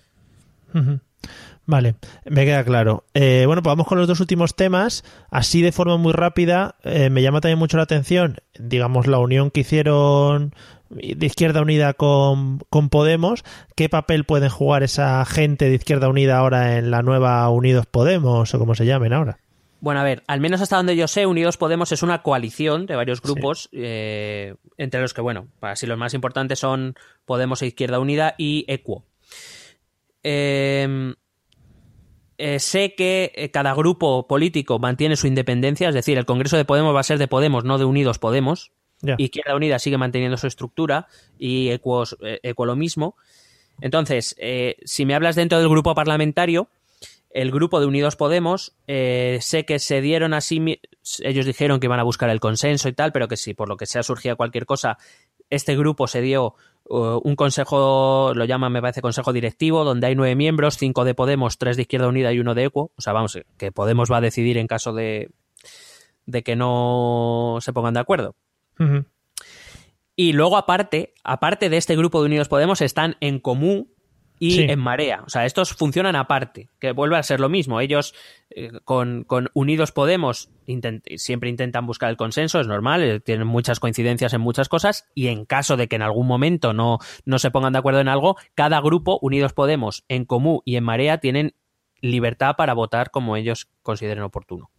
Vale, 1.66 1.94
me 2.26 2.44
queda 2.44 2.64
claro. 2.64 3.04
Eh, 3.14 3.44
bueno, 3.46 3.62
pues 3.62 3.70
vamos 3.70 3.86
con 3.86 3.98
los 3.98 4.06
dos 4.06 4.20
últimos 4.20 4.54
temas. 4.54 5.04
Así 5.30 5.62
de 5.62 5.72
forma 5.72 5.96
muy 5.96 6.12
rápida, 6.12 6.76
eh, 6.82 7.10
me 7.10 7.22
llama 7.22 7.40
también 7.40 7.58
mucho 7.58 7.76
la 7.76 7.84
atención, 7.84 8.36
digamos, 8.58 9.06
la 9.06 9.18
unión 9.18 9.50
que 9.50 9.60
hicieron 9.60 10.54
de 10.90 11.26
Izquierda 11.26 11.62
Unida 11.62 11.94
con, 11.94 12.60
con 12.70 12.88
Podemos, 12.88 13.44
¿qué 13.74 13.88
papel 13.88 14.24
pueden 14.24 14.48
jugar 14.48 14.82
esa 14.82 15.24
gente 15.24 15.68
de 15.68 15.74
Izquierda 15.74 16.08
Unida 16.08 16.38
ahora 16.38 16.78
en 16.78 16.90
la 16.90 17.02
nueva 17.02 17.48
Unidos 17.48 17.86
Podemos 17.86 18.54
o 18.54 18.58
como 18.58 18.74
se 18.74 18.86
llamen 18.86 19.12
ahora? 19.12 19.38
Bueno, 19.80 20.00
a 20.00 20.04
ver, 20.04 20.22
al 20.26 20.40
menos 20.40 20.62
hasta 20.62 20.76
donde 20.76 20.96
yo 20.96 21.08
sé, 21.08 21.26
Unidos 21.26 21.56
Podemos 21.56 21.92
es 21.92 22.02
una 22.02 22.22
coalición 22.22 22.86
de 22.86 22.96
varios 22.96 23.20
grupos, 23.20 23.68
eh, 23.72 24.54
entre 24.78 25.00
los 25.00 25.12
que, 25.12 25.20
bueno, 25.20 25.48
así 25.60 25.86
los 25.86 25.98
más 25.98 26.14
importantes 26.14 26.58
son 26.58 26.94
Podemos 27.26 27.60
e 27.62 27.66
Izquierda 27.66 27.98
Unida 27.98 28.34
y 28.38 28.64
Equo. 28.68 29.04
Em, 30.24 31.14
eh, 32.38 32.58
sé 32.58 32.94
que 32.96 33.32
eh, 33.36 33.50
cada 33.52 33.74
grupo 33.74 34.26
político 34.26 34.80
mantiene 34.80 35.16
su 35.16 35.28
independencia, 35.28 35.88
es 35.88 35.94
decir, 35.94 36.18
el 36.18 36.24
Congreso 36.26 36.56
de 36.56 36.64
Podemos 36.64 36.94
va 36.94 37.00
a 37.00 37.04
ser 37.04 37.18
de 37.18 37.28
Podemos, 37.28 37.64
no 37.64 37.78
de 37.78 37.84
Unidos 37.84 38.18
Podemos. 38.18 38.72
Izquierda 39.18 39.54
Unida 39.54 39.78
sigue 39.78 39.98
manteniendo 39.98 40.38
su 40.38 40.46
estructura 40.46 41.08
y 41.38 41.68
Equo, 41.68 42.04
Equo 42.42 42.64
lo 42.64 42.74
mismo. 42.74 43.16
Entonces, 43.82 44.34
si 44.84 45.04
me 45.04 45.14
hablas 45.14 45.36
dentro 45.36 45.58
del 45.58 45.68
grupo 45.68 45.94
parlamentario, 45.94 46.70
el 47.34 47.50
grupo 47.50 47.80
de 47.80 47.86
Unidos 47.86 48.14
Podemos, 48.14 48.76
eh, 48.86 49.38
sé 49.42 49.66
que 49.66 49.80
se 49.80 50.00
dieron 50.00 50.32
así, 50.34 50.80
ellos 51.18 51.44
dijeron 51.44 51.80
que 51.80 51.88
iban 51.88 51.98
a 51.98 52.04
buscar 52.04 52.30
el 52.30 52.38
consenso 52.38 52.88
y 52.88 52.92
tal, 52.92 53.10
pero 53.10 53.26
que 53.26 53.36
si 53.36 53.54
por 53.54 53.68
lo 53.68 53.76
que 53.76 53.86
sea 53.86 54.04
surgía 54.04 54.36
cualquier 54.36 54.66
cosa, 54.66 54.98
este 55.50 55.76
grupo 55.76 56.06
se 56.06 56.20
dio 56.20 56.54
un 56.86 57.36
consejo, 57.36 58.32
lo 58.34 58.44
llaman, 58.44 58.72
me 58.72 58.80
parece, 58.80 59.00
consejo 59.00 59.32
directivo, 59.32 59.84
donde 59.84 60.06
hay 60.06 60.14
nueve 60.14 60.34
miembros, 60.34 60.76
cinco 60.76 61.04
de 61.04 61.14
Podemos, 61.14 61.58
tres 61.58 61.76
de 61.76 61.82
Izquierda 61.82 62.08
Unida 62.08 62.32
y 62.32 62.40
uno 62.40 62.54
de 62.54 62.64
Equo. 62.64 62.92
O 62.96 63.02
sea, 63.02 63.12
vamos, 63.12 63.38
que 63.56 63.72
Podemos 63.72 64.10
va 64.10 64.18
a 64.18 64.20
decidir 64.20 64.58
en 64.58 64.66
caso 64.66 64.92
de, 64.92 65.30
de 66.26 66.42
que 66.42 66.56
no 66.56 67.58
se 67.60 67.72
pongan 67.72 67.94
de 67.94 68.00
acuerdo. 68.00 68.36
Y 70.16 70.32
luego, 70.32 70.56
aparte, 70.56 71.14
aparte 71.24 71.68
de 71.68 71.76
este 71.76 71.96
grupo 71.96 72.20
de 72.20 72.26
Unidos 72.26 72.48
Podemos, 72.48 72.80
están 72.80 73.16
en 73.20 73.40
común 73.40 73.93
y 74.38 74.62
en 74.62 74.78
marea. 74.78 75.22
O 75.26 75.30
sea, 75.30 75.44
estos 75.44 75.72
funcionan 75.74 76.16
aparte, 76.16 76.68
que 76.78 76.92
vuelve 76.92 77.16
a 77.16 77.22
ser 77.22 77.40
lo 77.40 77.48
mismo. 77.48 77.80
Ellos 77.80 78.14
eh, 78.50 78.70
con, 78.84 79.26
Unidos 79.54 79.92
Podemos 79.92 80.50
siempre 81.16 81.48
intentan 81.50 81.86
buscar 81.86 82.10
el 82.10 82.16
consenso, 82.16 82.60
es 82.60 82.66
normal, 82.66 83.02
eh, 83.02 83.20
tienen 83.20 83.46
muchas 83.46 83.80
coincidencias 83.80 84.32
en 84.34 84.40
muchas 84.40 84.68
cosas 84.68 85.08
y 85.14 85.28
en 85.28 85.44
caso 85.44 85.76
de 85.76 85.88
que 85.88 85.96
en 85.96 86.02
algún 86.02 86.26
momento 86.26 86.72
no, 86.72 86.98
no 87.24 87.38
se 87.38 87.50
pongan 87.50 87.72
de 87.72 87.78
acuerdo 87.78 88.00
en 88.00 88.08
algo, 88.08 88.36
cada 88.54 88.80
grupo, 88.80 89.18
Unidos 89.22 89.52
Podemos, 89.52 90.04
en 90.08 90.24
Común 90.24 90.60
y 90.64 90.76
en 90.76 90.84
Marea, 90.84 91.18
tienen 91.18 91.54
libertad 92.00 92.56
para 92.56 92.74
votar 92.74 93.10
como 93.10 93.36
ellos 93.36 93.68
consideren 93.82 94.24
oportuno. 94.24 94.70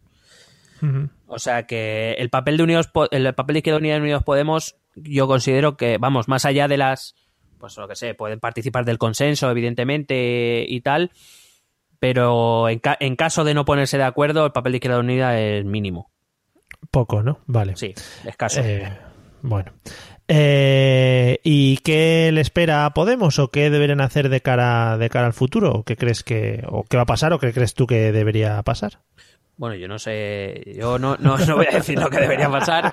O 1.26 1.38
sea 1.38 1.66
que 1.66 2.12
el 2.18 2.28
papel 2.28 2.58
de 2.58 2.62
Unidos 2.62 2.90
el 3.10 3.34
papel 3.34 3.54
de 3.54 3.58
Izquierda 3.60 3.78
Unida 3.78 3.94
de 3.94 4.02
Unidos 4.02 4.22
Podemos 4.24 4.76
yo 4.96 5.26
considero 5.26 5.76
que, 5.76 5.98
vamos, 5.98 6.26
más 6.26 6.44
allá 6.44 6.68
de 6.68 6.78
las 6.78 7.14
pues 7.58 7.76
lo 7.76 7.88
que 7.88 7.96
sé, 7.96 8.14
pueden 8.14 8.40
participar 8.40 8.84
del 8.84 8.98
consenso, 8.98 9.50
evidentemente, 9.50 10.64
y 10.66 10.80
tal, 10.80 11.10
pero 11.98 12.68
en, 12.68 13.16
caso 13.16 13.44
de 13.44 13.54
no 13.54 13.64
ponerse 13.64 13.98
de 13.98 14.04
acuerdo, 14.04 14.46
el 14.46 14.52
papel 14.52 14.72
de 14.72 14.76
Izquierda 14.76 14.98
Unida 14.98 15.40
es 15.40 15.64
mínimo. 15.64 16.10
Poco, 16.90 17.22
¿no? 17.22 17.40
Vale. 17.46 17.76
Sí, 17.76 17.94
escaso. 18.24 18.60
Eh, 18.62 18.92
bueno. 19.42 19.72
Eh, 20.28 21.38
¿Y 21.44 21.78
qué 21.78 22.30
le 22.32 22.40
espera 22.40 22.84
a 22.84 22.94
Podemos 22.94 23.38
o 23.38 23.50
qué 23.50 23.70
deberían 23.70 24.00
hacer 24.00 24.28
de 24.28 24.40
cara, 24.40 24.98
de 24.98 25.08
cara 25.08 25.26
al 25.26 25.32
futuro? 25.32 25.84
¿Qué 25.84 25.96
crees 25.96 26.22
que, 26.22 26.64
o 26.68 26.84
qué 26.84 26.96
va 26.96 27.04
a 27.04 27.06
pasar 27.06 27.32
o 27.32 27.38
qué 27.38 27.52
crees 27.52 27.74
tú 27.74 27.86
que 27.86 28.12
debería 28.12 28.62
pasar? 28.62 29.00
Bueno, 29.56 29.76
yo 29.76 29.88
no 29.88 29.98
sé, 29.98 30.74
yo 30.76 30.98
no, 30.98 31.16
no, 31.18 31.38
no 31.38 31.56
voy 31.56 31.66
a 31.70 31.76
decir 31.76 31.98
lo 31.98 32.10
que 32.10 32.20
debería 32.20 32.50
pasar. 32.50 32.92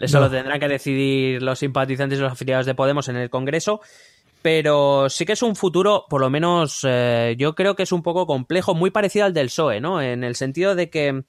Eso 0.00 0.20
lo 0.20 0.30
tendrán 0.30 0.60
que 0.60 0.68
decidir 0.68 1.42
los 1.42 1.58
simpatizantes 1.58 2.18
y 2.18 2.22
los 2.22 2.32
afiliados 2.32 2.66
de 2.66 2.74
Podemos 2.74 3.08
en 3.08 3.16
el 3.16 3.30
Congreso. 3.30 3.80
Pero 4.42 5.08
sí 5.08 5.24
que 5.24 5.32
es 5.32 5.42
un 5.42 5.56
futuro, 5.56 6.04
por 6.10 6.20
lo 6.20 6.28
menos 6.28 6.80
eh, 6.86 7.34
yo 7.38 7.54
creo 7.54 7.74
que 7.74 7.84
es 7.84 7.92
un 7.92 8.02
poco 8.02 8.26
complejo, 8.26 8.74
muy 8.74 8.90
parecido 8.90 9.24
al 9.24 9.32
del 9.32 9.46
PSOE, 9.46 9.80
¿no? 9.80 10.02
En 10.02 10.22
el 10.22 10.36
sentido 10.36 10.74
de 10.74 10.90
que 10.90 11.24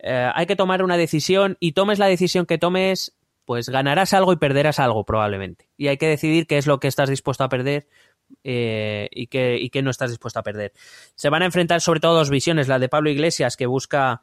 eh, 0.00 0.30
hay 0.34 0.46
que 0.46 0.56
tomar 0.56 0.82
una 0.82 0.96
decisión 0.96 1.56
y 1.60 1.72
tomes 1.72 2.00
la 2.00 2.06
decisión 2.06 2.44
que 2.44 2.58
tomes, 2.58 3.16
pues 3.44 3.68
ganarás 3.68 4.12
algo 4.14 4.32
y 4.32 4.36
perderás 4.36 4.80
algo 4.80 5.04
probablemente. 5.04 5.68
Y 5.76 5.86
hay 5.86 5.96
que 5.96 6.08
decidir 6.08 6.48
qué 6.48 6.58
es 6.58 6.66
lo 6.66 6.80
que 6.80 6.88
estás 6.88 7.08
dispuesto 7.08 7.44
a 7.44 7.48
perder 7.48 7.86
eh, 8.42 9.08
y, 9.12 9.28
qué, 9.28 9.58
y 9.60 9.70
qué 9.70 9.82
no 9.82 9.90
estás 9.90 10.10
dispuesto 10.10 10.40
a 10.40 10.42
perder. 10.42 10.72
Se 11.14 11.28
van 11.28 11.42
a 11.42 11.46
enfrentar 11.46 11.80
sobre 11.80 12.00
todo 12.00 12.16
dos 12.16 12.30
visiones, 12.30 12.66
la 12.66 12.80
de 12.80 12.88
Pablo 12.88 13.10
Iglesias, 13.10 13.56
que 13.56 13.66
busca 13.66 14.22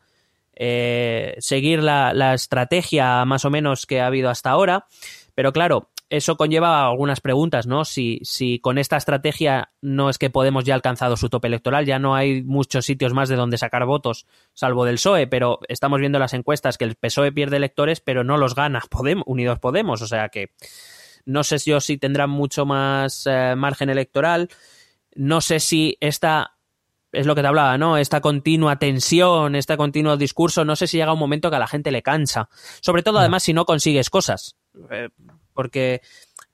eh, 0.55 1.35
seguir 1.39 1.81
la, 1.81 2.33
estrategia 2.33 3.25
más 3.25 3.45
o 3.45 3.49
menos 3.49 3.85
que 3.85 4.01
ha 4.01 4.07
habido 4.07 4.29
hasta 4.29 4.51
ahora. 4.51 4.87
Pero 5.35 5.51
claro, 5.51 5.89
eso 6.09 6.37
conlleva 6.37 6.87
algunas 6.87 7.21
preguntas, 7.21 7.65
¿no? 7.65 7.85
Si, 7.85 8.19
si 8.23 8.59
con 8.59 8.77
esta 8.77 8.97
estrategia 8.97 9.71
no 9.81 10.09
es 10.09 10.17
que 10.17 10.29
Podemos 10.29 10.63
ya 10.63 10.73
ha 10.73 10.75
alcanzado 10.75 11.17
su 11.17 11.29
tope 11.29 11.47
electoral, 11.47 11.85
ya 11.85 11.97
no 11.97 12.15
hay 12.15 12.43
muchos 12.43 12.85
sitios 12.85 13.13
más 13.13 13.29
de 13.29 13.35
donde 13.35 13.57
sacar 13.57 13.85
votos, 13.85 14.27
salvo 14.53 14.85
del 14.85 14.95
PSOE, 14.95 15.27
pero 15.27 15.59
estamos 15.67 15.99
viendo 15.99 16.19
las 16.19 16.33
encuestas 16.33 16.77
que 16.77 16.85
el 16.85 16.95
PSOE 16.95 17.31
pierde 17.31 17.57
electores, 17.57 17.99
pero 17.99 18.23
no 18.23 18.37
los 18.37 18.53
gana 18.53 18.81
Podemos, 18.91 19.23
Unidos 19.27 19.59
Podemos, 19.59 20.01
o 20.01 20.07
sea 20.07 20.29
que 20.29 20.51
no 21.25 21.43
sé 21.43 21.57
yo 21.57 21.79
si 21.79 21.97
tendrán 21.97 22.29
mucho 22.29 22.65
más 22.65 23.25
eh, 23.25 23.55
margen 23.55 23.89
electoral, 23.89 24.49
no 25.15 25.41
sé 25.41 25.59
si 25.59 25.97
esta 25.99 26.57
es 27.13 27.27
lo 27.27 27.35
que 27.35 27.41
te 27.41 27.47
hablaba, 27.47 27.77
¿no? 27.77 27.97
Esta 27.97 28.19
continua 28.19 28.77
tensión, 28.77 29.55
este 29.55 29.77
continuo 29.77 30.17
discurso, 30.17 30.65
no 30.65 30.75
sé 30.75 30.87
si 30.87 30.97
llega 30.97 31.13
un 31.13 31.19
momento 31.19 31.49
que 31.49 31.55
a 31.55 31.59
la 31.59 31.67
gente 31.67 31.91
le 31.91 32.01
cansa. 32.01 32.49
Sobre 32.81 33.03
todo, 33.03 33.19
además, 33.19 33.43
si 33.43 33.53
no 33.53 33.65
consigues 33.65 34.09
cosas. 34.09 34.57
Eh, 34.89 35.09
porque 35.53 36.01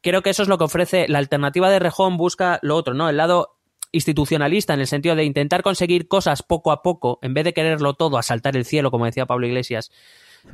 creo 0.01 0.21
que 0.21 0.29
eso 0.29 0.43
es 0.43 0.49
lo 0.49 0.57
que 0.57 0.65
ofrece 0.65 1.07
la 1.07 1.19
alternativa 1.19 1.69
de 1.69 1.79
Rejón, 1.79 2.17
busca 2.17 2.59
lo 2.61 2.75
otro, 2.75 2.93
¿no? 2.93 3.09
El 3.09 3.17
lado 3.17 3.55
institucionalista, 3.91 4.73
en 4.73 4.81
el 4.81 4.87
sentido 4.87 5.15
de 5.15 5.23
intentar 5.23 5.63
conseguir 5.63 6.07
cosas 6.07 6.43
poco 6.43 6.71
a 6.71 6.83
poco, 6.83 7.19
en 7.21 7.33
vez 7.33 7.45
de 7.45 7.53
quererlo 7.53 7.93
todo, 7.93 8.17
a 8.17 8.23
saltar 8.23 8.55
el 8.55 8.65
cielo, 8.65 8.91
como 8.91 9.05
decía 9.05 9.25
Pablo 9.25 9.47
Iglesias. 9.47 9.91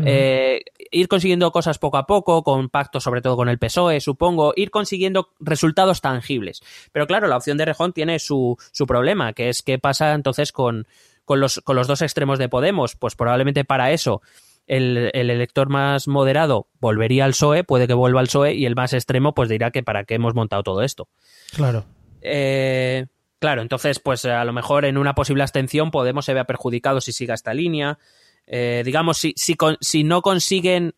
Eh, 0.04 0.64
ir 0.92 1.08
consiguiendo 1.08 1.52
cosas 1.52 1.80
poco 1.80 1.98
a 1.98 2.06
poco, 2.06 2.44
con 2.44 2.70
pactos 2.70 3.04
sobre 3.04 3.22
todo 3.22 3.36
con 3.36 3.50
el 3.50 3.60
PSOE, 3.60 4.02
supongo, 4.02 4.54
ir 4.56 4.72
consiguiendo 4.72 5.30
resultados 5.40 6.02
tangibles. 6.02 6.62
Pero 6.92 7.08
claro, 7.08 7.28
la 7.28 7.38
opción 7.38 7.58
de 7.58 7.66
Rejón 7.66 7.94
tiene 7.94 8.20
su, 8.20 8.58
su 8.72 8.86
problema, 8.86 9.34
que 9.34 9.50
es 9.50 9.62
qué 9.62 9.80
pasa 9.80 10.14
entonces 10.14 10.52
con, 10.52 10.88
con, 11.24 11.40
los, 11.40 11.62
con 11.62 11.76
los 11.76 11.88
dos 11.88 12.02
extremos 12.02 12.40
de 12.40 12.50
Podemos. 12.50 12.96
Pues 12.96 13.16
probablemente 13.16 13.64
para 13.66 13.92
eso 13.92 14.22
el, 14.68 15.12
el, 15.14 15.30
elector 15.30 15.70
más 15.70 16.08
moderado 16.08 16.68
volvería 16.80 17.26
al 17.26 17.32
PSOE, 17.32 17.64
puede 17.64 17.88
que 17.88 17.94
vuelva 17.94 18.20
al 18.20 18.28
PSOE, 18.28 18.54
y 18.54 18.66
el 18.66 18.76
más 18.76 18.94
extremo 18.94 19.34
pues 19.34 19.50
dirá 19.50 19.72
que 19.72 19.84
para 19.84 20.04
qué 20.04 20.16
hemos 20.16 20.34
montado 20.34 20.64
todo 20.64 20.82
esto. 20.82 21.08
Claro. 21.54 21.86
Eh, 22.22 23.06
claro, 23.40 23.62
entonces 23.62 24.00
pues 24.00 24.26
a 24.26 24.44
lo 24.46 24.54
mejor 24.54 24.86
en 24.86 24.98
una 24.98 25.14
posible 25.14 25.44
abstención 25.44 25.92
Podemos 25.92 26.26
se 26.26 26.34
vea 26.34 26.46
perjudicado 26.46 27.02
si 27.02 27.12
siga 27.12 27.36
esta 27.36 27.54
línea. 27.54 28.00
Eh, 28.48 28.84
digamos, 28.86 29.18
si, 29.18 29.34
si, 29.36 29.56
si, 29.82 30.04
no 30.04 30.22
consiguen 30.22 30.94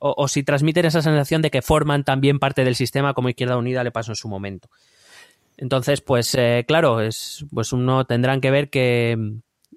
o, 0.00 0.28
si 0.28 0.42
transmiten 0.42 0.84
esa 0.84 1.00
sensación 1.00 1.40
de 1.40 1.50
que 1.50 1.62
forman 1.62 2.04
también 2.04 2.38
parte 2.38 2.64
del 2.64 2.74
sistema 2.74 3.14
como 3.14 3.28
Izquierda 3.28 3.56
Unida 3.56 3.84
le 3.84 3.90
pasó 3.90 4.12
en 4.12 4.16
su 4.16 4.28
momento. 4.28 4.68
Entonces, 5.56 6.00
pues 6.00 6.34
eh, 6.34 6.64
claro, 6.66 7.00
es, 7.00 7.46
pues 7.52 7.72
uno 7.72 8.04
tendrán 8.04 8.40
que 8.40 8.50
ver 8.50 8.70
que 8.70 9.16
mm, 9.16 9.36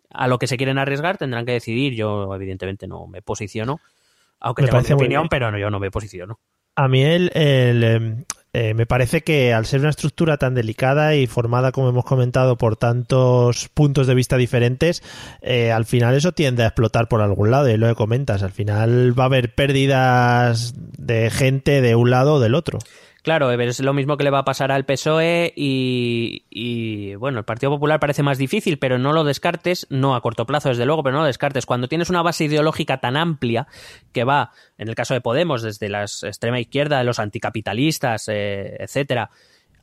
a 0.09 0.27
lo 0.27 0.39
que 0.39 0.47
se 0.47 0.57
quieren 0.57 0.79
arriesgar 0.79 1.17
tendrán 1.17 1.45
que 1.45 1.53
decidir. 1.53 1.93
Yo, 1.93 2.33
evidentemente, 2.33 2.87
no 2.87 3.07
me 3.07 3.21
posiciono, 3.21 3.79
aunque 4.39 4.63
me 4.63 4.69
tengo 4.69 4.83
mi 4.83 4.93
opinión, 4.93 5.29
pero 5.29 5.51
no, 5.51 5.57
yo 5.57 5.69
no 5.69 5.79
me 5.79 5.91
posiciono. 5.91 6.39
A 6.75 6.87
mí 6.87 7.03
el, 7.03 7.31
el, 7.33 7.83
em, 7.83 8.23
eh, 8.59 8.73
me 8.73 8.87
parece 8.87 9.21
que 9.21 9.53
al 9.53 9.67
ser 9.67 9.81
una 9.81 9.91
estructura 9.91 10.37
tan 10.37 10.55
delicada 10.55 11.13
y 11.13 11.27
formada, 11.27 11.71
como 11.71 11.89
hemos 11.89 12.05
comentado, 12.05 12.57
por 12.57 12.75
tantos 12.75 13.69
puntos 13.71 14.07
de 14.07 14.15
vista 14.15 14.35
diferentes, 14.35 15.03
eh, 15.41 15.71
al 15.71 15.85
final 15.85 16.15
eso 16.15 16.31
tiende 16.31 16.63
a 16.63 16.67
explotar 16.69 17.07
por 17.07 17.21
algún 17.21 17.51
lado, 17.51 17.69
y 17.69 17.77
lo 17.77 17.87
que 17.87 17.93
comentas, 17.93 18.41
al 18.41 18.51
final 18.51 19.13
va 19.17 19.25
a 19.25 19.27
haber 19.27 19.53
pérdidas 19.53 20.73
de 20.97 21.29
gente 21.29 21.83
de 21.83 21.93
un 21.93 22.09
lado 22.09 22.33
o 22.33 22.39
del 22.39 22.55
otro. 22.55 22.79
Claro, 23.27 23.51
es 23.51 23.81
lo 23.81 23.93
mismo 23.93 24.15
que 24.15 24.23
le 24.23 24.29
va 24.29 24.39
a 24.39 24.45
pasar 24.45 24.71
al 24.71 24.85
PSOE 24.85 25.51
y, 25.53 27.13
bueno, 27.15 27.39
el 27.39 27.43
Partido 27.43 27.73
Popular 27.73 27.99
parece 27.99 28.23
más 28.23 28.37
difícil, 28.37 28.79
pero 28.79 28.99
no 28.99 29.11
lo 29.11 29.25
descartes, 29.25 29.85
no 29.89 30.15
a 30.15 30.21
corto 30.21 30.45
plazo 30.45 30.69
desde 30.69 30.85
luego, 30.85 31.03
pero 31.03 31.17
no 31.17 31.23
lo 31.23 31.27
descartes. 31.27 31.65
Cuando 31.65 31.89
tienes 31.89 32.09
una 32.09 32.21
base 32.21 32.45
ideológica 32.45 33.01
tan 33.01 33.17
amplia 33.17 33.67
que 34.13 34.23
va, 34.23 34.53
en 34.77 34.87
el 34.87 34.95
caso 34.95 35.13
de 35.13 35.19
Podemos, 35.19 35.61
desde 35.61 35.89
la 35.89 36.03
extrema 36.03 36.61
izquierda, 36.61 37.03
los 37.03 37.19
anticapitalistas, 37.19 38.29
eh, 38.29 38.77
etcétera, 38.79 39.29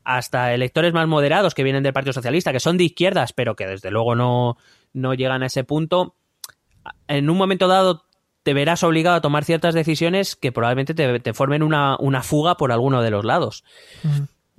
hasta 0.03 0.51
electores 0.55 0.93
más 0.93 1.07
moderados 1.07 1.53
que 1.53 1.61
vienen 1.61 1.83
del 1.83 1.93
Partido 1.93 2.13
Socialista, 2.13 2.51
que 2.51 2.59
son 2.59 2.77
de 2.77 2.85
izquierdas, 2.85 3.31
pero 3.31 3.55
que 3.55 3.67
desde 3.67 3.91
luego 3.91 4.15
no, 4.15 4.57
no 4.91 5.13
llegan 5.13 5.43
a 5.43 5.45
ese 5.45 5.63
punto, 5.63 6.15
en 7.07 7.29
un 7.29 7.37
momento 7.37 7.67
dado 7.67 8.04
te 8.45 8.53
verás 8.53 8.83
obligado 8.83 9.15
a 9.15 9.21
tomar 9.21 9.43
ciertas 9.43 9.73
decisiones 9.73 10.35
que 10.35 10.51
probablemente 10.51 10.93
te, 10.93 11.33
formen 11.33 11.63
una, 11.63 12.21
fuga 12.21 12.57
por 12.57 12.71
alguno 12.71 13.01
de 13.01 13.09
los 13.09 13.25
lados. 13.25 13.63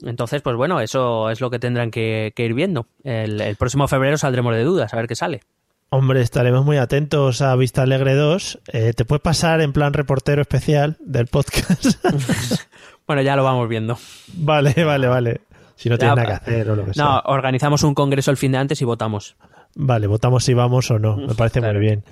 Entonces, 0.02 0.42
pues 0.42 0.56
bueno, 0.56 0.80
eso 0.80 1.30
es 1.30 1.40
lo 1.40 1.50
que 1.50 1.60
tendrán 1.60 1.92
que, 1.92 2.34
ir 2.36 2.52
viendo. 2.52 2.88
El, 3.04 3.54
próximo 3.54 3.86
febrero 3.86 4.18
saldremos 4.18 4.56
de 4.56 4.64
dudas, 4.64 4.92
a 4.92 4.96
ver 4.96 5.06
qué 5.06 5.14
sale. 5.14 5.42
Hombre, 5.88 6.20
estaremos 6.20 6.64
muy 6.64 6.78
atentos 6.78 7.40
a 7.42 7.54
Vista 7.54 7.82
Alegre 7.82 8.16
2. 8.16 8.58
Eh, 8.72 8.92
te 8.92 9.04
puedes 9.04 9.22
pasar 9.22 9.60
en 9.60 9.72
plan 9.72 9.92
reportero 9.92 10.42
especial 10.42 10.96
del 10.98 11.28
podcast. 11.28 12.04
Bueno, 13.06 13.22
ya 13.22 13.36
lo 13.36 13.44
vamos 13.44 13.68
viendo. 13.68 13.96
Vale, 14.34 14.74
vale, 14.84 15.06
vale. 15.06 15.40
Si 15.76 15.88
no 15.88 15.96
tienes 15.96 16.16
nada 16.16 16.26
que 16.26 16.34
hacer 16.34 16.70
o 16.70 16.74
lo 16.74 16.86
que 16.86 16.94
sea. 16.94 17.04
No, 17.04 17.22
organizamos 17.26 17.84
un 17.84 17.94
congreso 17.94 18.32
el 18.32 18.36
fin 18.36 18.50
de 18.50 18.58
antes 18.58 18.82
y 18.82 18.84
votamos. 18.84 19.36
Vale, 19.78 20.06
votamos 20.06 20.42
si 20.42 20.54
vamos 20.54 20.90
o 20.90 20.98
no. 20.98 21.18
Me 21.18 21.34
parece 21.34 21.60
Claro. 21.60 21.74
muy 21.78 21.86
bien. 21.86 22.02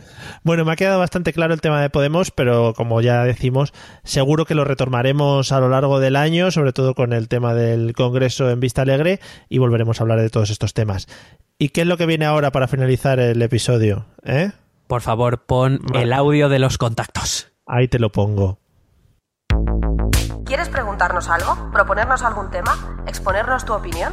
Bueno, 0.42 0.66
me 0.66 0.72
ha 0.72 0.76
quedado 0.76 0.98
bastante 0.98 1.32
claro 1.32 1.54
el 1.54 1.62
tema 1.62 1.80
de 1.80 1.88
Podemos, 1.88 2.30
pero 2.30 2.74
como 2.74 3.00
ya 3.00 3.24
decimos, 3.24 3.72
seguro 4.02 4.44
que 4.44 4.54
lo 4.54 4.64
retomaremos 4.64 5.50
a 5.50 5.60
lo 5.60 5.70
largo 5.70 5.98
del 5.98 6.16
año, 6.16 6.50
sobre 6.50 6.74
todo 6.74 6.94
con 6.94 7.14
el 7.14 7.26
tema 7.28 7.54
del 7.54 7.94
Congreso 7.94 8.50
en 8.50 8.60
Vista 8.60 8.82
Alegre, 8.82 9.18
y 9.48 9.58
volveremos 9.58 9.98
a 9.98 10.04
hablar 10.04 10.20
de 10.20 10.28
todos 10.28 10.50
estos 10.50 10.74
temas. 10.74 11.08
¿Y 11.58 11.70
qué 11.70 11.80
es 11.80 11.86
lo 11.86 11.96
que 11.96 12.04
viene 12.04 12.26
ahora 12.26 12.50
para 12.52 12.68
finalizar 12.68 13.18
el 13.18 13.40
episodio? 13.40 14.04
¿Eh? 14.24 14.52
Por 14.86 15.00
favor, 15.00 15.46
pon 15.46 15.80
Vale. 15.84 16.04
el 16.04 16.12
audio 16.12 16.50
de 16.50 16.58
los 16.58 16.76
contactos. 16.76 17.48
Ahí 17.66 17.88
te 17.88 17.98
lo 17.98 18.12
pongo. 18.12 18.58
¿Quieres 20.44 20.68
preguntarnos 20.68 21.30
algo? 21.30 21.70
¿Proponernos 21.72 22.22
algún 22.22 22.50
tema? 22.50 23.02
¿Exponernos 23.06 23.64
tu 23.64 23.72
opinión? 23.72 24.12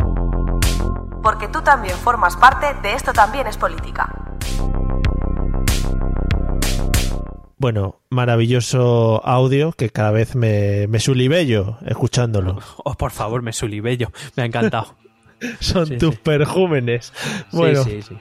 Porque 1.23 1.47
tú 1.47 1.61
también 1.61 1.95
formas 1.97 2.35
parte 2.35 2.67
de 2.81 2.93
Esto 2.93 3.13
también 3.13 3.47
es 3.47 3.57
política. 3.57 4.09
Bueno, 7.57 7.99
maravilloso 8.09 9.21
audio 9.23 9.71
que 9.73 9.91
cada 9.91 10.09
vez 10.11 10.35
me, 10.35 10.87
me 10.87 10.99
sulibello 10.99 11.77
escuchándolo. 11.85 12.59
Oh, 12.83 12.95
por 12.95 13.11
favor, 13.11 13.43
me 13.43 13.53
sulibello. 13.53 14.11
Me 14.35 14.43
ha 14.43 14.45
encantado. 14.47 14.95
Son 15.59 15.85
Sí, 15.85 15.97
tus 15.97 16.15
sí. 16.15 16.21
perjúmenes. 16.23 17.13
Bueno, 17.51 17.83
sí, 17.83 18.01
sí, 18.01 18.15
sí. 18.15 18.17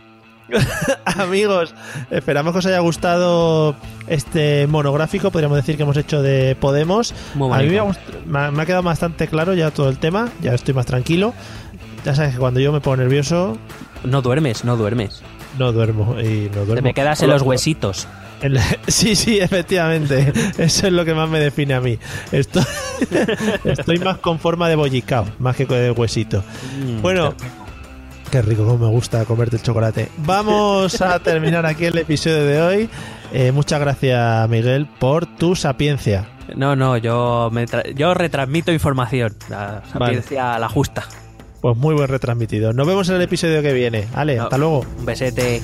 Amigos, 1.05 1.75
esperamos 2.11 2.53
que 2.53 2.59
os 2.59 2.67
haya 2.67 2.81
gustado 2.81 3.77
este 4.09 4.67
monográfico, 4.67 5.31
podríamos 5.31 5.57
decir 5.57 5.77
que 5.77 5.85
hemos 5.85 5.97
hecho 5.97 6.23
de 6.23 6.57
Podemos. 6.57 7.15
Muy 7.35 7.53
A 7.53 7.59
mí 7.63 7.69
me 8.27 8.39
ha- 8.41 8.51
me 8.51 8.63
ha 8.63 8.67
quedado 8.67 8.83
bastante 8.83 9.29
claro 9.29 9.55
ya 9.55 9.71
todo 9.71 9.89
el 9.89 9.99
tema, 9.99 10.29
ya 10.43 10.53
estoy 10.55 10.75
más 10.75 10.87
tranquilo. 10.87 11.33
Ya 12.05 12.15
sabes 12.15 12.33
que 12.35 12.39
cuando 12.39 12.61
yo 12.61 12.73
me 12.73 12.81
pongo 12.81 12.97
nervioso, 12.99 13.59
No 14.05 14.23
duermes, 14.23 14.65
no 14.65 14.77
duermes. 14.77 15.23
no 15.59 15.73
duermo 15.73 16.19
y 16.21 16.49
no 16.55 16.65
duermo. 16.65 16.75
Te 16.77 16.83
me 16.83 16.95
quedas 16.95 17.23
en 17.23 17.31
los 17.31 17.43
huesitos. 17.43 18.07
En 18.43 18.55
la- 18.55 18.65
Sí, 18.89 19.15
sí, 19.17 19.39
efectivamente. 19.39 20.33
Eso 20.59 20.87
es 20.87 20.93
lo 20.93 21.05
que 21.05 21.13
más 21.15 21.29
me 21.29 21.39
define 21.41 21.75
a 21.75 21.81
mí. 21.81 21.99
Estoy, 22.33 22.65
estoy 23.65 23.99
más 23.99 24.19
con 24.19 24.39
forma 24.39 24.69
de 24.69 24.77
bollicao, 24.77 25.27
más 25.39 25.57
que 25.57 25.67
de 25.67 25.91
huesito. 25.91 26.43
Mm, 26.83 27.03
Bueno, 27.03 27.35
qué 28.31 28.41
rico, 28.41 28.65
como 28.65 28.79
me 28.87 28.91
gusta 28.91 29.25
comerte 29.27 29.57
el 29.57 29.63
chocolate. 29.63 30.09
Vamos 30.19 31.01
a 31.03 31.19
terminar 31.19 31.67
aquí 31.67 31.85
el 31.85 31.99
episodio 31.99 32.45
de 32.47 32.63
hoy. 32.63 32.89
Eh, 33.33 33.53
muchas 33.53 33.79
gracias, 33.79 34.49
Miguel, 34.49 34.87
por 34.99 35.27
tu 35.27 35.55
sapiencia. 35.55 36.27
No, 36.57 36.75
no, 36.75 36.97
yo, 36.97 37.49
me 37.53 37.67
tra- 37.67 37.95
yo 37.95 38.13
retransmito 38.15 38.73
información. 38.73 39.37
La 39.51 39.83
sapiencia 39.93 40.59
la 40.59 40.69
justa. 40.69 41.05
Pues 41.61 41.77
muy 41.77 41.95
buen 41.95 42.09
retransmitido. 42.09 42.73
Nos 42.73 42.87
vemos 42.87 43.09
en 43.09 43.17
el 43.17 43.23
episodio 43.23 43.63
que 43.63 43.73
viene. 43.73 44.07
Ale, 44.15 44.39
hasta 44.39 44.57
luego. 44.57 44.85
Un 44.99 45.05
besete. 45.05 45.61